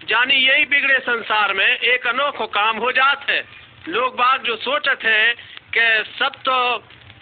जानी 0.08 0.34
यही 0.34 0.64
बिगड़े 0.64 0.98
संसार 0.98 1.52
में 1.52 1.66
एक 1.66 2.06
अनोखो 2.06 2.46
काम 2.46 2.76
हो 2.76 2.92
जात 2.92 3.30
है। 3.30 3.44
लोग 3.88 4.16
बाग 4.16 4.42
जो 4.42 4.56
सोचत 4.56 5.04
है 5.04 5.34
कि 5.76 5.88
सब 6.18 6.36
तो 6.42 6.56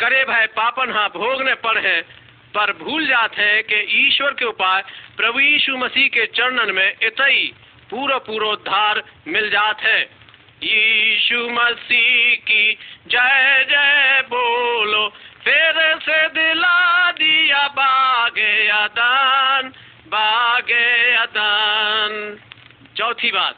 करे 0.01 0.25
भाई 0.25 0.47
पापन 0.57 0.93
हाँ 0.93 1.09
भोगने 1.09 1.55
पड़े 1.63 2.01
पर 2.55 2.73
भूल 2.73 3.07
जाते 3.07 3.43
हैं 3.43 3.63
कि 3.65 3.77
ईश्वर 3.99 4.31
के 4.31 4.45
उपाय 4.45 4.83
प्रभु 5.17 5.41
यीशु 5.41 5.77
मसीह 5.77 6.09
के 6.09 6.27
चरणन 6.27 6.75
में 6.75 6.89
इतई 7.03 7.53
पूरा 7.91 8.19
पूरा 8.19 8.49
उद्धार 8.49 9.03
मिल 9.29 9.49
जात 9.51 9.81
है। 9.81 10.01
यीशु 10.63 11.39
मसीह 11.51 12.35
की 12.49 12.73
जय 13.07 13.65
जय 13.71 14.23
बोलो, 14.25 15.09
फिर 15.45 15.99
से 15.99 16.27
दिला 16.29 17.11
दिया 17.11 17.67
बागे 17.69 18.69
अदान 18.69 19.69
बागे 20.09 21.15
अदान। 21.17 22.13
चौथी 22.97 23.31
बात, 23.31 23.57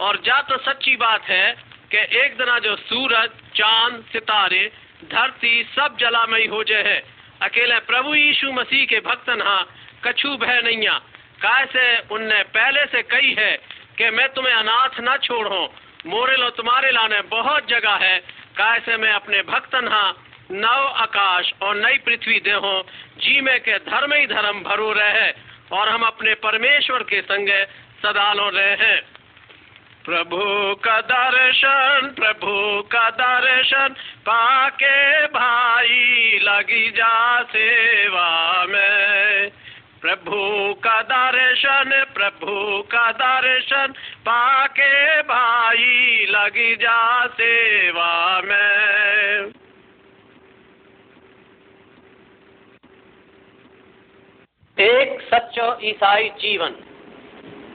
और 0.00 0.16
जा 0.16 0.40
तो 0.42 0.56
सच्ची 0.58 0.96
बात 0.96 1.22
है 1.22 1.73
कि 1.94 2.18
एक 2.18 2.38
दिना 2.38 2.58
जो 2.58 2.76
सूरज, 2.76 3.30
चाँद, 3.54 4.04
सितारे, 4.12 4.72
धरती 5.04 5.62
सब 5.76 5.96
जलामयी 6.00 6.46
हो 6.46 6.64
जाए 6.64 6.82
है। 6.82 7.02
अकेले 7.42 7.78
प्रभु 7.78 8.14
यीशु 8.14 8.52
मसीह 8.52 8.84
के 8.84 9.00
भक्तन 9.00 9.42
हाँ 9.42 9.68
कछु 10.04 10.28
भय 10.28 10.60
नहीं 10.64 10.88
कैसे 11.42 12.14
उनने 12.14 12.42
पहले 12.42 12.84
से 12.86 13.02
कही 13.02 13.34
है 13.34 13.56
कि 13.98 14.10
मैं 14.10 14.28
तुम्हें 14.28 14.54
अनाथ 14.54 15.00
न 15.00 15.16
छोड़ो? 15.16 15.74
मोरे 16.06 16.36
लो 16.36 16.50
तुम्हारे 16.50 16.90
लाने 16.90 17.20
बहुत 17.20 17.68
जगह 17.68 17.94
है। 17.94 18.18
कैसे 18.56 18.96
मैं 18.96 19.12
अपने 19.12 19.42
भक्तन 19.42 19.88
हाँ 19.88 20.24
नव 20.50 20.86
आकाश 20.96 21.52
और 21.62 21.76
नई 21.76 21.98
पृथ्वी 21.98 22.40
दे 22.40 22.52
हो 22.52 22.86
जी 23.18 23.40
में 23.40 23.60
के 23.60 23.78
धर्म 23.78 24.12
ही 24.14 24.26
धर्म 24.26 24.62
भरो 24.62 24.92
रहे 24.92 25.30
और 25.72 25.88
हम 25.88 26.02
अपने 26.02 26.34
परमेश्वर 26.34 27.02
के 27.02 27.22
संग 27.22 27.48
सदा 28.02 28.32
लो 28.32 28.48
रहे 28.50 28.74
हैं। 28.74 29.13
प्रभु 30.04 30.74
का 30.74 31.00
दर्शन, 31.00 32.14
प्रभु 32.16 32.82
का 32.82 33.10
दर्शन, 33.10 33.94
पाके 34.20 35.26
भाई 35.26 36.38
लगी 36.42 36.90
जा 36.90 37.42
सेवा 37.42 38.64
में। 38.64 39.50
प्रभु 40.02 40.74
का 40.74 41.02
दर्शन, 41.02 42.04
प्रभु 42.14 42.82
का 42.82 43.12
दर्शन, 43.12 43.94
पाके 44.20 45.22
भाई 45.22 46.26
लगी 46.30 46.76
जा 46.76 47.26
सेवा 47.26 48.40
में। 48.44 49.52
एक 54.80 55.28
सच्चो 55.34 55.78
ईसाई 55.82 56.28
जीवन। 56.28 56.74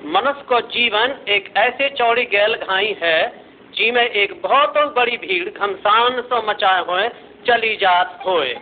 मनुष्य 0.06 0.44
को 0.50 0.60
जीवन 0.70 1.14
एक 1.28 1.54
ऐसे 1.58 1.90
चौड़ी 1.90 2.24
गैल 2.26 2.54
घाई 2.56 2.96
है, 3.04 3.28
जी 3.76 3.90
में 3.92 4.02
एक 4.02 4.34
बहुत 4.42 4.78
बड़ी 4.96 5.18
भीड़ 5.18 5.50
घमसान 5.50 6.22
सो 6.22 6.42
मचाए 6.50 6.84
हुए 6.86 7.08
चली 7.48 7.76
जात 7.76 8.20
होए। 8.26 8.54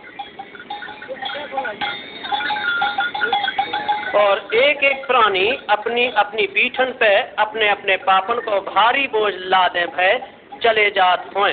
और 4.14 4.38
एक 4.54 4.84
एक 4.84 5.06
प्राणी 5.06 5.48
अपनी 5.70 6.06
अपनी 6.16 6.46
पीठन 6.46 6.92
पे 7.00 7.14
अपने 7.38 7.68
अपने 7.68 7.96
पापन 8.02 8.40
को 8.40 8.60
भारी 8.70 9.06
बोझ 9.06 9.32
ला 9.34 9.66
दे 9.68 9.86
भय 9.86 10.20
चले 10.62 10.90
जात 10.90 11.30
हों 11.36 11.50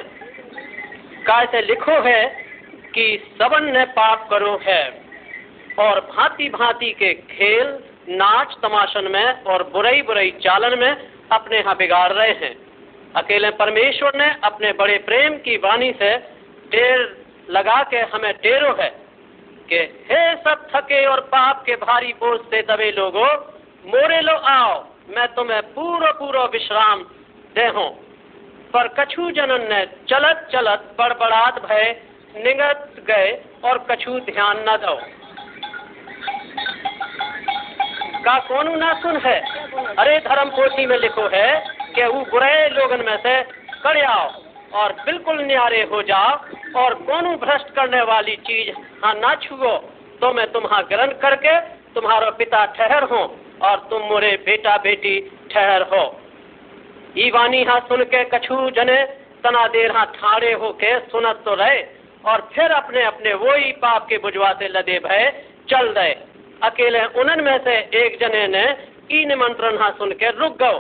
कैसे 1.28 1.62
लिखो 1.62 2.02
है 2.02 2.24
कि 2.94 3.06
सबन 3.42 3.72
ने 3.74 3.86
पाप 3.94 4.28
करो 4.30 4.60
है 4.64 4.84
और 5.80 6.00
भांति 6.16 6.50
भांति 6.50 6.92
के 7.00 7.14
खेल 7.14 7.78
नाच 8.10 8.56
तमाशन 8.62 9.08
में 9.12 9.44
और 9.44 9.64
बुराई 9.70 10.02
बुराई 10.02 10.32
चालन 10.42 10.78
में 10.80 10.92
अपने 11.32 11.58
यहाँ 11.58 11.76
बिगाड़ 11.76 12.12
रहे 12.14 12.32
हैं। 12.42 12.56
अकेले 13.16 13.50
परमेश्वर 13.58 14.16
ने 14.16 14.30
अपने 14.44 14.72
बड़े 14.74 14.98
प्रेम 15.06 15.38
की 15.38 15.58
वाणी 15.58 15.92
से 15.94 16.16
टेर 16.72 17.00
लगा 17.50 17.82
के 17.84 17.98
हमें 18.14 18.34
टेरो 18.34 18.76
है 18.82 18.90
कि 19.70 19.78
हे 20.10 20.22
सब 20.36 20.68
थके 20.70 21.06
और 21.06 21.20
पाप 21.32 21.64
के 21.66 21.76
भारी 21.76 22.14
बोझ 22.14 22.40
से 22.42 22.62
दबे 22.62 22.92
लोगो, 22.92 23.26
मोरे 23.86 24.22
लो 24.22 24.36
आओ, 24.50 24.74
मैं 25.10 25.28
तुम्हें 25.28 25.62
पूरा 25.74 26.12
पूरा 26.12 26.44
विश्राम 26.54 27.04
दे 27.56 27.68
हूँ 27.76 27.90
पर 28.74 28.88
कछु 29.00 29.30
जनन 29.32 29.68
ने 29.70 29.86
चलत 30.10 30.48
चलत 30.54 30.96
बड़बड़ात 31.00 31.60
भय 31.66 31.86
निगत 32.38 33.04
गए 33.08 33.32
और 33.64 33.86
कछु 33.92 34.20
ध्यान 34.22 34.64
न 34.70 34.76
दो। 34.78 34.96
का 38.26 38.38
कौन 38.48 38.68
ना 38.80 38.94
सुन 39.02 39.18
है। 39.26 39.38
अरे 39.96 40.18
धर्म 40.20 40.50
पोथी 40.52 40.86
में 40.86 40.98
लिखो 40.98 41.28
है 41.34 41.50
कि 41.96 42.04
वो 42.06 42.22
बुरे 42.32 42.70
लोगन 42.70 43.06
में 43.06 43.18
से 43.18 43.42
कर 43.84 44.04
आओ 44.06 44.30
और 44.74 44.94
बिल्कुल 45.06 45.42
न्यारे 45.44 45.82
हो 45.92 46.02
जाओ 46.04 46.82
और 46.82 46.94
कौन 47.06 47.36
भ्रष्ट 47.44 47.70
करने 47.76 48.02
वाली 48.02 48.36
चीज़ 48.48 48.72
हाँ 49.04 49.14
ना 49.16 49.34
छुओ 49.44 49.78
तो 50.22 50.34
मैं 50.34 50.52
तुम्हारा 50.52 50.82
ग्रहण 50.90 51.12
करके 51.22 51.60
तुम्हारा 51.94 52.30
पिता 52.38 52.66
ठहर 52.76 53.04
हो 53.04 53.22
और 53.62 53.88
तुम 53.90 54.02
मोरे 54.04 54.32
बेटा 54.46 54.76
बेटी 54.84 55.16
ठहर 55.52 55.82
हो। 55.92 56.04
ई 57.18 57.30
हाँ 57.64 57.80
सुन 57.88 58.04
के 58.06 58.24
कछु 58.30 58.70
जने 58.70 59.02
तना 59.44 59.68
देर 59.68 59.92
हाँ 59.92 60.06
ठाड़े 60.16 60.54
होके 60.54 61.00
सुनत 61.08 61.42
तो 61.46 61.54
रहे 61.56 61.82
और 62.26 62.50
फिर 62.54 62.72
अपने 62.74 63.04
अपने 63.04 63.34
वो 63.34 63.54
ही 63.54 63.72
पाप 63.82 64.08
के 64.10 64.18
बुझवाते 64.18 64.68
लदे 64.68 65.00
भय 65.00 65.30
चल 65.70 65.92
गए 65.92 66.16
अकेले 66.64 67.04
उन्हन 67.22 67.44
में 67.44 67.58
से 67.64 67.76
एक 68.04 68.18
जने 68.22 68.48
ने 68.48 68.66
ई 69.12 69.26
निमंत्रण 69.26 69.78
हाँ 69.78 69.92
सुन 69.98 70.12
के 70.22 70.30
रुक 70.40 70.54
गो 70.62 70.72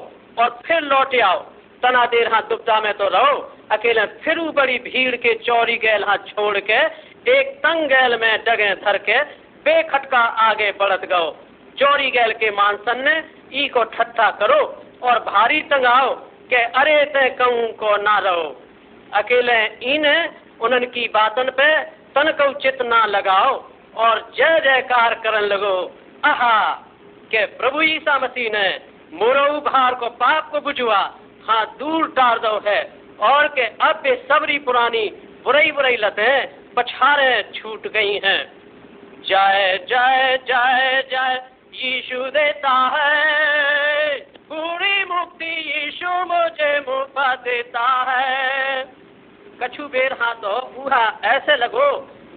और 0.42 0.50
फिर 0.66 0.82
लौटे 0.82 1.20
आओ। 1.22 1.40
तना 1.84 2.06
देर 2.14 2.32
हाँ 2.34 2.42
दुबता 2.50 2.80
में 2.82 2.94
तो 2.98 3.08
रहो। 3.14 3.36
अकेले 3.72 4.06
फिर 4.24 4.40
बड़ी 4.58 4.78
भीड़ 4.80 5.16
के 5.16 5.34
चौरी 5.46 5.76
गैल 5.84 6.04
हाँ 6.04 6.18
छोड़ 6.28 6.58
के 6.70 6.80
एक 7.32 7.56
तंग 7.66 7.88
गैल 7.90 8.18
में 8.22 8.44
डगे 8.48 8.74
धर 8.86 8.98
के 9.10 9.22
बेखटका 9.66 10.20
आगे 10.48 10.72
बढ़त 10.80 11.06
गो 11.12 11.24
चौरी 11.80 12.10
गैल 12.12 12.32
के 12.42 12.50
मानसन 12.52 13.04
ने 13.06 13.16
ई 13.62 13.68
को 13.70 13.84
ठट्ठा 13.94 14.30
करो 14.42 14.62
और 15.04 15.20
भारी 15.30 15.62
टंगाओ 15.72 16.14
के 16.50 16.64
अरे 16.80 17.04
ते 17.14 17.30
कहूँ 17.36 17.68
को 17.74 17.96
ना 18.02 18.18
रहो। 18.26 18.44
अकेले 19.14 19.60
इन 19.94 20.06
उन्हन 20.62 20.86
की 20.94 21.08
बातन 21.14 21.50
पे 21.58 21.70
तन 22.16 22.32
को 22.40 22.52
चित 22.60 22.82
ना 22.82 23.06
लगाओ। 23.06 23.54
और 23.98 24.20
जय 24.38 24.60
जयकार 24.60 25.14
करन 25.20 25.46
लगो। 25.46 25.78
आहा, 26.26 26.74
के 27.32 27.46
प्रभु 27.58 27.82
ईसा 27.82 28.18
मसीह 28.20 28.50
ने 28.52 28.68
मोरऊ 29.14 29.60
भार 29.62 29.96
को 29.96 30.10
पाप 30.16 30.50
को 30.52 30.60
बुझवा 30.62 31.00
हाँ 31.48 31.66
दूर 31.80 32.08
टार 32.10 32.40
दो 32.40 32.60
है, 32.68 32.82
और 33.22 33.48
के 33.48 33.66
अब 33.82 34.02
भी 34.04 34.16
सबरी 34.24 34.58
पुरानी 34.60 35.08
बुराई 35.44 35.72
बुराई 35.72 35.96
लतें 35.96 36.74
पछारे 36.74 37.32
छूट 37.56 37.88
गई 37.88 38.20
हैं। 38.26 38.40
जय 39.22 39.78
जय 39.90 40.38
जय 40.48 41.04
जय 41.12 41.42
यीशु 41.76 42.24
देता 42.32 42.74
है। 42.94 44.18
पूरी 44.50 45.04
मुक्ति 45.06 45.54
यीशु 45.70 46.10
मुझे 46.26 46.80
मुफा 46.80 47.34
देता 47.36 47.88
है। 48.10 48.84
कछु 49.62 49.88
बेर 49.88 50.18
हाँ 50.22 50.34
तो 50.36 50.58
उहा 50.78 51.06
ऐसे 51.26 51.56
लगो 51.56 51.88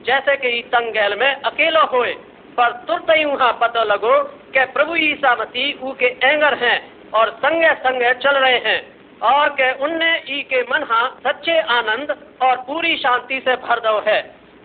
जैसे 0.07 0.37
कि 0.37 0.49
ई 0.49 0.63
तंगैल 0.69 1.19
में 1.19 1.35
अकेला 1.43 1.81
होए, 1.93 2.13
पर 2.59 2.73
तुरंत 2.87 3.11
ही 3.11 3.25
वहाँ 3.25 3.53
पता 3.61 3.83
लगो 3.85 4.15
कि 4.55 4.65
प्रभु 4.73 4.97
ईसा 4.99 5.35
मसीह 5.35 5.85
ऊ 5.85 5.93
के 5.93 6.07
एंगर 6.25 6.55
हैं 6.59 6.79
और 7.13 7.31
संगे 7.39 7.73
संगे 7.79 8.13
चल 8.15 8.37
रहे 8.37 8.59
हैं, 8.65 8.81
और 9.23 9.49
के 9.51 9.71
उनने 9.85 10.11
ई 10.31 10.41
के 10.43 10.63
मन 10.63 10.87
हाँ 10.91 11.07
सच्चे 11.27 11.59
आनंद 11.73 12.17
और 12.43 12.57
पूरी 12.67 12.97
शांति 12.97 13.41
से 13.41 13.57
भर 13.59 13.81
दो 13.81 13.99
है। 14.07 14.21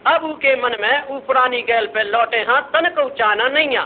अब 0.07 0.23
ऊ 0.23 0.33
के 0.35 0.55
मन 0.61 0.75
में 0.81 1.07
ऊ 1.07 1.19
पुरानी 1.19 1.61
गैल 1.61 1.85
पे 1.87 2.03
लौटे 2.03 2.41
हाँ 2.43 2.61
तन 2.73 2.89
को 2.91 3.09
चाना 3.15 3.47
नहीं 3.49 3.77
आ। 3.77 3.83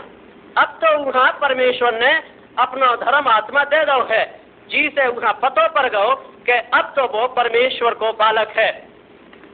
अब 0.56 0.78
तो 0.82 0.96
वहाँ 1.04 1.30
परमेश्वर 1.40 2.00
ने 2.00 2.12
अपना 2.58 2.94
धर्म 2.96 3.28
आत्मा 3.28 3.64
दे 3.64 3.84
दो 3.84 4.02
है 4.10 4.24
जी 4.70 4.88
से 4.88 5.06
वहाँ 5.08 5.32
पतो 5.42 5.66
पर 5.68 5.88
गो 5.88 6.14
कि 6.46 6.52
अब 6.74 6.92
तो 6.96 7.02
वो 7.08 7.26
परमेश्वर 7.34 7.94
को 7.94 8.12
बालक 8.14 8.52
है। 8.56 8.70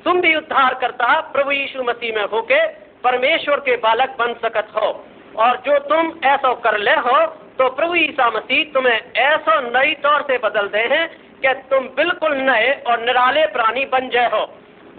तुम 0.05 0.21
भी 0.21 0.35
उद्धार 0.37 0.75
करता 0.75 1.21
प्रभु 1.33 1.51
यीशु 1.53 1.83
मसीह 1.83 2.15
में 2.15 2.25
होके 2.27 2.67
परमेश्वर 3.03 3.61
के 3.61 3.77
बालक 3.79 4.17
बन 4.19 4.35
सकत 4.43 4.69
हो। 4.77 4.89
और 5.37 5.57
जो 5.67 5.79
तुम 5.87 6.13
ऐसा 6.27 6.53
कर 6.65 6.79
ले 6.81 6.95
हो 7.03 7.25
तो 7.59 7.69
प्रभु 7.71 7.95
ईसा 7.97 8.29
मसीह 8.31 8.65
तुम्हें 8.75 9.13
ऐसा 9.23 9.61
नई 9.63 9.95
तौर 10.03 10.23
से 10.23 10.39
बदल 10.39 10.69
दे 10.69 10.83
हैं 10.91 11.07
कि 11.41 11.53
तुम 11.71 11.87
बिल्कुल 11.97 12.37
नए 12.43 12.73
और 12.87 13.01
निराले 13.01 13.47
प्राणी 13.49 13.85
बन 13.87 14.09
जाए 14.09 14.31
हो। 14.31 14.45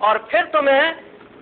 और 0.02 0.18
फिर 0.32 0.44
तुम्हें 0.54 0.84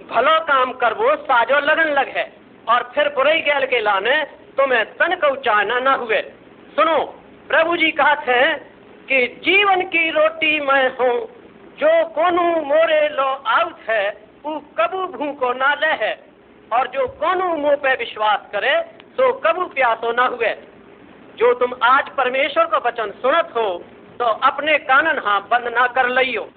भलो 0.10 0.40
काम 0.46 0.72
कर 0.82 0.94
वो 0.96 1.16
साजो 1.24 1.60
लगन 1.62 1.92
लग। 1.94 2.08
है 2.10 2.26
और 2.68 2.92
फिर 2.96 3.10
बुराई 3.16 3.42
गैल 3.42 3.66
के 3.66 3.80
लाने 3.82 4.16
तुम्हें 4.58 4.84
तन 4.94 5.16
को 5.16 5.36
चाहना 5.38 5.80
न 5.82 5.96
हुए। 6.00 6.22
सुनो, 6.76 6.98
प्रभु 7.50 7.76
जी 7.78 7.92
कहते 7.94 8.32
हैं 8.34 8.58
कि 9.08 9.26
जीवन 9.46 9.82
की 9.88 10.10
रोटी 10.12 10.60
मैं 10.62 10.86
हूँ 10.98 11.16
जो 11.80 11.92
कोनु 12.10 12.42
मोरे 12.66 13.08
लो 13.10 13.30
आउत 13.52 13.80
है 13.90 14.06
वो 14.46 14.60
कबू 14.80 15.06
भूखो 15.08 15.54
ना 15.54 15.74
ले 15.76 15.94
है 16.00 16.14
और 16.72 16.88
जो 16.88 17.08
कोनु 17.20 17.56
मुँह 17.58 17.76
पे 17.76 17.94
विश्वास 17.96 18.50
करे 18.52 18.76
तो 19.18 19.32
कबू 19.40 19.66
प्यासो 19.66 20.12
ना 20.12 20.26
हुए। 20.26 20.54
जो 21.38 21.54
तुम 21.54 21.74
आज 21.84 22.10
परमेश्वर 22.10 22.66
का 22.66 22.78
वचन 22.78 23.12
सुनत 23.22 23.54
हो 23.56 23.68
तो 24.20 24.26
अपने 24.26 24.78
कानन 24.78 25.22
हाँ 25.26 25.40
बंद 25.52 25.68
ना 25.74 25.88
कर 25.88 26.10
लियो 26.10 26.50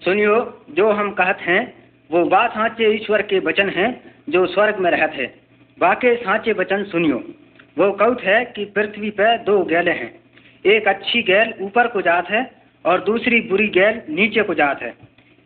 सुनियो, 0.00 0.64
जो 0.70 0.90
हम 0.90 1.10
कहते 1.10 1.44
हैं, 1.44 1.62
वो 2.10 2.24
बात 2.24 2.50
साँचे 2.50 2.88
ईश्वर 2.94 3.22
के 3.22 3.38
वचन 3.38 3.68
हैं, 3.70 3.90
जो 4.28 4.46
स्वर्ग 4.46 4.78
में 4.78 4.90
रहते 4.90 5.22
हैं। 5.22 5.34
बाकी 5.78 6.14
साँचे 6.16 6.52
वचन 6.52 6.84
सुनियो। 6.84 7.22
वो 7.78 7.90
कौत 7.92 8.20
है 8.20 8.44
कि 8.46 8.64
पृथ्वी 8.64 9.10
पर 9.10 9.36
दो 9.38 9.62
गैले 9.64 9.90
हैं। 9.90 10.21
एक 10.66 10.88
अच्छी 10.88 11.22
गैल 11.22 11.54
ऊपर 11.60 11.86
को 11.86 12.00
जात 12.00 12.30
है 12.30 12.50
और 12.86 13.04
दूसरी 13.04 13.40
बुरी 13.40 13.68
गैल 13.68 14.02
नीचे 14.08 14.42
को 14.42 14.54
जात 14.54 14.82
है। 14.82 14.94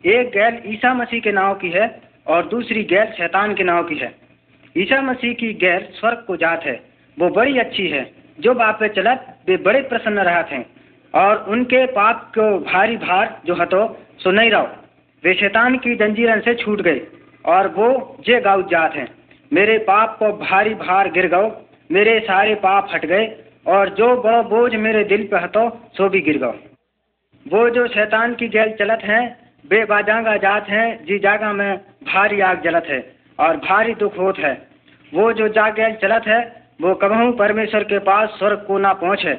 एक 0.05 0.27
गैल 0.27 0.61
ईसा 0.67 0.93
मसीह 0.93 1.19
के 1.19 1.31
नाव 1.31 1.53
की 1.55 1.69
है 1.69 2.01
और 2.27 2.47
दूसरी 2.47 2.83
गैल 2.83 3.05
शैतान 3.05 3.53
के 3.53 3.63
नाव 3.63 3.83
की 3.83 3.95
है। 3.95 4.15
ईसा 4.77 5.01
मसीह 5.01 5.33
की 5.33 5.53
गैल 5.53 5.79
स्वर्ग 5.79 6.23
को 6.27 6.35
जात 6.35 6.63
है। 6.63 6.81
वो 7.19 7.29
बड़ी 7.29 7.57
अच्छी 7.57 7.87
है। 7.87 8.11
जो 8.39 8.53
बाप 8.53 8.79
पे 8.79 8.89
चलत, 8.89 9.37
वे 9.47 9.57
बड़े 9.57 9.81
प्रसन्न 9.81 10.19
रहते 10.19 10.55
हैं। 10.55 10.65
और 11.15 11.45
उनके 11.49 11.85
पाप 11.85 12.31
को 12.35 12.59
भारी 12.59 12.97
भार 12.97 13.41
जो 13.45 13.55
हतो, 13.55 13.99
सो 14.19 14.31
नहीं 14.31 14.51
रहो। 14.51 14.69
वे 15.23 15.33
शैतान 15.33 15.77
की 15.77 15.95
जंजीरन 15.95 16.39
से 16.39 16.53
छूट 16.53 16.81
गए 16.81 17.01
और 17.45 17.67
वो 17.67 18.17
जे 18.25 18.41
गाँव 18.41 18.67
जात 18.67 18.93
हैं। 18.95 19.07
मेरे 19.53 19.77
पाप 19.77 20.19
को 20.19 20.33
भारी 20.33 20.73
भार 20.73 21.11
गिर 21.11 21.27
गओ 21.27 21.61
मेरे 21.91 22.19
सारे 22.19 22.55
पाप 22.55 22.89
हट 22.93 23.05
गए। 23.05 23.43
और 23.67 23.89
जो 23.89 24.15
बड़ो 24.21 24.43
बोझ 24.43 24.75
मेरे 24.75 25.03
दिल 25.03 25.23
पे 25.23 25.37
हतो 25.37 25.69
सो 25.93 26.09
भी 26.09 26.21
गिर 26.21 26.37
गो 26.37 26.53
वो 27.45 27.69
जो 27.69 27.87
शैतान 27.87 28.33
की 28.35 28.47
गैल 28.47 28.71
चलत 28.79 28.99
हैं, 29.03 29.23
बेबाजांगा 29.69 30.35
जात 30.37 30.69
हैं, 30.69 31.05
जी 31.05 31.19
जागा 31.19 31.51
में 31.53 31.77
भारी 32.03 32.39
आग 32.41 32.61
जलत 32.63 32.85
है 32.89 32.99
और 33.39 33.57
भारी 33.57 33.93
दुख 33.93 34.17
होत 34.17 34.39
है। 34.39 34.53
वो 35.13 35.31
जो 35.33 35.47
जागैल 35.47 35.93
चलत 35.93 36.27
है, 36.27 36.39
वो 36.81 36.93
कबहू 36.95 37.31
परमेश्वर 37.31 37.83
के 37.83 37.99
पास 37.99 38.29
स्वर्ग 38.29 38.65
को 38.67 38.77
ना 38.77 38.93
पहुँचे 38.93 39.33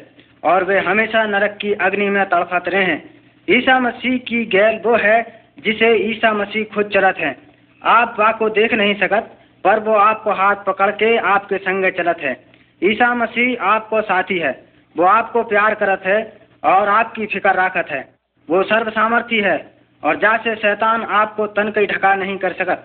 और 0.45 0.64
वे 0.64 0.79
हमेशा 0.81 1.24
नरक 1.26 1.59
की 1.61 1.72
अग्नि 1.72 2.09
में 2.09 2.24
तड़फत 2.24 2.68
रहे। 2.68 2.85
हैं 2.85 3.03
ईसा 3.49 3.79
मसीह 3.81 4.16
की 4.18 4.45
गैल 4.45 4.81
वो 4.85 4.97
है, 4.97 5.20
जिसे 5.64 5.95
ईसा 6.11 6.33
मसीह 6.33 6.64
खुद 6.74 6.91
चलत 6.95 7.18
है। 7.18 7.37
आप 7.83 8.14
बा 8.18 8.33
को 8.33 8.49
देख 8.51 8.74
नहीं 8.74 8.95
सकत, 8.95 9.31
पर 9.64 9.81
वो 9.81 9.95
आपको 9.95 10.33
हाथ 10.33 10.64
पकड़ 10.66 10.91
के 10.91 11.16
आपके 11.16 11.59
संग 11.59 11.91
चलत 11.93 12.18
है। 12.20 12.47
ईसा 12.83 13.14
मसीह 13.14 13.62
आपको 13.64 14.01
साथी 14.03 14.39
है। 14.39 14.53
वो 14.97 15.05
आपको 15.07 15.43
प्यार 15.45 15.74
करत 15.74 16.03
है 16.07 16.20
और 16.64 16.89
आपकी 16.89 17.26
फ़िक्र 17.26 17.55
राखत 17.55 17.91
है। 17.91 18.01
वो 18.49 18.62
सर्व 18.62 18.91
सामर्थी 18.91 19.41
है 19.41 19.57
और 20.03 20.16
जा 20.16 20.37
से 20.37 20.55
शैतान 20.57 21.03
आपको 21.14 21.47
तन 21.49 21.70
कई 21.74 21.87
ढका 21.87 22.14
नहीं 22.14 22.37
कर 22.39 22.53
सकत। 22.53 22.85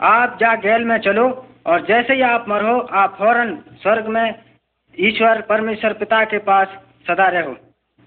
आप 0.00 0.36
जा 0.40 0.54
गैल 0.54 0.84
में 0.84 0.96
चलो 0.98 1.24
और 1.66 1.84
जैसे 1.86 2.14
ही 2.14 2.20
आप 2.22 2.44
मरो, 2.48 2.78
आप 2.78 3.16
फ़ौरन 3.18 3.56
स्वर्ग 3.82 4.06
में 4.06 4.34
ईश्वर 4.98 5.40
परमेश्वर 5.40 5.92
पिता 5.92 6.24
के 6.24 6.38
पास 6.40 6.68
सदा 7.08 7.28
रहो। 7.30 7.56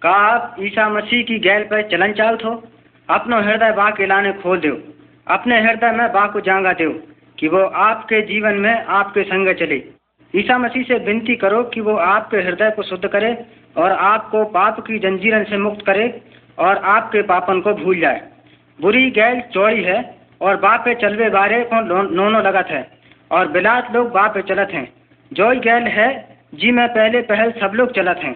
का 0.02 0.10
आप 0.10 0.56
ईसा 0.60 0.88
मसीह 0.90 1.24
की 1.24 1.40
गैल 1.40 1.64
पर 1.64 1.82
चलन 1.90 2.14
चाल 2.14 2.38
हो? 2.46 2.52
अपनो 3.10 3.42
हृदय 3.42 3.72
बा 3.72 3.90
के 3.92 4.06
लाने 4.06 4.32
खोल 4.34 4.60
दो 4.60 4.76
अपने 5.28 5.60
हृदय 5.62 5.92
में 5.92 6.12
बा 6.12 6.26
को 6.28 6.40
जांगा 6.42 6.74
दो 6.74 6.92
कि 7.38 7.48
वो 7.48 7.64
आपके 7.82 8.22
जीवन 8.22 8.60
में 8.60 8.74
आपके 8.74 9.24
संग 9.24 9.54
चले। 9.56 9.78
ईसा 10.36 10.58
मसीह 10.58 10.84
से 10.84 10.98
विनती 11.06 11.36
करो 11.36 11.64
कि 11.64 11.82
वो 11.82 11.96
आपके 11.96 12.38
हृदय 12.38 12.72
को 12.72 12.84
शुद्ध 12.84 13.08
करे 13.08 13.36
और 13.78 13.92
आपको 13.92 14.44
पाप 14.52 14.80
की 14.80 15.00
जंजीरन 15.00 15.44
से 15.44 15.58
मुक्त 15.58 15.86
करे 15.86 16.08
और 16.58 16.78
आपके 16.88 17.22
पापन 17.22 17.60
को 17.62 17.74
भूल 17.74 18.00
जाए। 18.00 18.22
बुरी 18.80 19.10
गैल 19.12 19.42
चौड़ी 19.54 19.84
है 19.84 20.00
और 20.42 20.56
बापे 20.58 20.96
चलवे 20.96 21.30
बारे 21.30 21.64
को 21.64 21.82
नोनो 22.06 22.40
लगत 22.40 22.68
है 22.70 22.88
और 23.32 23.48
बिलात 23.48 23.94
लोग 23.96 24.10
बापे 24.12 24.42
चलत 24.42 24.70
हैं। 24.72 24.88
जोई 25.32 25.60
गैल 25.60 25.84
है, 25.84 26.08
जी 26.56 26.72
में 26.72 26.88
पहले 26.88 27.22
पहल 27.22 27.52
सब 27.52 27.72
लोग 27.76 27.92
चलत 27.92 28.20
हैं। 28.24 28.34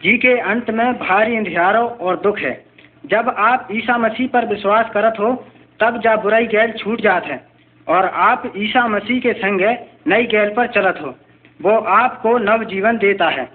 जी 0.00 0.16
के 0.18 0.38
अंत 0.40 0.70
में 0.70 0.92
भारी 0.98 1.36
अंधियारो 1.36 1.84
और 2.00 2.16
दुख 2.16 2.38
है। 2.38 2.52
जब 3.06 3.28
आप 3.38 3.68
ईसा 3.72 3.96
मसीह 3.98 4.28
पर 4.28 4.46
विश्वास 4.46 4.90
करत 4.94 5.16
हो, 5.18 5.32
तब 5.80 6.00
जा 6.00 6.16
बुराई 6.16 6.46
गैल 6.46 6.72
छूट 6.72 7.00
जात 7.00 7.24
है 7.24 7.40
और 7.86 8.06
आप 8.22 8.52
ईसा 8.56 8.86
मसीह 8.88 9.20
के 9.20 9.32
संग 9.32 9.60
नई 10.08 10.26
गैल 10.26 10.52
पर 10.54 10.66
चलत 10.66 11.00
हो। 11.02 11.14
वो 11.62 11.78
आपको 11.78 12.38
नव 12.38 12.64
जीवन 12.64 12.98
देता 12.98 13.28
है। 13.28 13.48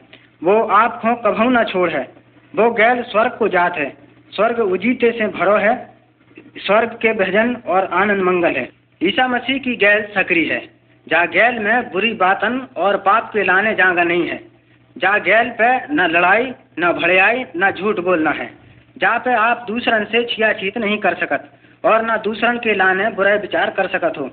वो 0.44 0.64
आपको 0.64 1.16
कभू 1.16 1.50
न 1.50 1.64
छोड़ 1.64 1.90
है। 1.90 2.08
वो 2.56 2.72
गैल 2.72 3.02
स्वर्ग 3.04 3.32
को 3.32 3.48
जात 3.48 3.78
है। 3.78 3.94
स्वर्ग 4.32 4.60
उजीते 4.60 5.12
से 5.12 5.28
भरो 5.28 5.56
है। 5.56 5.94
स्वर्ग 6.58 6.90
के 6.90 7.14
भजन 7.14 7.56
और 7.68 7.86
आनंद 7.86 8.24
मंगल 8.24 8.52
है। 8.52 8.70
ईसा 9.04 9.28
मसीह 9.28 9.58
की 9.58 9.76
गैल 9.76 10.06
सकरी 10.14 10.46
है। 10.46 10.60
जा 11.08 11.26
गैल 11.26 11.60
में 11.60 11.92
बुरी 11.92 12.14
बातन 12.14 12.68
और 12.78 12.98
पाप 12.98 13.30
के 13.34 13.44
लाने 13.44 13.76
जागा 13.76 14.04
नहीं 14.04 14.28
है। 14.28 14.38
जा 14.98 15.18
गैल 15.18 15.50
पे 15.50 15.94
न 15.94 16.08
लड़ाई, 16.12 16.54
न 16.80 16.92
भड़ियाई, 16.92 17.46
न 17.58 17.72
झूठ 17.72 18.00
बोलना 18.00 18.32
है। 18.32 18.46
जा 18.98 19.18
पे 19.18 19.34
आप 19.34 19.66
दूसरन 19.68 20.04
से 20.04 20.24
छिया 20.24 20.54
छीत 20.54 20.78
नहीं 20.78 20.98
कर 20.98 21.14
सकत 21.14 21.50
और 21.86 22.06
न 22.06 22.18
दूसरन 22.18 22.58
के 22.58 22.74
लाने 22.74 23.10
बुरे 23.10 23.38
विचार 23.38 23.70
कर 23.70 23.88
सकत 23.88 24.14
हो। 24.18 24.30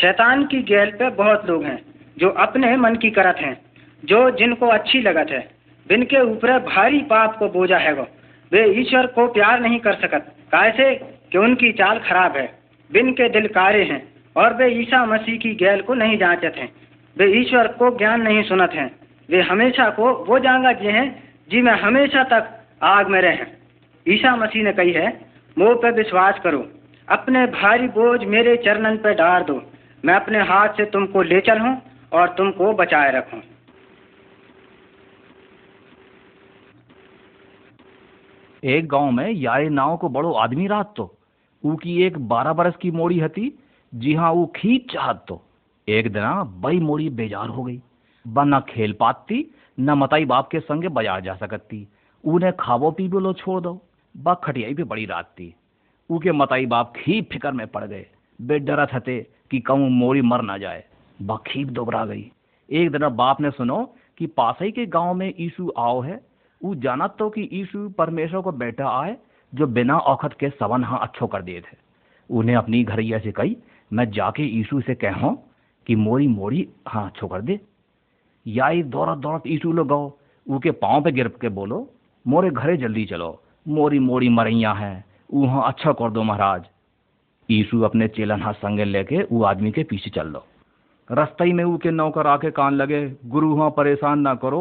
शैतान 0.00 0.44
की 0.44 0.62
गैल 0.62 0.90
पे 0.90 1.10
बहुत 1.10 1.48
लोग 1.50 1.64
हैं। 1.64 1.91
जो 2.16 2.28
अपने 2.40 2.76
मन 2.76 2.94
की 2.94 3.10
करत 3.10 3.36
हैं, 3.36 3.56
जो 4.02 4.30
जिनको 4.30 4.66
अच्छी 4.68 5.00
लगत 5.00 5.30
है 5.30 5.46
बिन 5.86 6.02
के 6.04 6.20
ऊपर 6.22 6.58
भारी 6.64 7.00
पाप 7.02 7.36
को 7.38 7.48
बोझा 7.48 7.78
है 7.78 7.92
वो। 7.92 8.06
वे 8.52 8.64
ईश्वर 8.80 9.06
को 9.06 9.26
प्यार 9.28 9.60
नहीं 9.60 9.78
कर 9.78 9.94
सकत। 9.94 10.26
कैसे 10.52 10.94
कि 11.32 11.38
उनकी 11.38 11.72
चाल 11.72 11.98
खराब 11.98 12.36
है 12.36 12.48
बिन 12.90 13.12
के 13.12 13.28
दिल 13.28 13.46
कारे 13.48 13.82
हैं, 13.84 14.02
और 14.36 14.54
वे 14.54 14.68
ईसा 14.72 15.04
मसीह 15.06 15.36
की 15.38 15.54
गैल 15.54 15.80
को 15.80 15.94
नहीं 15.94 16.18
जांचत 16.18 16.54
हैं। 16.58 16.68
वे 17.16 17.26
ईश्वर 17.40 17.68
को 17.68 17.90
ज्ञान 17.98 18.22
नहीं 18.22 18.42
सुनत 18.42 18.72
हैं। 18.74 18.90
वे 19.28 19.40
हमेशा 19.42 19.88
को 19.90 20.12
वो 20.24 20.38
जांगा 20.38 20.72
जे 20.74 20.90
हैं, 20.90 21.08
जी 21.50 21.60
में 21.62 21.72
हमेशा 21.72 22.24
तक 22.24 22.48
आग 22.82 23.08
में 23.08 23.20
रहें 23.20 23.46
ईसा 24.06 24.34
मसीह 24.36 24.62
ने 24.64 24.72
कही 24.72 24.92
है, 24.92 25.08
मोह 25.56 25.74
पे 25.74 25.90
विश्वास 25.92 26.38
करो, 26.44 26.66
अपने 27.08 27.46
भारी 27.52 27.88
बोझ 27.88 28.20
मेरे 28.26 28.56
चरणन 28.56 28.96
पे 28.96 29.14
डाल 29.14 29.42
दो। 29.42 29.62
मैं 30.04 30.14
अपने 30.14 30.38
हाथ 30.44 30.68
से 30.68 30.84
तुमको 30.84 31.22
ले 31.22 31.40
चलूँ 31.40 31.74
और 32.12 32.28
तुमको 32.28 32.72
बचाए 32.74 33.12
रखूँ। 33.12 33.40
एक 38.62 38.88
गाँव 38.88 39.10
में 39.10 39.30
यारे 39.30 39.68
नाव 39.70 39.96
को 39.96 40.08
बड़ो 40.08 40.32
आदमी 40.34 40.66
रात 40.66 40.92
तो 40.96 41.14
ऊ 41.64 41.74
की 41.76 42.02
एक 42.02 42.18
बारह 42.28 42.52
बरस 42.52 42.76
की 42.76 42.90
मोड़ी 42.90 43.18
हती। 43.20 43.52
जी 43.92 44.14
हाँ 44.14 44.30
वो 44.32 44.44
खींच 44.56 44.92
चाहत 44.92 45.24
तो 45.28 45.40
एक 45.88 46.12
दिना 46.12 46.42
बई 46.62 46.78
मोड़ी 46.80 47.08
बेजार 47.10 47.48
हो 47.48 47.62
गई। 47.64 47.80
ब 48.24 48.44
न 48.46 48.60
खेल 48.68 48.92
पाती 48.92 49.44
न 49.78 49.90
मताई 49.92 50.24
बाप 50.24 50.48
के 50.48 50.60
संगे 50.60 50.88
बाज़ार 50.90 51.20
जा 51.20 51.34
सकती। 51.36 51.86
उन्हें 52.24 52.52
खावो 52.56 52.90
पीबो 52.90 53.18
लो 53.18 53.32
छोड़ 53.32 53.60
दो। 53.60 53.80
ब 54.14 54.34
खटियाई 54.44 54.74
भी 54.74 54.84
बड़ी 54.84 55.04
रात 55.06 55.30
थी 55.30 55.54
ऊ 56.10 56.18
के 56.18 56.32
मताई 56.32 56.66
बाप 56.66 56.92
खीप 56.96 57.28
फिकर 57.32 57.52
में 57.52 57.66
पड़ 57.66 57.84
गए। 57.84 58.06
बे 58.38 58.58
डरत 58.60 58.88
हते 58.92 59.20
कि 59.50 59.60
कहूँ 59.60 59.90
मोड़ी 59.90 60.22
मर 60.22 60.42
ना 60.42 60.58
जाए। 60.58 60.84
बखीब 61.26 61.70
दोबरा 61.70 62.04
गई। 62.04 62.30
एक 62.70 62.90
दिन 62.90 63.08
बाप 63.08 63.40
ने 63.40 63.50
सुनो 63.50 63.94
कि 64.18 64.26
पास 64.26 64.58
ही 64.62 64.70
के 64.72 64.86
गाँव 64.86 65.14
में 65.14 65.34
ईशु 65.38 65.72
आओ 65.78 66.00
है। 66.00 66.20
वो 66.64 66.74
जाना 66.74 67.06
तो 67.06 67.30
कि 67.30 67.48
ईशु 67.52 67.88
परमेश्वर 67.88 68.40
को 68.40 68.52
बेटा 68.52 68.88
आए, 68.88 69.16
जो 69.54 69.66
बिना 69.66 69.98
औखत 69.98 70.32
के 70.40 70.48
सवन 70.50 70.84
हाँ 70.84 70.98
अच्छो 71.02 71.26
कर 71.26 71.42
दिए 71.42 71.60
थे। 71.60 71.76
उन्हें 72.30 72.56
अपनी 72.56 72.84
घरैया 72.84 73.18
से 73.18 73.32
कही, 73.32 73.56
मैं 73.92 74.10
जाके 74.10 74.42
ईशु 74.60 74.80
से 74.80 74.94
कहो 74.94 75.30
कि 75.86 75.96
मोरी 75.96 76.28
मोरी 76.28 76.68
हाँ 76.88 77.06
अच्छो 77.06 77.26
कर 77.26 77.40
दे। 77.40 77.60
या 78.46 78.82
दौड़त 78.82 79.18
दौड़त 79.18 79.42
ईशु 79.46 79.72
लो 79.72 79.84
गो 79.84 80.18
उनके 80.46 80.70
पाँव 80.70 81.04
पे 81.04 81.12
गिर 81.12 81.28
के 81.28 81.48
बोलो, 81.48 81.90
मोरे 82.26 82.50
घरे 82.50 82.76
जल्दी 82.76 83.04
चलो। 83.04 83.42
मोरी 83.68 83.98
मोरी 83.98 84.28
मरैया 84.28 84.72
है। 84.72 85.04
वहाँ 85.34 85.68
अच्छा 85.68 85.92
कर 85.92 86.10
दो 86.10 86.22
महाराज। 86.22 86.64
ईशु 87.50 87.80
अपने 87.80 88.08
चेलन 88.08 88.42
हाथ 88.42 88.54
संगे 88.54 88.84
लेके 88.84 89.22
वो 89.32 89.42
आदमी 89.44 89.70
के 89.72 89.82
पीछे 89.82 90.10
चल 90.10 90.26
लो 90.26 90.44
रस्तई 91.12 91.52
में 91.52 91.76
के 91.78 91.90
नौकर 91.90 92.26
आके 92.26 92.50
कान 92.50 92.74
लगे, 92.74 93.00
गुरु 93.26 93.54
हाँ 93.56 93.70
परेशान 93.70 94.20
ना 94.20 94.34
करो 94.34 94.60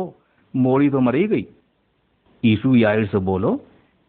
मोड़ी 0.54 0.90
तो 0.90 1.00
मरी 1.00 1.28
गई। 1.28 1.46
ईशु 2.44 2.76
यार 2.76 3.06
से 3.06 3.18
बोलो, 3.18 3.60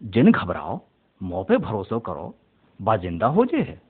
जिन 0.01 0.31
घबराओ 0.33 0.81
मोह 1.21 1.45
पे 1.45 1.57
भरोसा 1.57 1.99
करो 1.99 2.35
बा 2.81 2.97
ज़िंदा 2.97 3.27
हो 3.27 3.45
जे 3.45 3.57
है। 3.57 3.81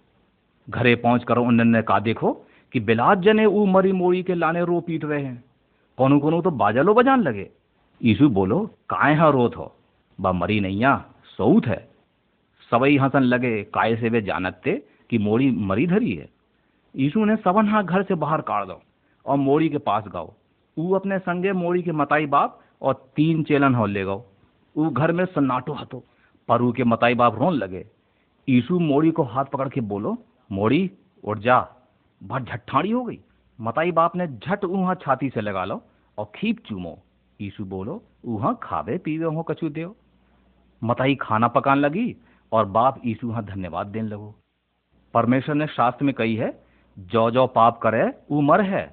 घरे 0.68 0.94
पहुँच 0.96 1.24
कर 1.24 1.38
उन्होंने 1.38 1.82
कहा 1.82 1.98
देखो 1.98 2.32
कि 2.72 2.80
बिलात 2.80 3.18
जने 3.18 3.44
ऊ 3.46 3.64
मरी 3.66 3.92
मोड़ी 3.92 4.22
के 4.22 4.34
लाने 4.34 4.64
रो 4.64 4.80
पीट 4.80 5.05
रहे 5.05 5.22
हैं। 5.22 5.44
कोनो 5.98 6.18
कोनो 6.18 6.40
तो 6.42 6.50
बाजलो 6.50 6.94
बजान 6.94 7.22
लगे। 7.22 7.48
ईशु 8.00 8.28
बोलो 8.28 8.61
काय 8.90 9.14
हाँ 9.14 9.30
रोत 9.32 9.57
हो? 9.57 9.72
बा 10.18 10.32
मरी 10.32 10.61
नैया, 10.61 11.05
सऊत 11.38 11.66
है। 11.66 11.88
सबई 12.72 12.96
हंसन 12.98 13.22
लगे 13.22 13.62
काय 13.64 13.96
से 13.96 14.09
वे 14.09 14.20
जानत 14.22 14.61
थे 14.66 14.76
कि 15.11 15.18
मोड़ी 15.18 15.50
मरी 15.50 15.86
धरी 15.86 16.12
है। 16.12 16.28
यीशु 16.95 17.24
ने 17.24 17.36
सबन 17.36 17.68
हाथ 17.68 17.82
घर 17.82 18.03
से 18.03 18.14
बाहर 18.14 18.40
काट 18.40 18.66
दो 18.66 18.80
और 19.26 19.36
मोरी 19.36 19.68
के 19.68 19.78
पास 19.78 20.05
गाओ। 20.09 20.32
ऊ 20.76 20.93
अपने 20.93 21.18
संगे 21.18 21.53
मोरी 21.53 21.82
के 21.82 21.93
मताई 21.93 22.26
बाप 22.26 22.61
और 22.82 23.12
तीन 23.16 23.43
चेलन 23.43 23.74
हो 23.74 23.86
ले 23.86 24.05
गो 24.05 24.24
ऊ 24.76 24.90
घर 24.90 25.12
में 25.12 25.24
सन्नाटो 25.24 25.72
हतो, 25.72 26.05
पर 26.49 26.62
ऊ 26.62 26.72
के 26.72 26.84
मताई 26.84 27.14
बाप 27.14 27.38
रोन 27.38 27.55
लगे। 27.55 27.86
यीशु 28.49 28.78
मोरी 28.78 29.11
को 29.11 29.22
हाथ 29.22 29.45
पकड़ 29.45 29.68
के 29.68 29.80
बोलो, 29.80 30.16
मोरी, 30.53 30.90
उठ 31.24 31.38
जा। 31.38 31.68
बहुत 32.22 32.43
झट्ठाड़ी 32.43 32.90
हो 32.90 33.05
गई। 33.05 33.18
मताई 33.61 33.93
बाप 33.93 34.16
ने 34.16 34.26
झट 34.26 34.64
ऊहा 34.64 34.95
छाती 34.95 35.28
से 35.30 35.40
लगा 35.40 35.64
लो 35.64 35.82
और 36.18 36.30
खीप 36.34 36.59
चूमो। 36.66 36.99
यीशु 37.40 37.64
बोलो, 37.64 38.03
ऊहा 38.24 38.53
खावे 38.53 38.99
पीवे 38.99 39.24
हो 39.24 39.43
कछु 39.43 39.68
दो 39.68 39.97
मताई 40.82 41.14
खाना 41.14 41.49
पकान 41.49 41.78
लगी 41.78 42.16
और 42.53 42.64
बाप 42.64 43.01
यीशु 43.05 43.30
हाँ 43.30 43.45
धन्यवाद 43.45 43.86
देने 43.86 44.09
लगो। 44.09 44.34
परमेश्वर 45.14 45.55
ने 45.55 45.66
शास्त्र 45.66 46.05
में 46.05 46.14
कही 46.14 46.34
है 46.36 46.61
जो 46.97 47.30
जो 47.30 47.47
पाप 47.49 47.78
करे 47.78 48.03
वो 48.30 48.40
मर 48.40 48.61
है। 48.62 48.84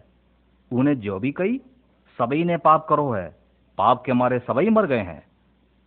उन्हें 0.72 1.00
जो 1.00 1.20
भी 1.20 1.32
कही 1.32 1.58
सभी 2.20 2.44
ने 2.44 2.58
पाप 2.58 2.86
करो 2.90 3.10
है। 3.12 3.28
पाप 3.78 4.04
के 4.06 4.14
मारे 4.14 4.40
सभी 4.40 4.70
मर 4.70 4.86
गए 4.86 5.00
हैं, 5.00 5.22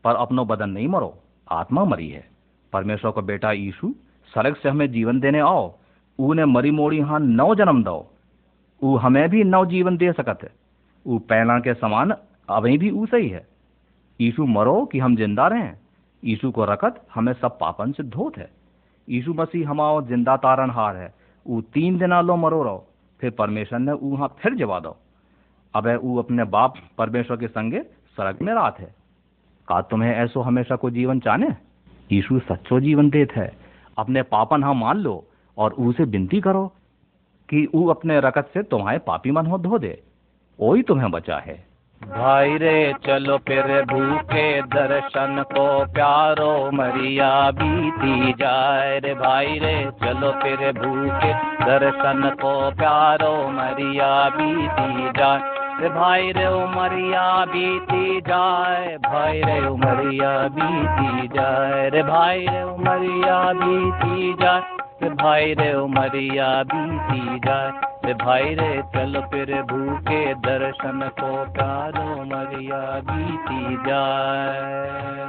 पर 0.05 0.15
अपनो 0.15 0.45
बदन 0.45 0.71
नहीं 0.71 0.89
मरो। 0.89 1.15
आत्मा 1.49 1.85
मरी 1.85 2.09
है। 2.09 2.25
परमेश्वर 2.73 3.11
का 3.11 3.21
बेटा 3.21 3.53
यीशु 3.53 3.93
सड़क 4.33 4.57
से 4.57 4.69
हमें 4.69 4.91
जीवन 4.93 5.21
देने 5.21 5.41
आओ। 5.41 5.73
उन्हें 6.19 6.45
मरी 6.47 6.71
मोड़ी 6.71 7.01
हाँ 7.01 7.21
नव 7.21 7.55
जन्म 7.55 7.83
दो। 7.85 8.07
ऊ 8.83 8.97
हमें 8.97 9.29
भी 9.31 9.45
नव 9.45 9.67
जीवन 9.67 9.97
दे 9.97 10.13
सकत 10.13 10.39
है। 10.43 10.51
ऊ 11.07 11.19
पहला 11.19 11.59
के 11.59 11.75
समान 11.75 12.15
अभी 12.49 12.79
भी 12.79 12.91
ऊ 12.91 13.07
सही 13.07 13.29
है। 13.29 13.47
यीशु 14.21 14.45
मरो 14.47 14.85
कि 14.85 14.99
हम 14.99 15.17
ज़िंदा 15.17 15.47
रहें। 15.47 15.73
यीशु 16.23 16.51
को 16.51 16.65
रखत 16.65 17.01
हमें 17.15 17.33
सब 17.33 17.59
पापन 17.59 17.93
से 17.93 18.03
धोत 18.03 18.39
है। 18.39 18.51
यीशु 19.09 19.35
मसीह 19.35 19.69
हमाओ 19.71 20.03
ज़िंदा 20.03 20.37
तारण 20.37 20.71
हार 20.71 20.97
है। 20.97 21.15
ऊ 21.47 21.61
तीन 21.61 21.99
दिना 21.99 22.21
लो 22.21 22.37
मरो 22.37 22.63
रहो, 22.63 22.87
फिर 23.21 23.31
परमेश्वर 23.31 23.79
ने 23.79 23.93
ऊ 23.93 24.27
फिर 24.27 24.55
जवा 24.55 24.81
दो। 24.81 24.97
अब 25.75 26.01
ऊ 26.05 26.19
अपने 26.19 26.45
बाप 26.45 26.75
परमेश्वर 26.99 27.37
के 27.37 27.49
संगे 27.49 27.83
सड़क 28.17 28.43
में 28.43 28.55
रात 28.55 28.81
है। 28.81 28.95
का 29.69 29.81
तुम्हें 29.81 30.15
ऐसो 30.15 30.41
हमेशा 30.41 30.77
को 30.77 30.91
जीवन 30.91 31.21
चाने? 31.21 31.49
यीशु 32.13 32.39
सच्चो 32.39 32.81
जीवन 32.81 33.11
देत 33.11 33.33
है। 33.33 33.53
अपने 33.99 34.23
पापन 34.23 34.65
हाँ 34.65 34.75
मान 34.75 34.99
लो 34.99 35.27
और 35.59 35.73
उसे 35.73 36.05
विनती 36.05 36.41
करो 36.41 36.67
कि 37.49 37.69
ऊ 37.75 37.89
अपने 37.89 38.21
रकत 38.21 38.51
से 38.55 38.63
तुम्हारे 38.63 38.99
पापी 38.99 39.31
मन 39.31 39.47
हो 39.47 39.59
धो 39.59 39.79
दे। 39.79 40.03
वही 40.61 40.83
तुम्हें 40.83 41.11
बचा 41.11 41.39
है। 41.39 41.72
भाई 42.03 42.59
रे, 42.59 42.95
चलो 43.07 43.39
फिर 43.39 43.63
भूखे 43.63 44.63
दर्शन 44.63 45.45
को 45.53 45.93
प्यारो 45.93 46.71
मरिया 46.75 47.51
बीती 47.51 48.33
जाए 48.33 48.99
रे। 48.99 49.15
भाई 49.15 49.47
रे, 49.47 49.91
चलो 50.05 50.31
फिर 50.33 50.57
भूखे 50.57 51.33
दर्शन 51.65 52.37
को 52.43 52.71
प्यारो 52.71 53.49
मरिया 53.49 54.29
बीती 54.29 55.11
जाए। 55.19 55.41
रे 55.81 55.89
भाई 55.89 56.33
रे 56.33 56.47
उमरिया 56.47 57.45
बीती 57.45 58.21
जाए। 58.21 58.97
भाई 58.97 59.43
रे 59.43 59.67
उमरिया 59.67 60.49
बीती 60.49 61.29
जाए। 61.29 61.91
रे 61.91 62.03
भाई 62.03 62.47
रे 62.51 62.63
उमरिया 62.63 63.53
बीती 63.53 64.45
जाए। 64.45 64.63
भाई 65.09 65.55
रे 65.55 65.73
उमरिया 65.75 66.63
बीती 66.63 67.39
जाए। 67.39 67.71
रे 68.05 68.15
भाई 68.15 68.55
रे 68.55 68.83
चल 68.83 69.21
फिर 69.21 69.63
भूखे 69.63 70.35
दर्शन 70.35 71.11
को 71.21 71.53
प्यारो 71.53 72.25
मरिया 72.25 73.01
बीती 73.01 73.77
जाए। 73.77 75.23